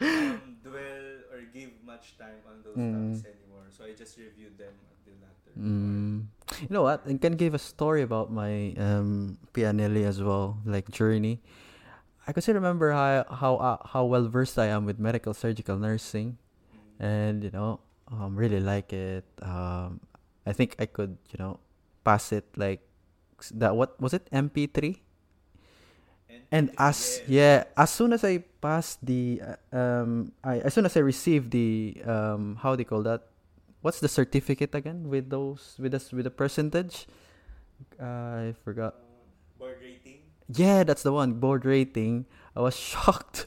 um, 0.00 0.42
dwell 0.62 1.06
or 1.32 1.40
give 1.52 1.70
much 1.84 2.16
time 2.18 2.40
on 2.48 2.62
those 2.64 2.76
Mm. 2.76 2.92
topics 2.92 3.24
anymore. 3.26 3.66
So 3.70 3.84
I 3.84 3.92
just 3.92 4.16
reviewed 4.18 4.56
them 4.58 4.74
at 4.90 4.98
the 5.04 5.12
latter. 5.20 5.52
Mm. 5.58 5.91
You 6.62 6.70
know 6.70 6.82
what? 6.86 7.02
I 7.06 7.18
can 7.18 7.34
give 7.34 7.54
a 7.54 7.58
story 7.58 8.02
about 8.02 8.30
my 8.30 8.74
um 8.78 9.38
PNLE 9.52 10.06
as 10.06 10.22
well, 10.22 10.62
like 10.64 10.90
journey. 10.90 11.42
I 12.26 12.32
can 12.32 12.42
still 12.42 12.54
remember 12.54 12.94
how 12.94 13.26
how 13.26 13.52
uh, 13.58 13.78
how 13.82 14.06
well 14.06 14.30
versed 14.30 14.58
I 14.58 14.70
am 14.70 14.86
with 14.86 14.98
medical 15.02 15.34
surgical 15.34 15.74
nursing, 15.76 16.38
and 17.02 17.42
you 17.42 17.50
know, 17.50 17.80
um, 18.06 18.38
really 18.38 18.60
like 18.62 18.92
it. 18.94 19.26
Um, 19.42 19.98
I 20.46 20.52
think 20.54 20.76
I 20.78 20.86
could, 20.86 21.18
you 21.34 21.38
know, 21.42 21.58
pass 22.06 22.30
it 22.30 22.46
like 22.54 22.82
that. 23.58 23.74
What 23.74 23.98
was 24.00 24.14
it? 24.14 24.30
NP 24.30 24.70
three. 24.70 25.02
And 26.52 26.70
as 26.76 27.24
yeah, 27.26 27.64
as 27.76 27.90
soon 27.90 28.12
as 28.12 28.24
I 28.24 28.44
passed 28.60 29.00
the 29.04 29.40
uh, 29.40 29.56
um, 29.74 30.32
I 30.44 30.60
as 30.60 30.76
soon 30.76 30.84
as 30.84 30.96
I 30.96 31.00
received 31.00 31.50
the 31.50 31.96
um, 32.04 32.60
how 32.60 32.76
do 32.76 32.84
you 32.84 32.88
call 32.88 33.02
that? 33.08 33.31
What's 33.82 33.98
the 33.98 34.08
certificate 34.08 34.74
again 34.74 35.10
with 35.10 35.30
those 35.30 35.74
with 35.78 35.94
us 35.94 36.12
with 36.14 36.24
the 36.24 36.30
percentage? 36.30 37.06
Uh, 37.98 38.50
I 38.50 38.54
forgot. 38.62 38.94
Board 39.58 39.78
rating. 39.82 40.22
Yeah, 40.54 40.84
that's 40.86 41.02
the 41.02 41.12
one. 41.12 41.34
Board 41.42 41.66
rating. 41.66 42.26
I 42.54 42.60
was 42.62 42.76
shocked 42.90 43.46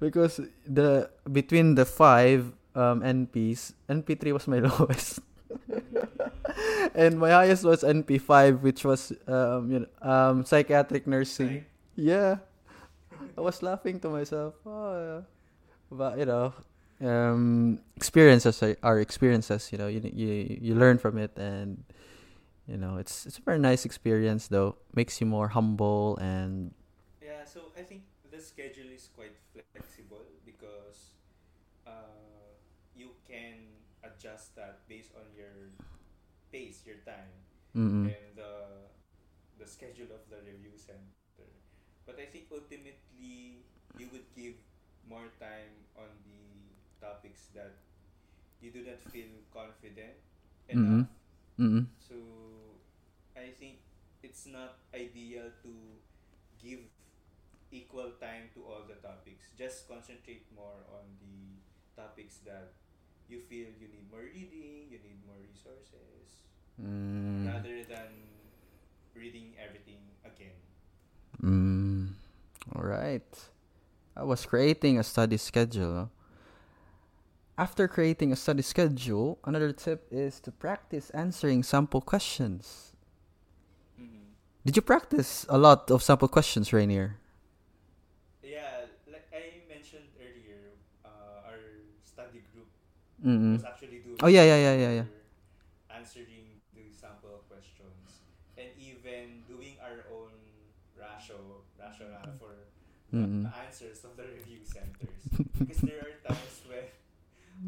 because 0.00 0.40
the 0.64 1.10
between 1.28 1.74
the 1.76 1.84
five 1.84 2.52
um 2.74 3.04
NPs, 3.04 3.76
NP 3.88 4.20
three 4.20 4.32
was 4.32 4.48
my 4.48 4.58
lowest, 4.64 5.20
and 6.94 7.20
my 7.20 7.30
highest 7.30 7.64
was 7.64 7.84
NP 7.84 8.20
five, 8.24 8.62
which 8.64 8.84
was 8.84 9.12
um 9.28 9.68
you 9.70 9.78
know 9.84 9.90
um 10.00 10.44
psychiatric 10.48 11.06
nursing. 11.06 11.64
Yeah, 11.94 12.40
I 13.36 13.40
was 13.40 13.62
laughing 13.62 14.00
to 14.00 14.08
myself. 14.08 14.54
Oh, 14.66 14.96
yeah. 14.96 15.20
but 15.90 16.18
you 16.18 16.26
know, 16.26 16.54
um, 17.02 17.78
experiences 17.96 18.62
are, 18.62 18.76
are 18.82 19.00
experiences. 19.00 19.70
You 19.72 19.78
know, 19.78 19.86
you 19.88 20.00
you 20.14 20.58
you 20.60 20.74
learn 20.74 20.98
from 20.98 21.18
it, 21.18 21.32
and 21.36 21.82
you 22.68 22.76
know, 22.76 22.96
it's 22.98 23.26
it's 23.26 23.38
a 23.38 23.42
very 23.42 23.58
nice 23.58 23.84
experience. 23.84 24.48
Though 24.48 24.76
makes 24.94 25.20
you 25.20 25.26
more 25.26 25.48
humble 25.48 26.16
and 26.18 26.72
Yeah, 27.22 27.44
so 27.44 27.72
I 27.78 27.82
think 27.82 28.04
the 28.30 28.40
schedule 28.40 28.90
is 28.92 29.08
quite 29.14 29.34
flexible 29.52 30.26
because 30.44 31.14
uh, 31.86 32.52
you 32.96 33.16
can 33.28 33.80
adjust 34.04 34.54
that 34.56 34.86
based 34.88 35.12
on 35.16 35.26
your 35.36 35.72
pace, 36.52 36.82
your 36.86 37.00
time, 37.06 37.32
mm 37.74 38.14
and 38.14 38.36
the 38.36 38.52
the 39.58 39.66
schedule 39.66 40.10
of 40.14 40.22
the 40.30 40.38
review 40.46 40.74
center. 40.76 41.46
But 42.06 42.18
I 42.20 42.26
think 42.26 42.46
ultimately 42.52 43.64
you 43.98 44.06
would 44.12 44.26
give 44.36 44.54
more 45.08 45.30
time 45.40 45.72
on 45.96 46.10
the 46.26 46.33
topics 47.04 47.52
that 47.54 47.76
you 48.60 48.70
do 48.72 48.82
not 48.84 49.00
feel 49.12 49.28
confident 49.52 50.16
enough. 50.68 51.08
mm-hmm. 51.60 51.84
So 52.00 52.16
I 53.36 53.50
think 53.58 53.80
it's 54.22 54.46
not 54.46 54.78
ideal 54.94 55.50
to 55.62 55.72
give 56.62 56.80
equal 57.70 58.12
time 58.20 58.50
to 58.54 58.60
all 58.64 58.82
the 58.88 58.96
topics. 59.02 59.50
Just 59.58 59.88
concentrate 59.88 60.46
more 60.54 60.80
on 60.90 61.06
the 61.20 61.60
topics 62.00 62.38
that 62.46 62.72
you 63.28 63.40
feel 63.40 63.68
you 63.80 63.88
need 63.88 64.06
more 64.10 64.22
reading, 64.24 64.88
you 64.90 64.98
need 65.02 65.20
more 65.26 65.40
resources, 65.40 66.46
mm 66.80 67.46
rather 67.46 67.84
than 67.84 68.10
reading 69.14 69.54
everything 69.60 70.00
again. 70.24 70.56
mm. 71.42 72.08
All 72.74 72.82
right. 72.82 73.50
I 74.16 74.24
was 74.24 74.46
creating 74.46 74.98
a 74.98 75.04
study 75.04 75.36
schedule. 75.38 76.10
After 77.58 77.88
creating 77.88 78.30
a 78.32 78.36
study 78.36 78.62
schedule, 78.62 79.38
another 79.44 79.72
tip 79.72 80.06
is 80.10 80.38
to 80.40 80.52
practice 80.52 81.10
answering 81.10 81.62
sample 81.64 82.00
questions. 82.00 82.92
Mm-hmm. 84.00 84.34
Did 84.64 84.76
you 84.76 84.82
practice 84.82 85.46
a 85.48 85.58
lot 85.58 85.90
of 85.90 86.02
sample 86.02 86.28
questions, 86.28 86.70
Reiner? 86.70 87.14
Yeah, 88.42 88.86
like 89.10 89.26
I 89.32 89.64
mentioned 89.68 90.08
earlier, 90.20 90.76
uh, 91.04 91.48
our 91.48 91.60
study 92.04 92.42
group 92.52 92.68
Mm-mm. 93.24 93.54
was 93.54 93.64
actually 93.64 93.98
doing. 94.04 94.16
Oh, 94.22 94.28
yeah, 94.28 94.44
yeah, 94.44 94.58
yeah, 94.58 94.76
yeah, 94.76 94.92
yeah. 95.02 95.08
Answering 95.90 96.60
the 96.74 96.90
sample 96.92 97.44
questions 97.48 98.20
and 98.58 98.68
even 98.78 99.44
doing 99.48 99.76
our 99.80 100.04
own 100.12 100.32
ratio 100.98 101.62
rationale 101.80 102.34
for 102.38 102.52
the 103.12 103.16
Mm-mm. 103.16 103.52
answers 103.64 104.04
of 104.04 104.16
the 104.16 104.24
review 104.24 104.60
centers 104.64 105.22
because 105.58 105.78
there 105.82 106.02
are 106.02 106.16
times 106.28 106.60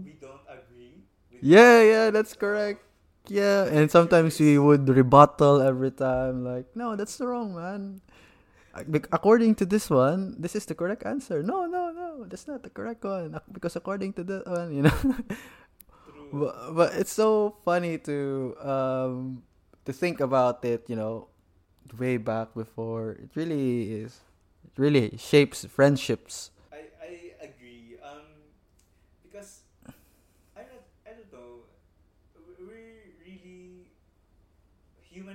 we 0.05 0.13
don't 0.21 0.43
agree. 0.49 1.05
With 1.33 1.43
Yeah, 1.43 1.83
yeah, 1.83 2.11
that's 2.11 2.35
correct. 2.35 2.83
Yeah, 3.29 3.67
and 3.67 3.91
sometimes 3.91 4.39
we 4.39 4.59
would 4.59 4.89
rebuttal 4.89 5.61
every 5.61 5.91
time, 5.91 6.45
like, 6.45 6.67
no, 6.77 6.95
that's 6.95 7.19
wrong, 7.21 7.55
man. 7.57 8.01
According 9.11 9.55
to 9.57 9.65
this 9.67 9.89
one, 9.89 10.37
this 10.39 10.55
is 10.55 10.67
the 10.67 10.75
correct 10.75 11.07
answer. 11.07 11.43
No, 11.43 11.65
no, 11.67 11.91
no, 11.93 12.25
that's 12.29 12.47
not 12.47 12.63
the 12.63 12.71
correct 12.71 13.05
one. 13.05 13.41
Because 13.53 13.75
according 13.77 14.13
to 14.15 14.25
that 14.25 14.47
one, 14.47 14.75
you 14.75 14.83
know. 14.83 14.99
But, 16.33 16.75
but 16.75 16.95
it's 16.95 17.13
so 17.13 17.57
funny 17.65 17.99
to 18.09 18.57
um 18.61 19.43
to 19.85 19.93
think 19.93 20.21
about 20.21 20.65
it, 20.65 20.85
you 20.89 20.97
know, 20.97 21.29
way 21.99 22.17
back 22.19 22.55
before. 22.55 23.13
It 23.23 23.31
really 23.35 23.93
is. 24.03 24.21
It 24.67 24.73
really 24.79 25.17
shapes 25.19 25.65
friendships. 25.67 26.51
I, 26.73 26.91
I 27.01 27.11
agree. 27.47 27.97
Um, 28.03 28.27
because 29.23 29.61
I 30.57 30.63
don't, 30.63 30.85
I 31.07 31.11
don't 31.15 31.33
know. 31.33 31.67
we- 32.35 32.65
We're 32.67 33.13
really 33.25 33.87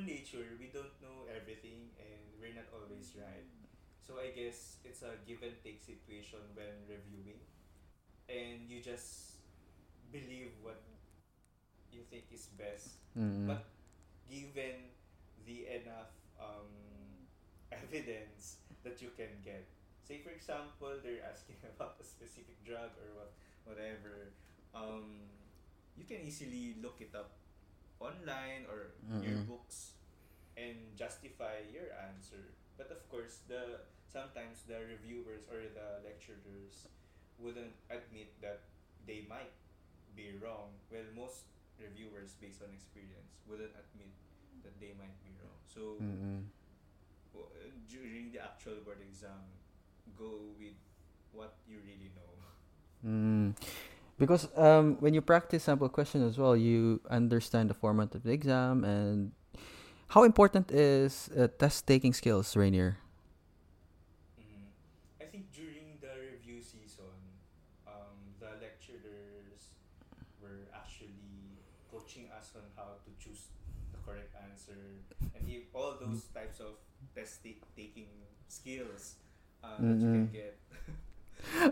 human 0.01 0.17
nature. 0.17 0.57
We 0.59 0.67
don't 0.73 0.93
know 1.01 1.29
everything, 1.29 1.93
and 1.99 2.21
we're 2.39 2.53
not 2.53 2.69
always 2.73 3.13
right. 3.17 3.45
So 4.01 4.17
I 4.17 4.33
guess 4.33 4.77
it's 4.83 5.01
a 5.01 5.13
give 5.27 5.41
and 5.43 5.53
take 5.63 5.81
situation 5.81 6.41
when 6.55 6.73
reviewing, 6.89 7.41
and 8.27 8.65
you 8.67 8.81
just 8.81 9.37
believe 10.11 10.51
what 10.61 10.81
you 11.93 12.01
think 12.09 12.25
is 12.33 12.49
best. 12.57 12.97
Mm. 13.17 13.47
But 13.47 13.65
given 14.29 14.89
the 15.45 15.67
enough 15.69 16.13
um, 16.39 16.71
evidence 17.71 18.57
that 18.83 19.01
you 19.01 19.09
can 19.15 19.31
get, 19.45 19.67
say 20.03 20.19
for 20.23 20.31
example, 20.31 20.97
they're 21.03 21.23
asking 21.23 21.61
about 21.75 22.01
a 22.01 22.03
specific 22.03 22.57
drug 22.65 22.91
or 22.97 23.09
what, 23.15 23.31
whatever, 23.65 24.33
um, 24.73 25.29
you 25.95 26.05
can 26.05 26.25
easily 26.25 26.75
look 26.81 26.97
it 26.99 27.13
up 27.13 27.40
online 28.01 28.65
or 28.69 28.97
your 29.21 29.37
Mm-mm. 29.37 29.47
books 29.47 29.93
and 30.57 30.75
justify 30.97 31.61
your 31.71 31.93
answer. 32.09 32.53
But 32.77 32.91
of 32.91 33.05
course, 33.09 33.39
the 33.47 33.85
sometimes 34.11 34.63
the 34.67 34.81
reviewers 34.83 35.47
or 35.47 35.61
the 35.71 36.01
lecturers 36.03 36.87
wouldn't 37.39 37.75
admit 37.89 38.33
that 38.41 38.61
they 39.07 39.25
might 39.29 39.53
be 40.15 40.33
wrong. 40.41 40.75
Well, 40.91 41.07
most 41.15 41.45
reviewers, 41.79 42.35
based 42.41 42.61
on 42.61 42.69
experience, 42.73 43.39
wouldn't 43.47 43.73
admit 43.73 44.13
that 44.63 44.75
they 44.79 44.93
might 44.97 45.15
be 45.23 45.31
wrong. 45.41 45.57
So 45.65 45.97
Mm-mm. 46.01 46.45
w- 47.33 47.49
during 47.89 48.31
the 48.31 48.43
actual 48.43 48.81
board 48.85 48.99
exam, 49.01 49.41
go 50.17 50.53
with 50.59 50.77
what 51.31 51.55
you 51.67 51.77
really 51.85 52.11
know. 52.15 52.29
Mm. 53.05 53.55
Because 54.21 54.47
um, 54.57 54.97
when 55.01 55.13
you 55.15 55.21
practice 55.21 55.65
sample 55.65 55.89
question 55.89 56.21
as 56.27 56.37
well, 56.37 56.55
you 56.55 57.01
understand 57.09 57.69
the 57.69 57.75
format 57.75 58.13
of 58.15 58.23
the 58.23 58.31
exam 58.31 58.85
and 58.85 59.33
how 60.09 60.23
important 60.23 60.71
is 60.71 61.29
uh, 61.37 61.47
test 61.59 61.87
taking 61.87 62.13
skills, 62.13 62.53
Reiner? 62.55 62.97
Mhm. 64.39 64.71
I 65.21 65.25
think 65.25 65.51
during 65.53 65.99
the 66.01 66.13
review 66.31 66.61
season, 66.61 67.15
um, 67.87 68.35
the 68.39 68.57
lecturers 68.61 69.75
were 70.41 70.69
actually 70.75 71.59
coaching 71.91 72.29
us 72.31 72.53
on 72.55 72.63
how 72.77 72.99
to 73.05 73.11
choose 73.19 73.49
the 73.93 73.99
correct 73.99 74.35
answer 74.37 75.03
and 75.35 75.49
if 75.49 75.73
all 75.75 75.97
those 75.99 76.29
types 76.33 76.59
of 76.61 76.79
test 77.15 77.43
ta- 77.43 77.63
taking 77.75 78.09
skills 78.49 79.17
uh, 79.63 79.85
that 79.87 80.03
you 80.03 80.09
can 80.09 80.25
Mm-mm. 80.25 80.31
get. 80.31 80.60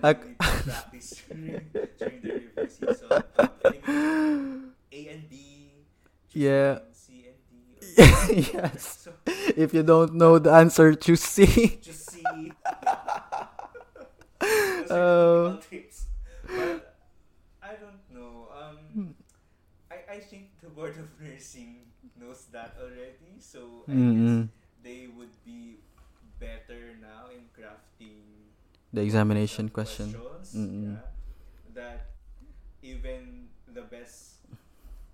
Ac- 0.04 0.20
you 0.22 0.26
need 0.26 0.40
to 0.42 0.54
practice 0.64 1.22
during, 1.30 1.72
during 1.98 2.22
the 2.22 2.32
review 2.32 2.68
season. 2.70 3.14
Um, 3.38 4.74
A 4.92 5.08
and 5.08 5.30
B, 5.30 5.86
Yeah. 6.32 6.80
C 6.92 7.26
and 7.28 7.40
D. 7.50 7.92
yes. 8.54 8.98
So 9.04 9.12
If 9.56 9.74
you 9.74 9.84
don't 9.84 10.14
know 10.16 10.40
the 10.40 10.52
answer, 10.52 10.94
choose 10.96 11.22
C. 11.22 11.80
just 11.82 12.10
see. 12.12 12.52
Those 14.40 14.92
Oh. 14.92 15.58
tips. 15.70 16.08
But 16.56 16.96
I 17.62 17.76
don't 17.76 18.02
know. 18.12 18.48
Um, 18.54 19.16
I, 19.92 20.18
I 20.18 20.20
think 20.20 20.52
the 20.62 20.70
Board 20.70 20.98
of 20.98 21.10
Nursing 21.22 21.88
knows 22.20 22.46
that 22.52 22.76
already. 22.82 23.40
So 23.40 23.86
I 23.92 23.94
Mm-mm. 23.94 24.50
guess 24.50 24.50
they 24.84 25.08
would 25.16 25.34
be 25.46 25.78
better 26.40 26.96
now 27.02 27.30
in 27.34 27.48
crafting 27.56 28.19
The 28.94 29.02
examination 29.02 29.70
question. 29.70 30.16
Mm-mm. 30.56 30.98
yeah, 30.98 31.10
that 31.74 32.10
even 32.82 33.50
the 33.74 33.84
best 33.84 34.42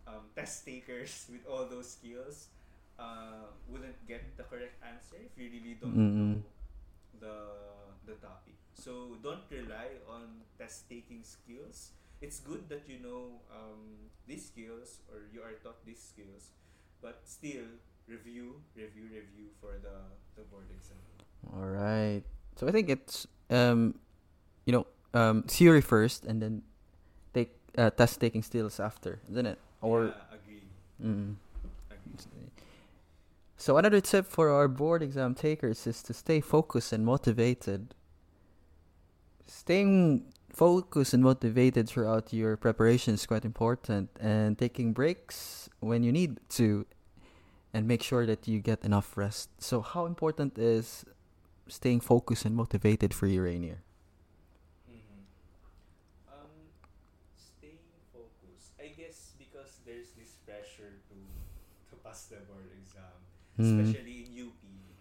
um, 0.07 0.29
test 0.35 0.65
takers 0.65 1.27
with 1.31 1.45
all 1.47 1.65
those 1.67 1.89
skills 1.91 2.47
uh, 2.99 3.51
wouldn't 3.67 3.97
get 4.07 4.37
the 4.37 4.43
correct 4.43 4.77
answer 4.83 5.17
if 5.19 5.33
you 5.37 5.49
really 5.51 5.75
don't 5.79 5.97
Mm-mm. 5.97 6.15
know 6.15 6.43
the 7.19 7.37
the 8.05 8.15
topic. 8.21 8.55
So 8.73 9.17
don't 9.23 9.45
rely 9.51 9.99
on 10.09 10.43
test 10.57 10.89
taking 10.89 11.23
skills. 11.23 11.91
It's 12.21 12.39
good 12.39 12.69
that 12.69 12.87
you 12.87 12.99
know 12.99 13.41
um, 13.51 14.09
these 14.27 14.47
skills 14.47 15.01
or 15.11 15.27
you 15.33 15.41
are 15.43 15.55
taught 15.63 15.83
these 15.85 16.01
skills, 16.01 16.51
but 17.01 17.21
still 17.25 17.67
review, 18.07 18.61
review, 18.75 19.05
review 19.11 19.49
for 19.61 19.77
the 19.81 20.11
the 20.35 20.43
board 20.47 20.69
exam. 20.71 20.99
All 21.53 21.65
right. 21.67 22.23
So 22.55 22.67
I 22.67 22.71
think 22.71 22.89
it's 22.89 23.27
um, 23.49 23.95
you 24.65 24.73
know, 24.73 24.85
um, 25.13 25.43
theory 25.43 25.81
first, 25.81 26.25
and 26.25 26.41
then 26.41 26.61
take 27.33 27.55
uh, 27.77 27.89
test 27.89 28.19
taking 28.19 28.43
skills 28.43 28.79
after, 28.79 29.19
isn't 29.31 29.45
it? 29.45 29.59
Or 29.81 30.05
yeah, 30.05 30.11
agree, 30.31 30.63
mm. 31.03 31.35
agree. 31.89 32.49
so 33.57 33.77
another 33.77 34.01
tip 34.01 34.25
for 34.25 34.49
our 34.49 34.67
board 34.67 35.01
exam 35.03 35.35
takers 35.35 35.85
is 35.87 36.01
to 36.03 36.13
stay 36.13 36.41
focused 36.41 36.91
and 36.91 37.05
motivated. 37.05 37.93
Staying 39.47 40.25
focused 40.49 41.13
and 41.13 41.21
motivated 41.21 41.87
throughout 41.87 42.33
your 42.33 42.57
preparation 42.57 43.13
is 43.13 43.25
quite 43.25 43.45
important, 43.45 44.09
and 44.19 44.57
taking 44.57 44.91
breaks 44.93 45.69
when 45.79 46.03
you 46.03 46.11
need 46.11 46.39
to, 46.49 46.85
and 47.73 47.87
make 47.87 48.01
sure 48.01 48.25
that 48.25 48.47
you 48.47 48.59
get 48.59 48.83
enough 48.83 49.15
rest. 49.15 49.49
So, 49.59 49.81
how 49.81 50.05
important 50.05 50.57
is 50.57 51.05
staying 51.67 51.99
focused 52.01 52.45
and 52.45 52.55
motivated 52.55 53.13
for 53.13 53.27
you, 53.27 53.41
Reiner? 53.41 53.77
Mhm. 54.89 55.25
Um, 56.29 56.51
staying 57.37 57.79
focused. 58.13 58.73
I 58.79 58.93
guess 58.95 59.33
because 59.37 59.79
there's 59.85 60.11
this 60.17 60.35
pressure 60.45 61.01
to 61.09 61.15
to 61.89 61.95
pass 62.03 62.25
the 62.27 62.41
board 62.49 62.69
exam, 62.73 63.15
Mm. 63.57 63.81
especially 63.81 64.25
in 64.25 64.33
UP, 64.33 64.57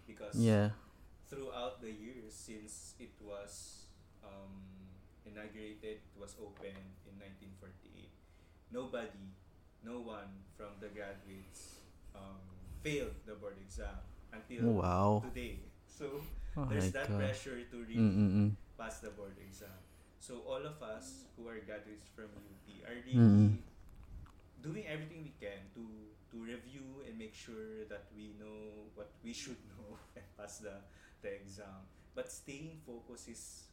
because 0.07 0.35
Yeah. 0.37 0.71
throughout 1.29 1.81
the 1.81 1.91
years 1.91 2.33
since 2.33 2.95
it 2.99 3.13
was 3.21 3.87
um, 4.25 4.61
inaugurated, 5.25 6.01
it 6.01 6.17
was 6.17 6.35
open 6.41 6.73
in 7.05 7.13
1948. 7.19 8.09
Nobody, 8.71 9.33
no 9.83 9.99
one 10.01 10.43
from 10.57 10.73
the 10.79 10.89
graduates 10.89 11.81
um, 12.15 12.41
failed 12.81 13.13
the 13.25 13.35
board 13.35 13.57
exam 13.61 13.97
until 14.33 14.69
Oh, 14.69 14.81
wow. 14.81 15.21
today. 15.29 15.59
So 15.85 16.21
Oh 16.57 16.65
there's 16.69 16.91
that 16.91 17.09
God. 17.09 17.19
pressure 17.19 17.59
to 17.71 17.77
really 17.83 17.99
Mm-mm-mm. 17.99 18.49
pass 18.77 18.99
the 18.99 19.09
board 19.11 19.35
exam. 19.39 19.75
So 20.19 20.41
all 20.47 20.63
of 20.65 20.81
us 20.81 21.25
who 21.35 21.47
are 21.47 21.59
graduates 21.59 22.07
from 22.15 22.31
UP 22.33 22.65
are 22.87 22.95
really 23.05 23.15
Mm. 23.19 23.59
doing 24.63 24.85
everything 24.87 25.23
we 25.23 25.33
can 25.37 25.69
to 25.75 25.83
to 26.31 26.35
review 26.41 27.03
and 27.05 27.15
make 27.19 27.35
sure 27.35 27.85
that 27.87 28.09
we 28.15 28.33
know 28.41 28.89
what 28.95 29.11
we 29.23 29.31
should 29.31 29.59
know 29.75 29.99
and 30.15 30.25
pass 30.37 30.59
the 30.63 30.81
the 31.21 31.29
exam. 31.29 31.85
But 32.15 32.31
staying 32.31 32.79
focused 32.87 33.27
is 33.29 33.69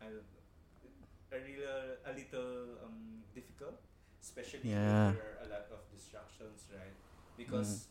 I 0.00 0.06
don't 0.06 0.22
know, 0.22 0.42
a 1.34 1.38
real 1.42 1.78
a 2.06 2.12
little 2.14 2.78
um 2.86 3.26
difficult, 3.34 3.82
especially 4.22 4.70
Yeah. 4.70 5.10
when 5.12 5.18
there 5.18 5.34
are 5.34 5.38
a 5.44 5.48
lot 5.50 5.66
of 5.74 5.82
distractions, 5.92 6.70
right? 6.72 6.94
Because 7.36 7.86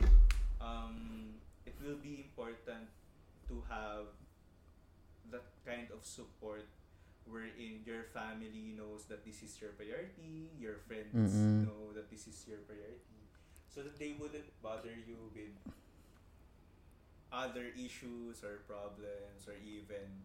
um 0.59 1.37
it 1.67 1.75
will 1.83 1.99
be 2.01 2.25
important 2.25 2.89
to 3.47 3.63
have 3.69 4.07
that 5.31 5.45
kind 5.65 5.87
of 5.91 6.03
support 6.05 6.65
wherein 7.27 7.83
your 7.85 8.03
family 8.13 8.73
knows 8.77 9.05
that 9.09 9.25
this 9.25 9.43
is 9.43 9.59
your 9.61 9.71
priority, 9.71 10.51
your 10.59 10.77
friends 10.87 11.47
Mm-mm. 11.53 11.65
know 11.65 11.91
that 11.93 12.09
this 12.09 12.27
is 12.27 12.45
your 12.47 12.59
priority, 12.59 13.27
so 13.69 13.83
that 13.83 13.99
they 13.99 14.15
wouldn't 14.19 14.47
bother 14.61 14.95
you 14.95 15.17
with 15.35 15.53
other 17.31 17.67
issues 17.75 18.43
or 18.43 18.63
problems 18.67 19.47
or 19.47 19.55
even 19.65 20.23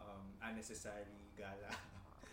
um, 0.00 0.34
unnecessary 0.42 1.30
gala, 1.36 1.74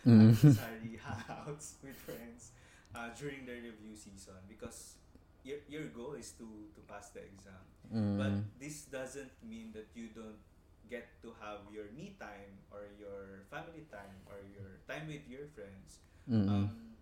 Mm. 0.06 0.18
unnecessary 0.20 0.98
hangouts 1.06 1.74
with 1.82 1.96
friends 1.96 2.50
uh, 2.94 3.08
during 3.18 3.46
the 3.46 3.52
review 3.52 3.94
season 3.96 4.34
because 4.48 4.96
your, 5.44 5.58
your 5.68 5.86
goal 5.90 6.14
is 6.14 6.32
to, 6.38 6.46
to 6.74 6.80
pass 6.86 7.10
the 7.10 7.20
exam. 7.22 7.64
But 7.92 8.32
Mm. 8.32 8.44
this 8.58 8.88
doesn't 8.88 9.32
mean 9.44 9.72
that 9.76 9.90
you 9.92 10.08
don't 10.14 10.40
get 10.88 11.20
to 11.20 11.34
have 11.44 11.60
your 11.68 11.90
me 11.92 12.16
time 12.20 12.56
or 12.72 12.88
your 12.96 13.44
family 13.52 13.84
time 13.92 14.16
or 14.24 14.40
your 14.48 14.80
time 14.88 15.08
with 15.08 15.28
your 15.28 15.44
friends. 15.52 16.00
Mm-mm. 16.30 16.48
Um, 16.48 16.96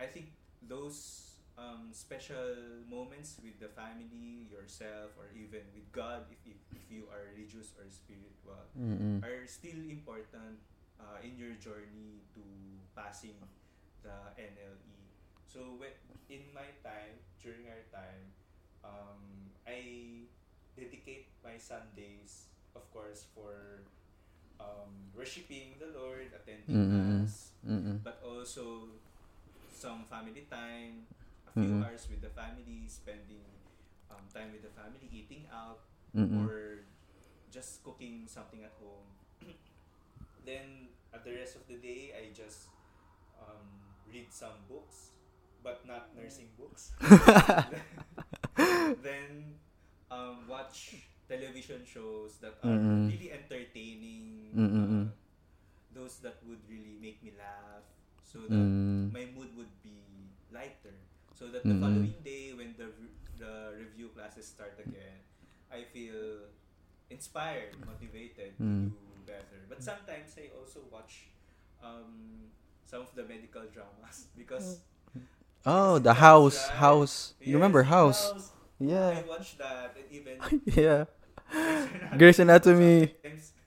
I 0.00 0.06
think 0.06 0.32
those 0.66 1.36
um, 1.58 1.90
special 1.94 2.82
moments 2.90 3.38
with 3.38 3.60
the 3.62 3.68
family, 3.70 4.50
yourself, 4.50 5.14
or 5.14 5.30
even 5.38 5.62
with 5.74 5.86
God, 5.92 6.26
if, 6.32 6.40
if, 6.42 6.58
if 6.74 6.82
you 6.90 7.06
are 7.12 7.30
religious 7.30 7.70
or 7.78 7.86
spiritual, 7.90 8.58
Mm-mm. 8.74 9.22
are 9.22 9.46
still 9.46 9.78
important 9.86 10.58
uh, 10.98 11.22
in 11.22 11.38
your 11.38 11.54
journey 11.62 12.26
to 12.34 12.42
passing 12.98 13.38
the 14.02 14.16
NLE. 14.34 15.03
So 15.54 15.78
when, 15.78 15.94
in 16.28 16.50
my 16.54 16.74
time, 16.82 17.22
during 17.42 17.70
our 17.70 17.86
time, 17.94 18.34
um, 18.82 19.54
I 19.66 20.26
dedicate 20.76 21.30
my 21.44 21.58
Sundays, 21.58 22.50
of 22.74 22.90
course, 22.90 23.26
for 23.34 23.86
um, 24.60 25.10
worshiping 25.14 25.76
the 25.78 25.90
Lord, 25.98 26.32
attending 26.34 26.90
Mm-mm. 26.90 27.20
mass, 27.22 27.52
Mm-mm. 27.66 28.00
but 28.04 28.20
also 28.24 28.88
some 29.70 30.04
family 30.10 30.46
time, 30.50 31.06
a 31.46 31.52
few 31.52 31.74
Mhm. 31.74 31.82
hours 31.84 32.08
with 32.10 32.20
the 32.22 32.30
family, 32.32 32.88
spending 32.88 33.44
um, 34.10 34.26
time 34.34 34.52
with 34.52 34.62
the 34.62 34.72
family, 34.74 35.08
eating 35.12 35.46
out, 35.52 35.80
or 36.42 36.84
just 37.50 37.82
cooking 37.84 38.26
something 38.28 38.62
at 38.64 38.74
home. 38.80 39.08
then 40.44 40.88
at 41.12 41.24
the 41.24 41.32
rest 41.34 41.56
of 41.56 41.66
the 41.66 41.76
day, 41.76 42.12
I 42.16 42.32
just 42.34 42.70
um, 43.38 43.94
read 44.06 44.32
some 44.32 44.66
books, 44.68 45.12
but 45.64 45.80
not 45.88 46.12
nursing 46.16 46.48
books. 46.60 46.92
then 49.02 49.54
um, 50.10 50.46
watch 50.48 50.94
television 51.28 51.82
shows 51.84 52.36
that 52.40 52.54
are 52.62 52.76
Mm-mm. 52.78 53.10
really 53.10 53.32
entertaining. 53.32 54.50
Mm-mm-mm. 54.56 55.08
uh, 55.08 55.10
those 55.94 56.18
that 56.26 56.38
would 56.46 56.58
really 56.68 56.98
make 57.00 57.22
me 57.22 57.32
laugh, 57.38 57.86
so 58.22 58.46
that 58.50 58.50
Mm. 58.50 59.12
my 59.12 59.26
mood 59.34 59.50
would 59.56 59.70
be 59.82 60.30
lighter. 60.52 60.94
So 61.34 61.48
that 61.50 61.66
the 61.66 61.74
following 61.74 62.14
day, 62.24 62.52
when 62.54 62.74
the 62.78 62.86
re- 62.98 63.18
the 63.38 63.74
review 63.78 64.08
classes 64.14 64.46
start 64.46 64.78
again, 64.78 65.18
I 65.72 65.82
feel 65.84 66.46
inspired, 67.10 67.74
motivated 67.86 68.54
Mm. 68.60 68.90
to 68.90 68.96
do 68.98 69.16
better. 69.26 69.58
But 69.68 69.82
sometimes 69.82 70.34
I 70.38 70.50
also 70.56 70.80
watch 70.90 71.28
um, 71.82 72.50
some 72.86 73.02
of 73.02 73.14
the 73.14 73.24
medical 73.24 73.62
dramas 73.72 74.26
because 74.40 74.80
Oh, 75.66 75.98
the 75.98 76.14
house, 76.14 76.70
right. 76.70 76.78
house. 76.78 77.34
You 77.44 77.54
remember 77.54 77.82
Yes, 77.82 77.88
house? 77.88 78.34
I 78.80 78.84
Yeah. 78.84 79.22
that 79.58 79.96
and 79.96 80.06
even 80.10 80.34
yeah. 80.66 81.04
Grey's 82.16 82.38
Anatomy. 82.38 83.14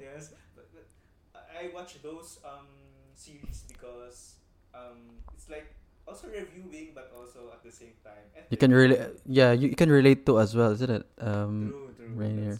yes, 0.00 0.32
but, 0.56 0.68
but 0.72 0.86
I 1.34 1.68
watch 1.74 2.00
those 2.02 2.38
um 2.44 2.66
series 3.14 3.64
because 3.68 4.36
um 4.74 5.20
it's 5.34 5.48
like 5.50 5.74
also 6.06 6.28
reviewing 6.28 6.92
but 6.94 7.12
also 7.16 7.50
at 7.52 7.62
the 7.64 7.72
same 7.72 7.94
time. 8.04 8.24
You 8.50 8.56
can 8.56 8.72
relate. 8.72 9.00
Yeah, 9.26 9.52
you, 9.52 9.68
you 9.68 9.76
can 9.76 9.90
relate 9.90 10.24
to 10.26 10.40
as 10.40 10.54
well, 10.56 10.72
isn't 10.72 10.90
it? 10.90 11.06
Um, 11.20 11.74
True, 11.94 11.94
true. 11.96 12.16
Reiner. 12.16 12.58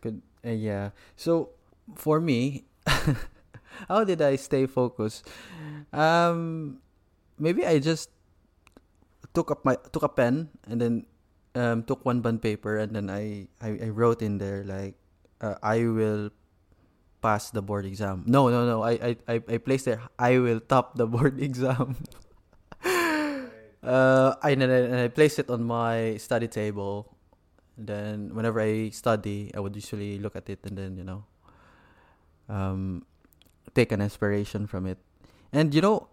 Good. 0.00 0.22
Uh, 0.44 0.50
yeah. 0.50 0.90
So 1.16 1.50
for 1.94 2.20
me, 2.20 2.64
how 3.88 4.04
did 4.04 4.22
I 4.22 4.36
stay 4.36 4.66
focused? 4.66 5.28
Um, 5.92 6.78
maybe 7.38 7.66
I 7.66 7.78
just 7.78 8.10
took 9.34 9.50
up 9.50 9.64
my 9.64 9.76
took 9.92 10.02
a 10.02 10.08
pen 10.08 10.48
and 10.68 10.80
then 10.80 10.94
um 11.54 11.82
took 11.84 12.04
one 12.04 12.20
bond 12.20 12.40
paper 12.40 12.78
and 12.78 12.96
then 12.96 13.10
I 13.10 13.48
I, 13.60 13.76
I 13.84 13.88
wrote 13.92 14.22
in 14.22 14.38
there 14.38 14.64
like 14.64 14.96
uh, 15.40 15.56
I 15.62 15.84
will 15.84 16.30
pass 17.20 17.50
the 17.50 17.62
board 17.62 17.84
exam. 17.84 18.24
No, 18.26 18.48
no, 18.48 18.64
no. 18.64 18.82
I 18.82 19.16
I 19.28 19.42
I, 19.48 19.58
placed 19.58 19.84
there 19.84 20.00
I 20.18 20.38
will 20.38 20.60
top 20.60 20.96
the 20.96 21.06
board 21.14 21.40
exam. 21.40 21.96
Uh, 23.86 24.34
I 24.42 24.50
and 24.50 24.66
and 24.66 24.98
I 24.98 25.06
place 25.06 25.38
it 25.38 25.46
on 25.46 25.62
my 25.62 26.18
study 26.18 26.48
table. 26.50 27.14
Then 27.78 28.34
whenever 28.34 28.58
I 28.58 28.90
study, 28.90 29.54
I 29.54 29.60
would 29.60 29.76
usually 29.76 30.18
look 30.18 30.34
at 30.34 30.48
it 30.50 30.58
and 30.66 30.74
then 30.74 30.96
you 30.98 31.04
know, 31.04 31.22
um, 32.48 33.06
take 33.78 33.92
an 33.92 34.00
inspiration 34.00 34.66
from 34.66 34.90
it. 34.90 34.98
And 35.52 35.70
you 35.70 35.80
know, 35.80 36.08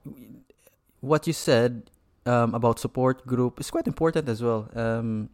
what 1.03 1.27
you 1.27 1.35
said 1.35 1.91
um, 2.25 2.55
about 2.55 2.79
support 2.79 3.27
group 3.27 3.59
is 3.59 3.69
quite 3.69 3.87
important 3.87 4.29
as 4.29 4.41
well. 4.41 4.71
Um, 4.73 5.29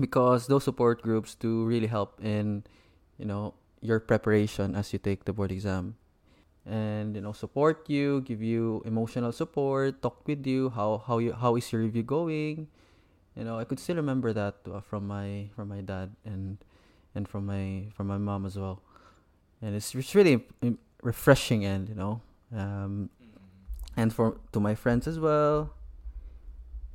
because 0.00 0.46
those 0.46 0.64
support 0.64 1.00
groups 1.00 1.34
do 1.34 1.64
really 1.64 1.86
help 1.86 2.20
in 2.20 2.64
you 3.16 3.24
know 3.24 3.54
your 3.80 4.00
preparation 4.00 4.74
as 4.74 4.92
you 4.92 4.98
take 4.98 5.24
the 5.24 5.32
board 5.32 5.52
exam 5.52 5.96
and 6.66 7.14
you 7.14 7.22
know 7.22 7.32
support 7.32 7.88
you 7.88 8.20
give 8.22 8.42
you 8.42 8.82
emotional 8.84 9.32
support 9.32 10.02
talk 10.02 10.20
with 10.26 10.44
you 10.46 10.68
how 10.70 11.00
how 11.06 11.16
you 11.16 11.32
how 11.32 11.56
is 11.56 11.70
your 11.72 11.80
review 11.80 12.02
going 12.02 12.68
you 13.36 13.44
know 13.44 13.58
i 13.58 13.64
could 13.64 13.78
still 13.78 13.96
remember 13.96 14.32
that 14.32 14.56
uh, 14.68 14.80
from 14.80 15.06
my 15.06 15.48
from 15.54 15.68
my 15.68 15.80
dad 15.80 16.12
and 16.26 16.58
and 17.14 17.28
from 17.28 17.46
my 17.46 17.86
from 17.94 18.06
my 18.06 18.18
mom 18.18 18.44
as 18.44 18.58
well 18.58 18.82
and 19.62 19.74
it's, 19.74 19.94
it's 19.94 20.14
really 20.14 20.44
refreshing 21.02 21.64
and 21.64 21.88
you 21.88 21.94
know 21.94 22.20
um. 22.52 23.08
And 23.96 24.12
for 24.12 24.38
to 24.52 24.60
my 24.60 24.74
friends 24.74 25.06
as 25.06 25.18
well 25.18 25.72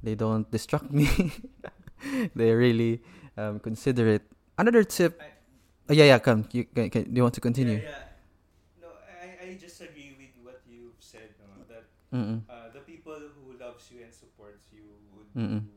they 0.04 0.16
don't 0.16 0.50
distract 0.52 0.92
me 0.92 1.08
they 2.36 2.52
really 2.54 3.02
um, 3.38 3.60
consider 3.60 4.08
it 4.08 4.24
another 4.58 4.84
tip 4.84 5.22
I- 5.22 5.92
oh, 5.92 5.94
yeah 5.94 6.06
yeah 6.06 6.20
come 6.20 6.46
you 6.52 6.66
can, 6.66 6.90
can, 6.90 7.04
do 7.04 7.12
you 7.16 7.24
want 7.24 7.36
to 7.36 7.42
continue 7.42 7.82
Yeah, 7.84 7.90
yeah. 7.90 8.04
No, 8.82 8.88
I, 9.22 9.54
I 9.54 9.58
just 9.60 9.82
agree 9.82 10.16
with 10.18 10.34
what 10.44 10.62
you've 10.68 11.00
said. 11.00 11.36
No, 11.40 11.64
that 11.70 11.86
uh, 12.50 12.70
the 12.74 12.82
people 12.82 13.18
who 13.36 13.58
loves 13.60 13.90
you 13.92 14.04
and 14.04 14.14
supports 14.14 14.70
you 14.72 14.86
would 15.16 15.30
Mm-mm. 15.36 15.62
do 15.64 15.72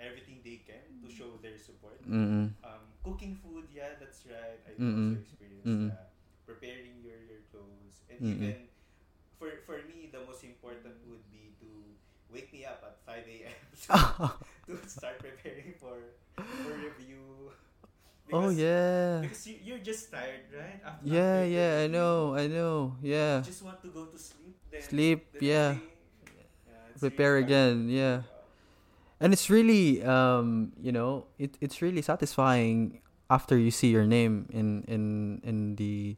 everything 0.00 0.40
they 0.44 0.62
can 0.64 0.82
to 1.02 1.08
show 1.08 1.36
their 1.42 1.58
support. 1.58 2.00
Mm-mm. 2.08 2.52
Um, 2.64 2.84
cooking 3.04 3.36
food, 3.36 3.68
yeah, 3.72 3.96
that's 3.98 4.24
right. 4.26 4.60
I 4.66 4.72
Mm-mm. 4.80 5.16
also 5.16 5.20
experienced 5.20 5.84
that. 5.88 6.10
Preparing 6.46 7.00
your, 7.02 7.20
your 7.24 7.42
clothes, 7.50 8.04
and 8.10 8.20
Mm-mm. 8.20 8.52
even 8.52 8.68
for 9.38 9.50
for 9.66 9.80
me, 9.88 10.08
the 10.12 10.20
most 10.24 10.44
important 10.74 11.06
would 11.08 11.24
be 11.30 11.54
to 11.62 11.68
wake 12.32 12.52
me 12.52 12.64
up 12.66 12.82
at 12.82 12.98
five 13.06 13.24
a.m. 13.26 13.54
to 14.66 14.88
start 14.88 15.18
preparing 15.22 15.74
for 15.78 15.94
for 16.36 16.72
review. 16.74 17.52
oh 18.32 18.48
yeah 18.50 19.20
Because 19.20 19.46
you, 19.46 19.56
you're 19.62 19.78
just 19.84 20.10
tired, 20.10 20.48
right? 20.50 20.80
After, 20.82 21.06
yeah 21.06 21.44
after 21.44 21.46
yeah 21.54 21.72
i 21.84 21.86
know 21.86 22.34
i 22.34 22.46
know 22.48 22.96
yeah 23.02 23.38
You 23.38 23.44
just 23.46 23.62
want 23.62 23.78
to 23.84 23.88
go 23.92 24.06
to 24.10 24.18
sleep. 24.18 24.56
Then 24.72 24.82
Sleep, 24.82 25.20
yeah. 25.38 25.78
day, 25.78 25.80
yeah, 26.66 26.98
Prepare 26.98 27.34
really 27.38 27.44
again, 27.46 27.76
yeah. 27.88 28.22
and 29.20 29.32
it's 29.32 29.48
really 29.50 30.02
um 30.02 30.72
you 30.80 30.92
know 30.92 31.26
it, 31.38 31.56
it's 31.60 31.82
really 31.82 32.02
satisfying 32.02 33.00
after 33.30 33.56
you 33.58 33.70
see 33.70 33.88
your 33.88 34.06
name 34.06 34.46
in 34.50 34.82
in 34.88 35.40
in 35.44 35.76
the 35.76 36.16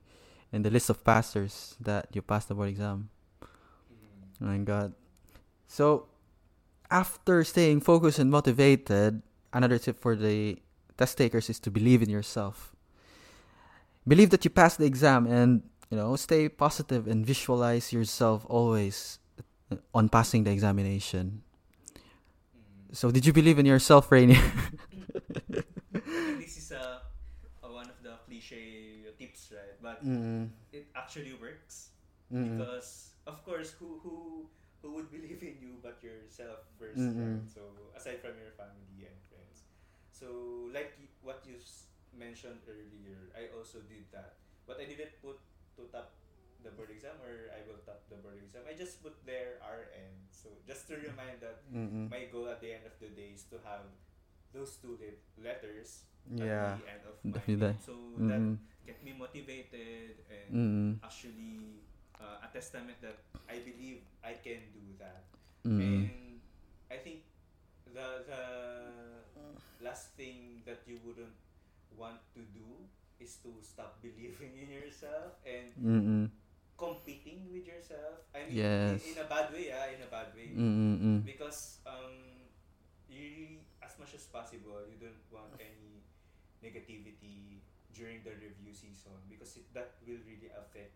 in 0.53 0.63
the 0.63 0.71
list 0.71 0.89
of 0.91 1.05
passers 1.05 1.77
that 1.81 2.09
you 2.15 2.23
passed 2.23 2.49
the 2.49 2.55
board 2.55 2.69
exam 2.71 3.09
oh 3.11 3.16
my 4.41 4.59
god. 4.59 4.95
So 5.69 6.07
after 6.91 7.45
staying 7.45 7.81
focused 7.81 8.19
and 8.19 8.31
motivated 8.31 9.23
another 9.53 9.79
tip 9.79 9.99
for 9.99 10.17
the 10.17 10.59
test 10.97 11.19
takers 11.19 11.51
is 11.51 11.59
to 11.61 11.71
believe 11.71 12.03
in 12.03 12.11
yourself. 12.11 12.75
Believe 14.07 14.31
that 14.31 14.45
you 14.45 14.51
passed 14.51 14.79
the 14.79 14.87
exam 14.87 15.27
and 15.27 15.63
you 15.91 15.97
know 15.97 16.15
stay 16.17 16.49
positive 16.49 17.07
and 17.09 17.27
visualize 17.27 17.93
yourself 17.93 18.47
always 18.49 19.19
uh, 19.73 19.77
on 19.95 20.09
passing 20.09 20.45
the 20.45 20.51
examination. 20.53 21.43
So 22.93 23.11
did 23.11 23.27
you 23.27 23.33
believe 23.33 23.59
in 23.59 23.67
yourself 23.67 24.09
reiner? 24.11 24.41
This 26.39 26.57
is 26.57 26.71
a, 26.73 27.03
a 27.63 27.69
one 27.73 27.89
of 27.89 27.99
the 28.03 28.15
cliche 28.27 29.03
tips, 29.19 29.53
right? 29.53 29.77
But 29.83 30.05
mm 30.05 30.49
it 30.73 30.87
actually 30.95 31.33
works 31.41 31.91
Mm-mm. 32.33 32.59
because, 32.59 33.16
of 33.27 33.43
course, 33.45 33.73
who 33.79 33.99
who 34.03 34.49
who 34.83 34.95
would 34.95 35.11
believe 35.11 35.43
in 35.43 35.57
you 35.61 35.79
but 35.83 35.99
yourself 36.03 36.65
1st 36.79 36.99
Mm-mm. 36.99 37.17
right? 37.19 37.45
So 37.47 37.93
aside 37.97 38.21
from 38.23 38.39
your 38.39 38.53
family 38.55 39.07
and 39.09 39.19
friends, 39.29 39.67
so 40.11 40.69
like 40.73 40.97
what 41.23 41.43
you 41.47 41.57
mentioned 42.17 42.63
earlier, 42.69 43.31
I 43.37 43.53
also 43.57 43.83
did 43.85 44.09
that, 44.13 44.39
but 44.67 44.81
I 44.81 44.87
didn't 44.87 45.21
put 45.23 45.39
to 45.77 45.89
top 45.93 46.17
the 46.63 46.71
board 46.73 46.91
exam 46.91 47.15
or 47.23 47.53
I 47.53 47.61
will 47.69 47.79
top 47.85 48.09
the 48.09 48.17
board 48.17 48.41
exam. 48.41 48.65
I 48.69 48.73
just 48.75 49.03
put 49.03 49.15
there 49.27 49.61
RN. 49.63 50.27
So 50.33 50.49
just 50.67 50.89
to 50.89 50.97
remind 50.97 51.41
that 51.45 51.63
Mm-mm. 51.73 52.11
my 52.11 52.27
goal 52.33 52.49
at 52.49 52.61
the 52.61 52.73
end 52.73 52.87
of 52.87 52.97
the 52.99 53.13
day 53.13 53.35
is 53.37 53.45
to 53.53 53.61
have 53.65 53.85
those 54.53 54.77
two 54.81 54.97
letters 55.37 56.09
yeah 56.35 56.75
at 56.75 56.79
the 56.79 56.87
end 56.89 57.03
of 57.07 57.17
my 57.31 57.45
definitely. 57.45 57.67
name. 57.69 57.77
So 57.79 58.23
that 58.27 58.41
Mm-mm. 58.41 58.59
get 58.87 59.03
me 59.05 59.13
motivated 59.17 60.23
and 60.31 60.55
Mm-mm. 60.55 60.97
actually 61.05 61.85
uh, 62.21 62.45
a 62.45 62.49
testament 62.53 62.99
that 63.03 63.19
I 63.49 63.59
believe 63.61 64.03
I 64.25 64.35
can 64.41 64.63
do 64.73 64.85
that. 64.99 65.25
Mm-mm. 65.67 65.81
And 65.81 66.41
I 66.91 66.97
think 67.03 67.23
the 67.93 68.23
the 68.27 68.43
last 69.83 70.15
thing 70.17 70.63
that 70.67 70.83
you 70.87 70.99
wouldn't 71.05 71.35
want 71.97 72.21
to 72.35 72.43
do 72.53 72.67
is 73.21 73.37
to 73.45 73.51
stop 73.63 73.99
believing 74.05 74.53
in 74.57 74.69
yourself 74.71 75.41
and 75.47 75.73
Mm-mm. 75.81 76.25
competing 76.77 77.49
with 77.53 77.67
yourself. 77.67 78.25
I 78.35 78.47
mean, 78.49 78.57
Yes. 78.57 79.01
in, 79.05 79.17
in 79.17 79.19
a 79.25 79.29
bad 79.29 79.53
way, 79.53 79.69
yeah, 79.73 79.89
in 79.97 80.01
a 80.05 80.11
bad 80.11 80.33
way. 80.37 80.53
Mm-mm. 80.53 81.25
Because 81.25 81.81
um, 81.87 82.45
you 83.09 83.61
as 83.83 83.97
much 83.99 84.13
as 84.15 84.25
possible, 84.29 84.83
you 84.89 84.99
don't 85.01 85.25
want 85.33 85.53
any 85.61 86.03
negativity 86.63 87.61
during 87.95 88.21
the 88.25 88.33
review 88.37 88.73
season 88.73 89.17
because 89.29 89.57
it, 89.57 89.65
that 89.73 89.97
will 90.05 90.21
really 90.29 90.53
affect 90.53 90.93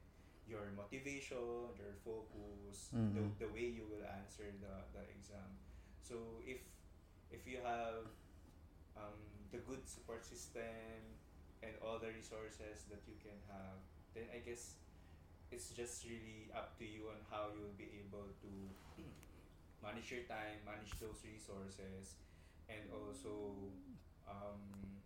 your 0.50 0.74
motivation, 0.74 1.70
your 1.78 1.94
focus, 2.04 2.90
Mhm. 2.92 3.14
the, 3.14 3.22
the 3.46 3.50
way 3.54 3.66
you 3.78 3.86
will 3.86 4.02
answer 4.04 4.50
the, 4.60 4.74
the 4.92 5.02
exam. 5.14 5.50
So 6.02 6.42
if 6.44 6.60
if 7.30 7.46
you 7.46 7.62
have 7.62 8.10
um, 8.98 9.20
the 9.54 9.58
good 9.62 9.86
support 9.86 10.26
system 10.26 11.14
and 11.62 11.72
all 11.78 11.98
the 12.02 12.10
resources 12.10 12.90
that 12.90 13.06
you 13.06 13.14
can 13.22 13.38
have, 13.46 13.78
then 14.14 14.26
I 14.34 14.38
guess 14.42 14.74
it's 15.54 15.70
just 15.70 16.04
really 16.10 16.50
up 16.54 16.74
to 16.78 16.84
you 16.84 17.06
on 17.14 17.22
how 17.30 17.54
you'll 17.54 17.78
be 17.78 18.02
able 18.02 18.26
to 18.42 18.50
manage 19.86 20.10
your 20.10 20.26
time, 20.26 20.58
manage 20.66 20.98
those 20.98 21.22
resources, 21.22 22.18
and 22.68 22.90
also 22.90 23.54
um, 24.26 24.98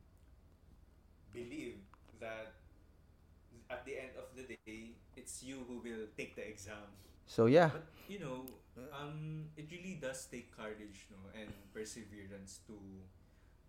believe 1.33 1.81
that 2.21 2.55
at 3.71 3.85
the 3.85 3.99
end 3.99 4.15
of 4.19 4.29
the 4.37 4.45
day, 4.67 4.95
it's 5.17 5.43
you 5.43 5.65
who 5.69 5.79
will 5.81 6.07
take 6.17 6.37
the 6.37 6.47
exam. 6.47 6.89
So 7.27 7.47
yeah. 7.47 7.71
But 7.73 7.87
you 8.09 8.21
know, 8.21 8.45
um, 8.93 9.49
it 9.57 9.71
really 9.71 9.99
does 10.01 10.27
take 10.27 10.53
courage, 10.55 11.09
no, 11.11 11.19
and 11.33 11.51
perseverance 11.73 12.61
to 12.69 12.77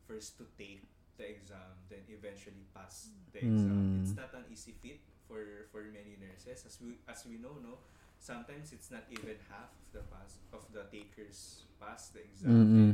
first 0.08 0.38
to 0.38 0.46
take 0.58 0.84
the 1.18 1.26
exam, 1.30 1.80
then 1.90 2.04
eventually 2.12 2.68
pass 2.76 3.10
the 3.32 3.40
exam. 3.40 3.72
Mm. 3.72 4.04
It's 4.04 4.16
not 4.16 4.34
an 4.36 4.46
easy 4.52 4.74
feat 4.82 5.02
for 5.28 5.68
for 5.72 5.82
many 5.90 6.20
nurses, 6.20 6.66
as 6.68 6.78
we 6.82 7.00
as 7.08 7.26
we 7.26 7.38
know, 7.40 7.58
no. 7.64 7.80
Sometimes 8.20 8.74
it's 8.74 8.90
not 8.90 9.06
even 9.12 9.38
half 9.52 9.70
of 9.70 9.86
the 9.94 10.04
pass 10.10 10.40
of 10.54 10.66
the 10.74 10.84
takers 10.92 11.64
pass 11.80 12.10
the 12.10 12.22
exam. 12.26 12.52
Mm-mm. 12.52 12.92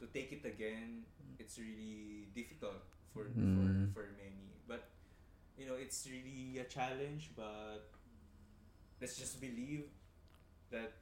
To 0.00 0.06
take 0.10 0.32
it 0.32 0.44
again, 0.48 1.04
it's 1.38 1.58
really 1.58 2.26
difficult 2.34 2.82
for 3.12 3.28
Mm. 3.32 3.54
for 3.54 3.68
for 3.94 4.04
many. 4.18 4.56
But 4.66 4.88
you 5.56 5.66
know, 5.66 5.74
it's 5.74 6.06
really 6.10 6.58
a 6.58 6.64
challenge. 6.64 7.30
But 7.36 7.88
let's 9.00 9.16
just 9.16 9.40
believe 9.40 9.84
that 10.70 10.92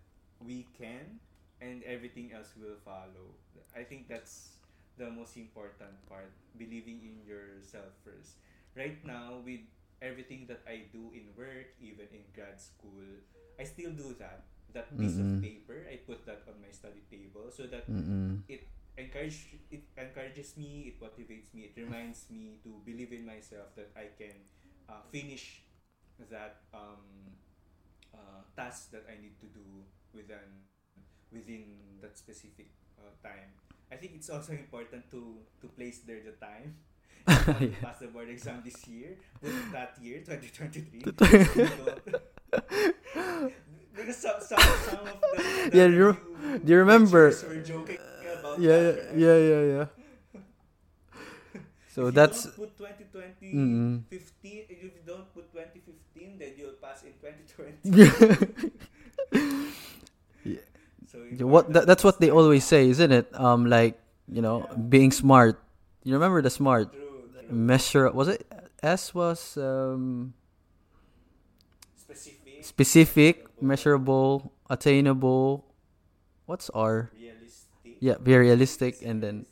we 0.40 0.66
can, 0.76 1.20
and 1.60 1.82
everything 1.84 2.32
else 2.32 2.52
will 2.56 2.76
follow. 2.84 3.36
I 3.76 3.84
think 3.84 4.08
that's 4.08 4.56
the 4.96 5.10
most 5.10 5.36
important 5.36 5.94
part. 6.08 6.32
Believing 6.58 7.00
in 7.02 7.16
yourself 7.26 7.92
first. 8.04 8.40
Right 8.76 8.98
now, 9.04 9.42
with 9.44 9.60
everything 10.02 10.46
that 10.48 10.62
I 10.66 10.88
do 10.92 11.10
in 11.12 11.30
work, 11.36 11.74
even 11.80 12.06
in 12.12 12.24
grad 12.34 12.60
school, 12.60 13.04
I 13.58 13.64
still 13.64 13.90
do 13.92 14.14
that. 14.18 14.44
That 14.72 14.90
piece 14.96 15.18
Mm-mm. 15.18 15.20
of 15.20 15.26
mm-hmm. 15.26 15.42
paper, 15.42 15.78
I 15.90 15.98
put 16.06 16.24
that 16.26 16.46
on 16.46 16.62
my 16.62 16.70
study 16.70 17.02
table 17.10 17.50
so 17.50 17.64
that 17.66 17.90
Mm-mm. 17.90 18.42
it 18.48 18.66
encourage 18.98 19.56
it 19.70 19.82
encourages 19.96 20.56
me 20.56 20.92
it 20.92 20.96
motivates 21.00 21.52
me 21.54 21.70
it 21.70 21.74
reminds 21.80 22.26
me 22.30 22.58
to 22.62 22.80
believe 22.84 23.12
in 23.12 23.24
myself 23.26 23.74
that 23.76 23.90
I 23.96 24.10
can 24.18 24.34
uh, 24.88 25.00
finish 25.10 25.62
that 26.30 26.60
um, 26.74 27.00
uh, 28.14 28.42
task 28.56 28.90
that 28.92 29.06
I 29.08 29.16
need 29.22 29.38
to 29.40 29.46
do 29.46 29.64
within 30.12 30.66
within 31.32 31.64
that 32.02 32.18
specific 32.18 32.68
uh, 32.98 33.08
time. 33.22 33.54
I 33.90 33.96
think 33.96 34.12
it's 34.16 34.28
also 34.30 34.52
important 34.52 35.10
to 35.10 35.38
to 35.62 35.66
place 35.78 36.00
there 36.06 36.20
the 36.22 36.36
time. 36.38 36.76
If 37.30 37.46
you 37.46 37.52
want 37.52 37.60
to 37.74 37.80
pass 37.84 37.98
the 38.00 38.08
board 38.08 38.28
exam 38.28 38.62
this 38.64 38.80
year 38.88 39.16
that 39.72 39.96
year 40.00 40.20
2023 40.24 41.04
because 43.94 44.16
some, 44.16 44.40
some, 44.40 44.58
some 44.58 45.06
of 45.06 45.20
the, 45.20 45.36
the 45.70 45.76
Yeah, 45.76 45.86
do 45.88 45.94
you- 45.94 46.16
do 46.64 46.72
you 46.72 46.78
remember- 46.78 47.30
teachers 48.56 48.84
were 48.84 48.92
joking 48.92 49.10
about 49.10 49.14
yeah, 49.14 49.14
yeah, 49.14 49.36
right? 49.36 49.36
yeah, 49.36 49.36
yeah, 49.36 49.86
yeah. 50.34 50.36
So 51.88 52.06
if 52.06 52.14
that's 52.14 52.44
you 52.44 52.50
don't 52.50 52.56
put 52.56 52.78
2020 52.78 53.54
Mm-mm. 53.54 54.02
15 54.08 54.64
if 54.68 54.82
you 54.82 54.90
don't 55.06 55.32
put 55.34 55.52
2015 55.52 56.38
then 56.38 56.52
you'll 56.56 56.78
pass 56.80 57.02
in 57.02 57.12
2020 57.20 57.84
yeah. 60.44 60.58
so 61.06 61.18
what 61.46 61.72
that, 61.72 61.86
that's 61.86 62.04
what 62.04 62.20
they 62.20 62.30
always 62.30 62.64
say, 62.64 62.88
isn't 62.88 63.12
it? 63.12 63.28
Um, 63.34 63.66
like 63.66 63.98
you 64.30 64.42
know, 64.42 64.66
being 64.88 65.12
smart 65.12 65.60
You 66.04 66.14
remember 66.14 66.40
the 66.42 66.50
smart 66.50 66.92
True. 66.92 67.28
true. 67.32 67.52
measure? 67.52 68.10
Was 68.10 68.28
it 68.28 68.46
S 68.82 69.14
was 69.14 69.56
um, 69.58 70.32
Specific. 71.96 72.64
specific, 72.64 73.34
measurable, 73.60 74.52
attainable. 74.70 75.66
What's 76.46 76.70
R? 76.70 77.10
Yeah, 78.00 78.16
be 78.22 78.36
realistic, 78.36 79.02
and 79.04 79.22
then 79.22 79.46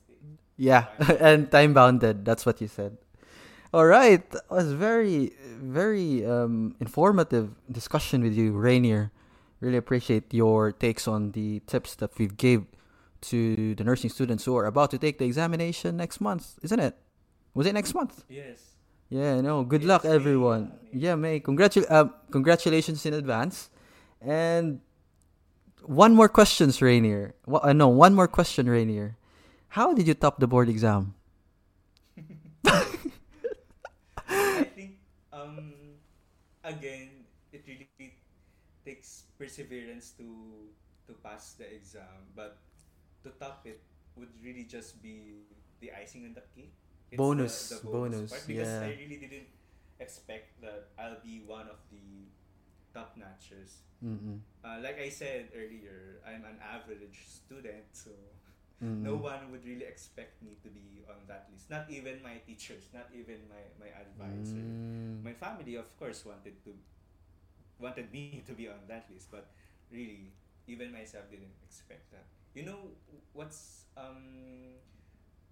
yeah, 0.57 0.86
and 1.20 1.51
time 1.51 1.74
bounded. 1.74 2.24
That's 2.24 2.44
what 2.46 2.61
you 2.61 2.68
said. 2.68 2.96
All 3.72 3.84
right, 3.86 4.24
that 4.30 4.51
was 4.51 4.72
very, 4.72 5.32
very 5.61 6.24
um, 6.24 6.74
informative 6.80 7.51
discussion 7.70 8.22
with 8.22 8.32
you, 8.32 8.53
Reiner. 8.55 9.11
Really 9.61 9.76
appreciate 9.76 10.32
your 10.32 10.72
takes 10.72 11.07
on 11.07 11.32
the 11.32 11.61
tips 11.66 11.94
that 11.96 12.16
we've 12.18 12.36
gave 12.36 12.64
to 13.28 13.74
the 13.74 13.84
nursing 13.84 14.09
students 14.09 14.44
who 14.46 14.57
are 14.57 14.64
about 14.64 14.90
to 14.92 14.99
take 14.99 15.18
the 15.18 15.26
examination 15.26 15.96
next 15.99 16.20
month, 16.20 16.59
isn't 16.62 16.80
it? 16.80 16.96
Was 17.55 17.66
it 17.66 17.74
next 17.74 17.92
month? 17.94 18.24
Yes. 18.28 18.62
Yeah, 19.11 19.40
no. 19.40 19.64
Good 19.64 19.82
Yes, 19.82 19.88
luck, 19.88 20.05
May, 20.05 20.11
everyone. 20.11 20.72
yeah, 20.92 21.11
Yeah, 21.11 21.14
May. 21.16 21.40
Congratu- 21.40 21.90
um, 21.90 22.14
congratulations 22.30 23.05
in 23.05 23.12
advance. 23.14 23.68
And 24.22 24.80
one 25.84 26.14
more 26.14 26.28
questions, 26.28 26.78
Reiner. 26.80 27.32
Uh, 27.46 27.72
no, 27.72 27.88
one 27.88 28.14
more 28.14 28.28
question, 28.28 28.66
Reiner. 28.66 29.14
How 29.68 29.92
did 29.92 30.08
you 30.08 30.14
top 30.14 30.40
the 30.40 30.46
board 30.46 30.68
exam? 30.68 31.14
I 34.28 34.64
think 34.74 34.98
um 35.32 35.72
again 36.64 37.24
it 37.52 37.62
really 37.68 37.88
takes 38.84 39.24
perseverance 39.38 40.16
to 40.18 40.26
to 41.06 41.12
pass 41.22 41.54
the 41.54 41.68
exam, 41.68 42.32
but 42.34 42.58
to 43.24 43.30
top 43.38 43.64
it 43.64 43.80
would 44.16 44.32
really 44.42 44.64
just 44.64 45.00
be 45.02 45.46
the 45.80 45.92
icing 45.92 46.24
on 46.24 46.34
the 46.34 46.44
cake. 46.56 46.74
It's 47.10 47.16
Bonus, 47.16 47.70
the, 47.70 47.80
the 47.80 47.88
bonus, 47.88 48.30
part 48.30 48.44
because 48.46 48.68
yeah. 48.68 48.84
I 48.84 48.92
really 49.00 49.16
didn't 49.16 49.48
expect 50.00 50.60
that 50.60 50.92
I'll 50.98 51.20
be 51.24 51.40
one 51.46 51.68
of 51.68 51.80
the 51.88 52.28
top 52.99 53.14
notchers. 53.18 53.86
Mm-mm. 54.05 54.40
Uh, 54.64 54.78
like 54.82 55.01
I 55.01 55.09
said 55.09 55.51
earlier, 55.55 56.22
I'm 56.26 56.44
an 56.44 56.59
average 56.62 57.26
student, 57.26 57.90
so 57.92 58.11
Mm-mm. 58.82 59.03
no 59.03 59.16
one 59.16 59.51
would 59.51 59.64
really 59.64 59.84
expect 59.86 60.42
me 60.42 60.59
to 60.62 60.68
be 60.68 61.03
on 61.09 61.26
that 61.26 61.49
list. 61.53 61.70
Not 61.70 61.90
even 61.90 62.22
my 62.22 62.38
teachers, 62.46 62.90
not 62.94 63.11
even 63.14 63.46
my, 63.51 63.62
my 63.78 63.90
advisor. 63.94 64.62
Mm. 64.62 65.24
My 65.24 65.32
family, 65.34 65.76
of 65.76 65.90
course, 65.99 66.26
wanted 66.26 66.62
to 66.64 66.74
wanted 67.78 68.12
me 68.12 68.42
to 68.46 68.53
be 68.53 68.68
on 68.68 68.82
that 68.88 69.07
list, 69.12 69.30
but 69.30 69.51
really, 69.90 70.32
even 70.66 70.92
myself 70.92 71.30
didn't 71.30 71.55
expect 71.64 72.11
that. 72.11 72.26
You 72.55 72.64
know 72.64 72.80
what's 73.32 73.86
um, 73.96 74.78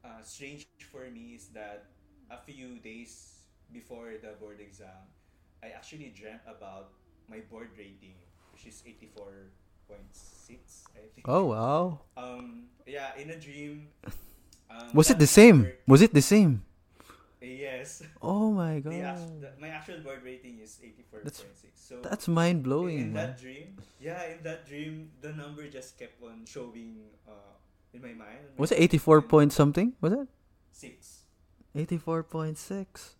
uh, 0.04 0.22
strange 0.22 0.66
for 0.90 1.10
me 1.10 1.34
is 1.34 1.48
that 1.54 1.86
a 2.30 2.38
few 2.38 2.78
days 2.78 3.46
before 3.72 4.14
the 4.20 4.34
board 4.38 4.60
exam, 4.60 5.10
I 5.62 5.68
actually 5.74 6.10
dreamt 6.14 6.42
about 6.46 6.92
my 7.28 7.40
board 7.50 7.70
rating, 7.78 8.14
which 8.52 8.66
is 8.66 8.82
eighty 8.86 9.08
four 9.14 9.50
point 9.88 10.06
six. 10.12 10.84
I 10.94 11.06
think. 11.14 11.26
Oh 11.28 11.46
wow! 11.52 12.00
Um. 12.16 12.68
Yeah. 12.86 13.14
In 13.18 13.30
a 13.30 13.38
dream. 13.38 13.88
Um, 14.70 14.90
Was 14.94 15.10
it 15.10 15.18
the 15.18 15.26
same? 15.30 15.70
number- 15.70 15.78
Was 15.86 16.02
it 16.02 16.12
the 16.12 16.22
same? 16.22 16.62
Yes. 17.40 18.02
Oh 18.20 18.50
my 18.50 18.80
god! 18.84 18.94
the, 19.40 19.52
my 19.60 19.68
actual 19.70 20.00
board 20.02 20.22
rating 20.26 20.58
is 20.58 20.78
84.6. 20.82 21.46
So 21.76 22.00
That's 22.02 22.26
mind 22.26 22.64
blowing. 22.66 22.98
in 22.98 23.12
blowing, 23.12 23.14
that 23.14 23.38
dream, 23.38 23.78
yeah, 24.02 24.26
in 24.34 24.42
that 24.42 24.66
dream, 24.66 25.12
the 25.22 25.30
number 25.30 25.62
just 25.70 25.94
kept 25.96 26.18
on 26.22 26.42
showing 26.50 26.98
uh, 27.28 27.54
in 27.94 28.02
my 28.02 28.10
mind. 28.18 28.42
Was 28.58 28.72
it 28.72 28.80
eighty-four 28.82 29.22
point 29.22 29.52
something? 29.52 29.94
Was 30.00 30.12
it 30.18 30.26
six? 30.72 31.22
eighty-four 31.76 32.24
point 32.26 32.58
six? 32.58 33.14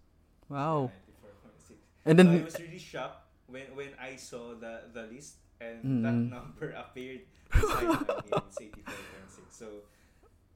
Wow! 0.50 0.90
Yeah, 0.90 1.30
84.6. 1.70 2.10
And 2.10 2.18
So 2.18 2.22
I 2.22 2.26
then 2.26 2.44
was 2.44 2.58
really 2.58 2.78
shocked 2.82 3.25
when 3.48 3.74
when 3.76 3.92
I 4.00 4.16
saw 4.16 4.54
the 4.54 4.90
the 4.92 5.06
list 5.10 5.38
and 5.60 6.02
that 6.02 6.26
Mm. 6.26 6.30
number 6.34 6.72
appeared 6.76 7.22
beside 7.52 7.94
my 8.00 8.14
name. 8.24 8.42
It's 8.48 8.60
84.6. 8.60 9.56
So. 9.56 9.86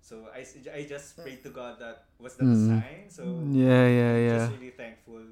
So 0.01 0.29
I, 0.35 0.41
s- 0.41 0.57
I 0.73 0.85
just 0.89 1.17
prayed 1.21 1.43
to 1.45 1.51
God 1.51 1.79
that 1.79 2.07
was 2.19 2.37
that 2.37 2.51
a 2.51 2.57
Mm. 2.57 2.57
sign. 2.57 3.09
So 3.09 3.45
yeah, 3.53 3.87
yeah, 3.89 4.15
I'm 4.17 4.23
yeah. 4.25 4.39
just 4.39 4.53
really 4.53 4.71
thankful 4.73 5.23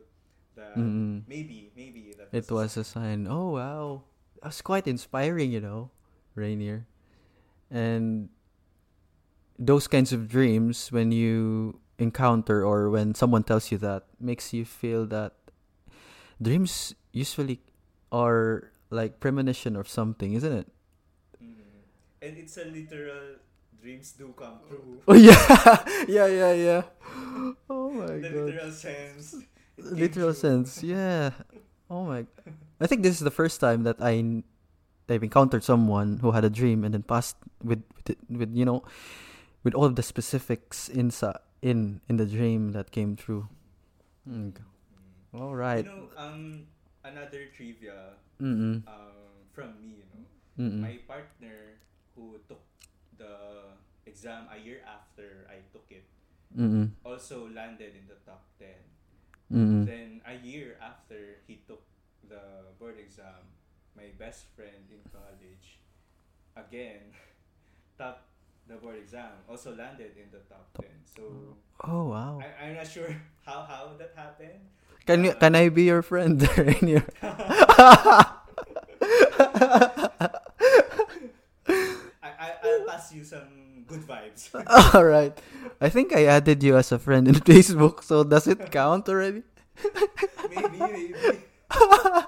that 0.56 0.76
Mm-mm. 0.76 1.22
maybe 1.26 1.72
maybe 1.76 2.14
that 2.18 2.28
It 2.32 2.50
was 2.50 2.76
a 2.76 2.84
sign. 2.84 3.26
Oh 3.28 3.50
wow, 3.56 4.02
that's 4.42 4.60
quite 4.62 4.86
inspiring, 4.86 5.50
you 5.52 5.60
know, 5.60 5.90
Reiner. 6.36 6.84
And 7.70 8.30
those 9.58 9.86
kinds 9.88 10.12
of 10.12 10.28
dreams, 10.28 10.92
when 10.92 11.10
you 11.12 11.80
encounter 11.98 12.64
or 12.64 12.90
when 12.90 13.14
someone 13.14 13.42
tells 13.42 13.70
you 13.72 13.78
that, 13.78 14.04
makes 14.20 14.52
you 14.52 14.64
feel 14.64 15.06
that 15.06 15.34
dreams 16.40 16.94
usually 17.18 17.58
are 18.14 18.70
like 18.90 19.18
premonition 19.20 19.74
of 19.76 19.88
something, 19.90 20.32
isn't 20.38 20.52
it? 20.64 20.68
Mhm. 21.42 21.82
And 22.22 22.32
it's 22.38 22.56
a 22.56 22.64
literal 22.64 23.42
dreams 23.82 24.12
do 24.16 24.32
come 24.38 24.62
true. 24.66 25.02
Oh 25.10 25.18
yeah, 25.18 25.36
yeah, 26.08 26.26
yeah, 26.30 26.52
yeah. 26.54 26.82
Oh 27.70 27.90
my 27.90 28.18
the 28.18 28.30
god. 28.30 28.54
literal 28.54 28.72
sense. 28.72 29.24
literal 29.78 30.34
sense 30.46 30.82
yeah 30.82 31.30
oh 31.86 32.02
my 32.02 32.26
i 32.82 32.86
think 32.90 33.06
this 33.06 33.14
is 33.14 33.22
the 33.22 33.30
first 33.30 33.62
time 33.62 33.86
that 33.86 33.94
I 34.02 34.42
I've 35.08 35.22
encountered 35.24 35.62
someone 35.64 36.18
who 36.20 36.34
had 36.34 36.44
a 36.44 36.50
dream 36.50 36.82
and 36.84 36.92
then 36.92 37.06
passed 37.06 37.38
with 37.62 37.80
with, 38.04 38.18
with 38.28 38.50
you 38.52 38.66
know 38.66 38.82
with 39.62 39.72
all 39.78 39.86
of 39.86 39.94
the 39.96 40.02
specifics 40.02 40.90
inside 40.90 41.38
in 41.62 42.02
in 42.10 42.18
the 42.18 42.26
dream 42.26 42.72
that 42.76 42.90
came 42.90 43.14
true. 43.16 43.46
Mm. 44.28 44.52
all 45.32 45.54
right 45.56 45.86
You 45.86 45.92
know, 45.94 46.10
um, 46.18 46.66
another 47.08 47.48
trivia 47.56 48.14
um, 48.40 48.84
from 49.52 49.74
me, 49.82 49.98
you 50.00 50.06
know, 50.12 50.24
my 50.82 50.98
partner 51.06 51.80
who 52.14 52.38
took 52.48 52.62
the 53.16 53.72
exam 54.06 54.46
a 54.54 54.58
year 54.58 54.80
after 54.86 55.46
I 55.50 55.64
took 55.72 55.86
it 55.90 56.04
also 57.04 57.48
landed 57.52 57.92
in 57.94 58.06
the 58.08 58.16
top 58.24 58.44
10. 58.58 58.68
Mm-mm. 59.52 59.86
Then 59.86 60.20
a 60.26 60.34
year 60.44 60.76
after 60.80 61.40
he 61.46 61.60
took 61.66 61.82
the 62.28 62.40
board 62.78 62.96
exam, 62.98 63.48
my 63.96 64.08
best 64.18 64.44
friend 64.56 64.84
in 64.90 65.00
college 65.10 65.80
again 66.56 67.12
topped 67.98 68.28
the 68.68 68.76
board 68.76 68.96
exam, 68.96 69.32
also 69.48 69.74
landed 69.74 70.12
in 70.16 70.28
the 70.30 70.44
top 70.48 70.68
10. 70.80 70.88
So 71.16 71.22
oh 71.84 72.04
wow 72.08 72.40
I, 72.40 72.66
I'm 72.66 72.76
not 72.76 72.86
sure 72.86 73.08
how, 73.44 73.64
how 73.64 73.92
that 73.98 74.12
happened. 74.14 74.68
Can 75.08 75.24
you, 75.24 75.32
can 75.32 75.56
i 75.56 75.68
be 75.72 75.84
your 75.88 76.02
friend? 76.04 76.44
I, 76.52 76.68
I, 82.22 82.52
I'll 82.62 82.84
pass 82.84 83.08
you 83.12 83.24
some 83.24 83.84
good 83.88 84.04
vibes. 84.04 84.52
all 84.94 85.04
right 85.04 85.32
i 85.80 85.88
think 85.88 86.12
i 86.12 86.26
added 86.28 86.62
you 86.62 86.76
as 86.76 86.92
a 86.92 86.98
friend 86.98 87.26
in 87.26 87.34
facebook 87.48 88.04
so 88.04 88.22
does 88.22 88.46
it 88.46 88.70
count 88.70 89.08
already 89.08 89.42
maybe, 90.54 90.76
maybe. 90.78 91.40
I, 91.70 92.24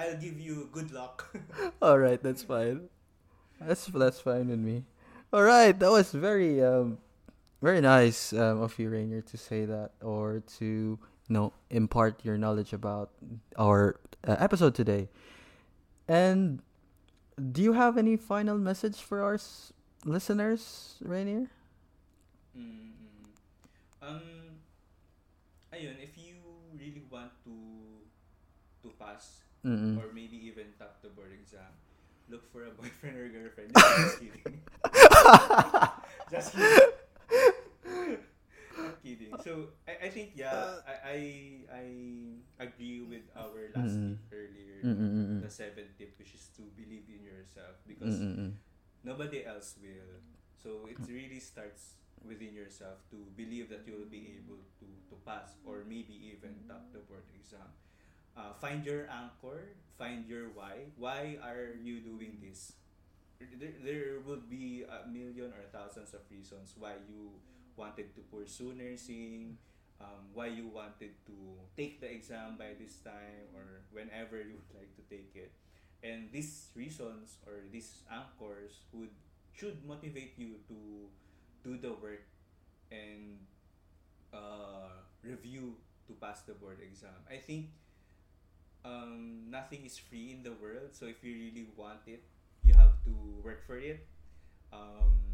I'll 0.00 0.16
give 0.16 0.40
you 0.40 0.68
good 0.72 0.90
luck. 0.90 1.36
All 1.82 1.98
right, 1.98 2.22
that's 2.22 2.42
fine. 2.42 2.88
That's 3.60 3.84
that's 3.86 4.20
fine 4.20 4.48
with 4.48 4.58
me. 4.58 4.84
All 5.32 5.42
right, 5.42 5.76
that 5.78 5.90
was 5.90 6.12
very 6.12 6.64
um 6.64 6.96
very 7.62 7.80
nice 7.80 8.32
um, 8.32 8.62
of 8.62 8.78
you, 8.78 8.90
Reiner, 8.90 9.24
to 9.30 9.36
say 9.36 9.64
that 9.64 9.92
or 10.02 10.42
to 10.58 10.64
you 10.64 10.98
know 11.32 11.52
impart 11.70 12.24
your 12.24 12.38
knowledge 12.38 12.72
about 12.72 13.10
our 13.58 13.96
uh, 14.26 14.36
episode 14.38 14.74
today. 14.74 15.08
And 16.08 16.62
do 17.52 17.62
you 17.62 17.72
have 17.72 17.96
any 17.98 18.16
final 18.16 18.58
message 18.58 18.96
for 19.00 19.22
our 19.22 19.34
s- 19.34 19.72
listeners, 20.04 20.96
Reiner? 21.04 21.48
mm 22.56 22.94
Um, 24.02 24.60
ayun, 25.72 25.96
if 26.00 26.16
you 26.16 26.36
really 26.76 27.04
want 27.10 27.32
to 27.44 27.54
to 28.82 28.88
pass 28.98 29.44
Mm-mm. 29.64 29.98
or 29.98 30.12
maybe 30.12 30.36
even 30.46 30.72
top 30.78 31.02
the 31.02 31.08
board 31.10 31.32
exam, 31.32 31.68
look 32.28 32.44
for 32.52 32.64
a 32.64 32.70
boyfriend 32.78 33.16
or 33.16 33.28
girlfriend. 33.28 33.72
Just 33.96 34.18
kidding. 34.18 34.62
Just 36.30 36.54
kidding. 36.54 36.90
Not 39.00 39.08
kidding. 39.18 39.32
So 39.38 39.68
I, 39.88 40.06
I 40.06 40.08
think 40.10 40.32
yeah, 40.34 40.80
I, 40.86 40.94
I 41.04 41.18
I 41.72 41.84
agree 42.60 43.00
with 43.02 43.24
our 43.36 43.72
last 43.74 43.96
Mm-mm. 43.96 44.18
tip 44.20 44.20
earlier. 44.32 44.78
Mm-mm-mm. 44.84 45.40
The 45.42 45.50
seventh 45.50 45.96
tip, 45.98 46.18
which 46.18 46.34
is 46.34 46.48
to 46.56 46.62
believe 46.76 47.08
in 47.08 47.24
yourself 47.24 47.80
because 47.86 48.20
Mm-mm-mm. 48.20 48.52
nobody 49.04 49.44
else 49.44 49.76
will. 49.80 50.20
So 50.56 50.86
it 50.90 51.00
really 51.08 51.40
starts 51.40 51.96
within 52.20 52.52
yourself 52.52 53.00
to 53.10 53.16
believe 53.36 53.70
that 53.70 53.86
you 53.88 53.96
will 53.96 54.10
be 54.12 54.36
able 54.36 54.60
to, 54.80 54.86
to 55.08 55.14
pass 55.24 55.56
or 55.64 55.84
maybe 55.88 56.12
even 56.36 56.52
top 56.68 56.92
the 56.92 57.00
board 57.00 57.24
exam. 57.32 57.64
Uh, 58.36 58.52
find 58.60 58.84
your 58.84 59.08
anchor, 59.10 59.76
find 59.98 60.26
your 60.26 60.48
why. 60.54 60.92
Why 60.96 61.38
are 61.42 61.74
you 61.80 62.00
doing 62.00 62.38
this? 62.42 62.72
There, 63.40 63.72
there 63.82 64.20
will 64.24 64.42
be 64.48 64.84
a 64.84 65.08
million 65.08 65.52
or 65.52 65.64
thousands 65.72 66.14
of 66.14 66.20
reasons 66.30 66.74
why 66.78 66.94
you 67.08 67.32
wanted 67.80 68.12
to 68.12 68.20
pursue 68.28 68.76
nursing, 68.76 69.56
um, 69.96 70.28
why 70.36 70.52
you 70.52 70.68
wanted 70.68 71.16
to 71.24 71.36
take 71.76 72.00
the 72.00 72.12
exam 72.12 72.60
by 72.60 72.76
this 72.76 73.00
time 73.00 73.48
or 73.56 73.88
whenever 73.88 74.36
you 74.36 74.60
would 74.60 74.72
like 74.76 74.92
to 75.00 75.04
take 75.08 75.32
it. 75.32 75.52
And 76.04 76.28
these 76.32 76.68
reasons 76.76 77.40
or 77.48 77.64
these 77.72 78.04
anchors 78.12 78.84
would 78.92 79.12
should 79.56 79.84
motivate 79.84 80.36
you 80.36 80.60
to 80.68 80.76
do 81.64 81.76
the 81.76 81.92
work 81.92 82.24
and 82.92 83.36
uh, 84.32 85.04
review 85.22 85.76
to 86.08 86.12
pass 86.16 86.42
the 86.48 86.54
board 86.54 86.78
exam. 86.80 87.20
I 87.28 87.36
think 87.36 87.68
um, 88.84 89.50
nothing 89.50 89.84
is 89.84 89.98
free 89.98 90.32
in 90.32 90.42
the 90.42 90.52
world, 90.56 90.96
so 90.96 91.06
if 91.06 91.22
you 91.22 91.34
really 91.34 91.68
want 91.76 92.00
it, 92.06 92.24
you 92.64 92.72
have 92.74 92.96
to 93.04 93.12
work 93.44 93.66
for 93.66 93.76
it. 93.76 94.06
Um, 94.72 95.29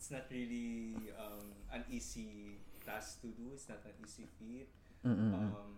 it's 0.00 0.10
not 0.10 0.24
really 0.32 0.96
um, 1.20 1.52
an 1.70 1.84
easy 1.92 2.56
task 2.86 3.20
to 3.20 3.28
do. 3.36 3.52
It's 3.52 3.68
not 3.68 3.84
an 3.84 3.92
easy 4.00 4.24
feat. 4.40 4.72
Mm-mm. 5.04 5.36
Um, 5.36 5.76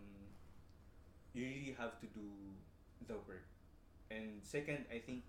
you 1.34 1.42
really 1.42 1.74
have 1.76 1.98
to 1.98 2.06
do 2.06 2.30
the 3.08 3.14
work. 3.26 3.50
And 4.12 4.38
second, 4.46 4.86
I 4.94 5.02
think 5.02 5.24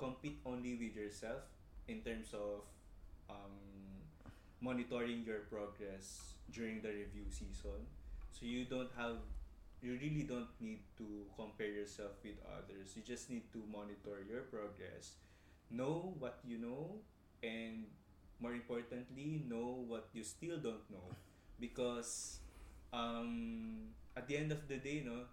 compete 0.00 0.40
only 0.44 0.74
with 0.74 0.96
yourself 0.96 1.46
in 1.86 2.00
terms 2.02 2.34
of 2.34 2.66
um, 3.30 3.54
monitoring 4.60 5.22
your 5.22 5.46
progress 5.46 6.34
during 6.50 6.82
the 6.82 6.88
review 6.88 7.30
season. 7.30 7.86
So 8.32 8.50
you 8.50 8.64
don't 8.64 8.90
have, 8.98 9.22
you 9.80 9.92
really 9.92 10.26
don't 10.26 10.50
need 10.58 10.82
to 10.98 11.06
compare 11.38 11.70
yourself 11.70 12.18
with 12.24 12.34
others. 12.50 12.96
You 12.96 13.02
just 13.06 13.30
need 13.30 13.46
to 13.52 13.62
monitor 13.70 14.26
your 14.26 14.42
progress, 14.50 15.22
know 15.70 16.16
what 16.18 16.40
you 16.42 16.58
know, 16.58 16.98
and 17.44 17.86
more 18.40 18.52
importantly, 18.52 19.42
know 19.48 19.84
what 19.86 20.08
you 20.12 20.22
still 20.24 20.58
don't 20.58 20.88
know. 20.90 21.14
Because 21.60 22.38
um, 22.92 23.94
at 24.16 24.28
the 24.28 24.36
end 24.36 24.52
of 24.52 24.66
the 24.68 24.76
day, 24.76 25.02
no, 25.04 25.24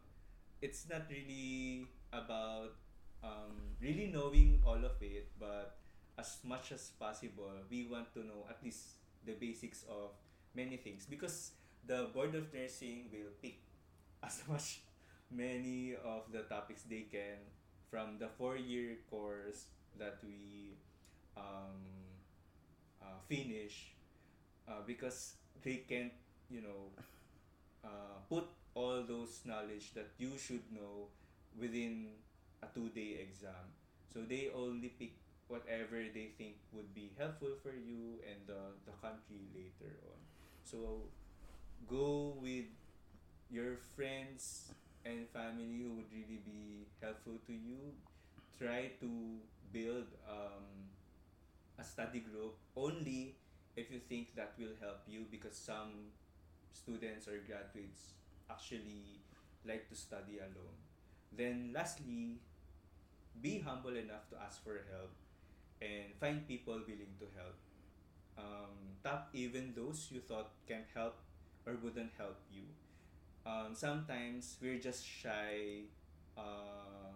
it's 0.62 0.88
not 0.90 1.04
really 1.10 1.88
about 2.14 2.76
um, 3.24 3.78
really 3.82 4.08
knowing 4.14 4.62
all 4.66 4.84
of 4.84 5.02
it, 5.02 5.30
but 5.40 5.78
as 6.18 6.38
much 6.44 6.72
as 6.72 6.92
possible, 7.00 7.52
we 7.70 7.88
want 7.90 8.14
to 8.14 8.20
know 8.20 8.46
at 8.50 8.64
least 8.64 9.02
the 9.26 9.34
basics 9.34 9.86
of 9.90 10.12
many 10.56 10.78
things 10.78 11.06
because 11.10 11.52
the 11.88 12.10
board 12.14 12.36
of 12.36 12.54
nursing 12.54 13.06
will 13.12 13.32
pick 13.42 13.60
as 14.24 14.42
much 14.50 14.82
many 15.32 15.96
of 16.04 16.28
the 16.32 16.44
topics 16.50 16.84
they 16.84 17.06
can 17.10 17.40
from 17.90 18.18
the 18.20 18.28
four 18.28 18.58
year 18.58 18.98
course 19.10 19.66
that 19.98 20.18
we 20.24 20.76
um, 21.38 22.01
uh, 23.02 23.18
finish 23.28 23.94
uh, 24.68 24.82
because 24.86 25.36
they 25.64 25.84
can't 25.88 26.14
you 26.50 26.62
know 26.62 26.92
uh, 27.84 28.18
put 28.30 28.46
all 28.76 29.04
those 29.04 29.42
knowledge 29.46 29.94
that 29.94 30.10
you 30.18 30.32
should 30.38 30.64
know 30.72 31.08
within 31.60 32.08
a 32.64 32.68
two 32.74 32.90
day 32.90 33.20
exam. 33.22 33.74
So 34.14 34.22
they 34.28 34.50
only 34.56 34.90
pick 34.90 35.14
whatever 35.48 36.00
they 36.14 36.32
think 36.38 36.56
would 36.74 36.94
be 36.96 37.12
helpful 37.18 37.56
for 37.62 37.72
you 37.76 38.20
and 38.28 38.40
the, 38.48 38.76
the 38.86 38.96
country 39.02 39.44
later 39.56 39.92
on. 40.08 40.20
So 40.64 41.08
go 41.90 42.34
with 42.42 42.66
your 43.52 43.78
friends 43.96 44.72
and 45.06 45.28
family 45.30 45.82
who 45.84 45.96
would 45.98 46.12
really 46.14 46.42
be 46.46 46.88
helpful 47.02 47.40
to 47.48 47.54
you. 47.54 47.94
Try 48.58 48.92
to 49.02 49.10
build 49.74 50.08
um, 50.30 50.91
a 51.80 51.84
study 51.84 52.20
group 52.20 52.56
only 52.76 53.36
if 53.76 53.92
you 53.92 54.00
think 54.10 54.36
that 54.36 54.54
will 54.60 54.76
help 54.80 55.02
you 55.08 55.26
because 55.32 55.56
some 55.56 56.12
students 56.74 57.28
or 57.28 57.40
graduates 57.46 58.14
actually 58.50 59.22
like 59.66 59.88
to 59.90 59.96
study 59.96 60.40
alone. 60.40 60.78
Then 61.32 61.72
lastly, 61.74 62.40
be 63.42 63.60
humble 63.60 63.96
enough 63.96 64.28
to 64.30 64.36
ask 64.44 64.64
for 64.64 64.82
help 64.92 65.12
and 65.82 66.14
find 66.20 66.48
people 66.48 66.74
willing 66.74 67.16
to 67.20 67.28
help. 67.36 67.56
Um, 68.38 68.98
tap 69.04 69.30
even 69.34 69.74
those 69.76 70.08
you 70.12 70.20
thought 70.20 70.52
can't 70.68 70.88
help 70.94 71.16
or 71.66 71.78
wouldn't 71.82 72.12
help 72.18 72.38
you. 72.52 72.64
Um, 73.46 73.74
sometimes 73.74 74.58
we're 74.62 74.80
just 74.80 75.06
shy 75.06 75.90
uh, 76.38 77.16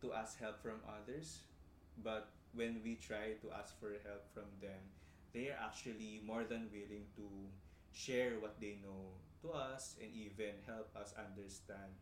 to 0.00 0.12
ask 0.12 0.40
help 0.40 0.62
from 0.62 0.80
others, 0.88 1.40
but 2.02 2.28
when 2.54 2.80
we 2.82 2.96
try 2.96 3.38
to 3.40 3.46
ask 3.56 3.78
for 3.78 3.94
help 4.04 4.26
from 4.34 4.50
them, 4.60 4.80
they 5.32 5.48
are 5.48 5.58
actually 5.62 6.20
more 6.26 6.44
than 6.44 6.68
willing 6.72 7.06
to 7.16 7.26
share 7.92 8.38
what 8.40 8.60
they 8.60 8.78
know 8.82 9.14
to 9.42 9.52
us 9.52 9.96
and 10.02 10.10
even 10.14 10.54
help 10.66 10.90
us 10.96 11.14
understand 11.18 11.94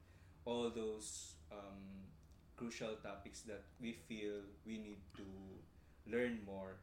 all 0.45 0.71
those 0.71 1.35
um, 1.53 2.09
crucial 2.57 2.97
topics 3.03 3.43
that 3.43 3.65
we 3.81 3.93
feel 3.93 4.43
we 4.67 4.79
need 4.79 4.99
to 5.17 5.25
learn 6.11 6.41
more 6.47 6.81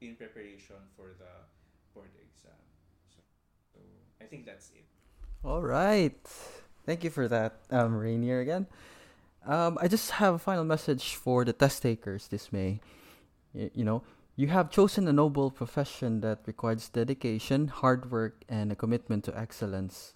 in 0.00 0.16
preparation 0.16 0.76
for 0.96 1.14
the 1.18 1.32
board 1.94 2.10
exam. 2.16 2.58
So, 3.10 3.20
so 3.74 3.80
I 4.20 4.24
think 4.24 4.46
that's 4.46 4.70
it. 4.70 4.86
All 5.44 5.62
right. 5.62 6.18
Thank 6.86 7.04
you 7.04 7.10
for 7.10 7.28
that, 7.28 7.60
um, 7.70 7.94
Reiner 7.94 8.42
again. 8.42 8.66
Um, 9.44 9.76
I 9.80 9.88
just 9.88 10.12
have 10.12 10.34
a 10.34 10.38
final 10.38 10.64
message 10.64 11.16
for 11.16 11.44
the 11.44 11.52
test 11.52 11.82
takers 11.82 12.28
this 12.28 12.52
May. 12.52 12.80
You 13.54 13.84
know, 13.84 14.02
you 14.36 14.46
have 14.48 14.70
chosen 14.70 15.08
a 15.08 15.12
noble 15.12 15.50
profession 15.50 16.20
that 16.20 16.40
requires 16.46 16.88
dedication, 16.88 17.68
hard 17.68 18.10
work, 18.10 18.44
and 18.48 18.70
a 18.70 18.76
commitment 18.76 19.24
to 19.24 19.38
excellence. 19.38 20.14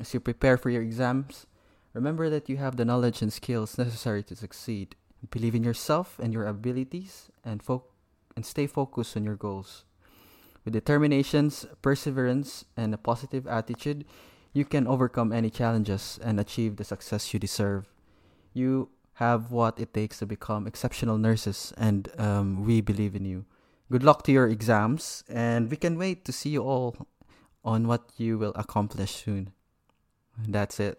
As 0.00 0.14
you 0.14 0.20
prepare 0.20 0.56
for 0.56 0.70
your 0.70 0.82
exams, 0.82 1.46
remember 1.92 2.30
that 2.30 2.48
you 2.48 2.56
have 2.56 2.76
the 2.76 2.86
knowledge 2.86 3.20
and 3.20 3.32
skills 3.32 3.76
necessary 3.76 4.22
to 4.24 4.34
succeed. 4.34 4.96
Believe 5.30 5.54
in 5.54 5.62
yourself 5.62 6.18
and 6.18 6.32
your 6.32 6.46
abilities, 6.46 7.30
and 7.44 7.62
fo- 7.62 7.84
and 8.34 8.44
stay 8.44 8.66
focused 8.66 9.16
on 9.16 9.24
your 9.24 9.36
goals. 9.36 9.84
With 10.64 10.72
determinations, 10.72 11.66
perseverance, 11.82 12.64
and 12.76 12.94
a 12.94 12.98
positive 12.98 13.46
attitude, 13.46 14.06
you 14.54 14.64
can 14.64 14.86
overcome 14.86 15.30
any 15.30 15.50
challenges 15.50 16.18
and 16.24 16.40
achieve 16.40 16.76
the 16.76 16.84
success 16.84 17.34
you 17.34 17.38
deserve. 17.38 17.91
You 18.52 18.90
have 19.14 19.50
what 19.50 19.78
it 19.78 19.94
takes 19.94 20.18
to 20.18 20.26
become 20.26 20.66
exceptional 20.66 21.18
nurses, 21.18 21.72
and 21.76 22.08
um, 22.18 22.64
we 22.64 22.80
believe 22.80 23.14
in 23.14 23.24
you. 23.24 23.44
Good 23.90 24.02
luck 24.02 24.22
to 24.24 24.32
your 24.32 24.48
exams, 24.48 25.24
and 25.28 25.70
we 25.70 25.76
can 25.76 25.98
wait 25.98 26.24
to 26.24 26.32
see 26.32 26.50
you 26.50 26.62
all 26.62 26.96
on 27.64 27.86
what 27.86 28.10
you 28.16 28.38
will 28.38 28.52
accomplish 28.56 29.24
soon. 29.24 29.52
That's 30.48 30.80
it. 30.80 30.98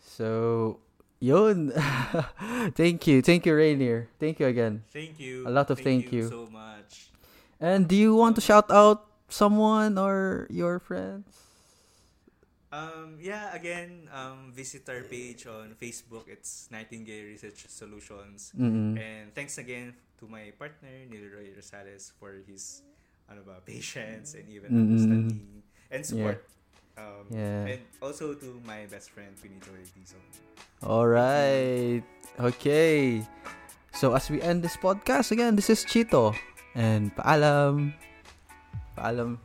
So, 0.00 0.80
yun. 1.18 1.72
thank 2.74 3.06
you. 3.06 3.22
Thank 3.22 3.46
you, 3.46 3.52
Reiner. 3.52 4.06
Thank 4.20 4.40
you 4.40 4.46
again. 4.46 4.84
Thank 4.92 5.18
you. 5.18 5.48
A 5.48 5.50
lot 5.50 5.70
of 5.70 5.80
thank 5.80 6.12
you. 6.12 6.28
so 6.28 6.46
much. 6.52 7.08
And 7.58 7.88
do 7.88 7.96
you 7.96 8.14
want 8.14 8.36
to 8.36 8.42
shout 8.42 8.70
out 8.70 9.06
someone 9.28 9.98
or 9.98 10.46
your 10.50 10.78
friends? 10.78 11.45
Um, 12.76 13.16
yeah, 13.16 13.56
again, 13.56 14.04
um, 14.12 14.52
visit 14.52 14.84
our 14.92 15.00
page 15.00 15.48
on 15.48 15.72
Facebook. 15.80 16.28
It's 16.28 16.68
Nightingale 16.68 17.24
Research 17.24 17.64
Solutions. 17.72 18.52
Mm-mm. 18.52 19.00
And 19.00 19.32
thanks 19.32 19.56
again 19.56 19.96
to 20.20 20.28
my 20.28 20.52
partner, 20.58 20.92
Nilroy 21.08 21.56
Rosales, 21.56 22.12
for 22.20 22.36
his 22.44 22.84
ano 23.32 23.40
ba, 23.48 23.64
patience 23.64 24.36
and 24.36 24.44
even 24.52 24.68
Mm-mm. 24.68 24.82
understanding 24.92 25.62
and 25.88 26.02
support. 26.04 26.44
Um, 27.00 27.24
Yeah. 27.32 27.76
And 27.76 27.80
also 28.00 28.36
to 28.36 28.60
my 28.64 28.84
best 28.88 29.12
friend, 29.12 29.32
Finito 29.36 29.72
Dizon. 29.96 30.20
All 30.84 31.08
right. 31.08 32.04
Okay. 32.40 33.24
So 33.96 34.12
as 34.12 34.28
we 34.28 34.40
end 34.44 34.60
this 34.60 34.76
podcast 34.76 35.32
again, 35.32 35.56
this 35.56 35.72
is 35.72 35.84
Chito 35.84 36.36
and 36.76 37.12
paalam. 37.16 37.96
Paalam. 38.96 39.40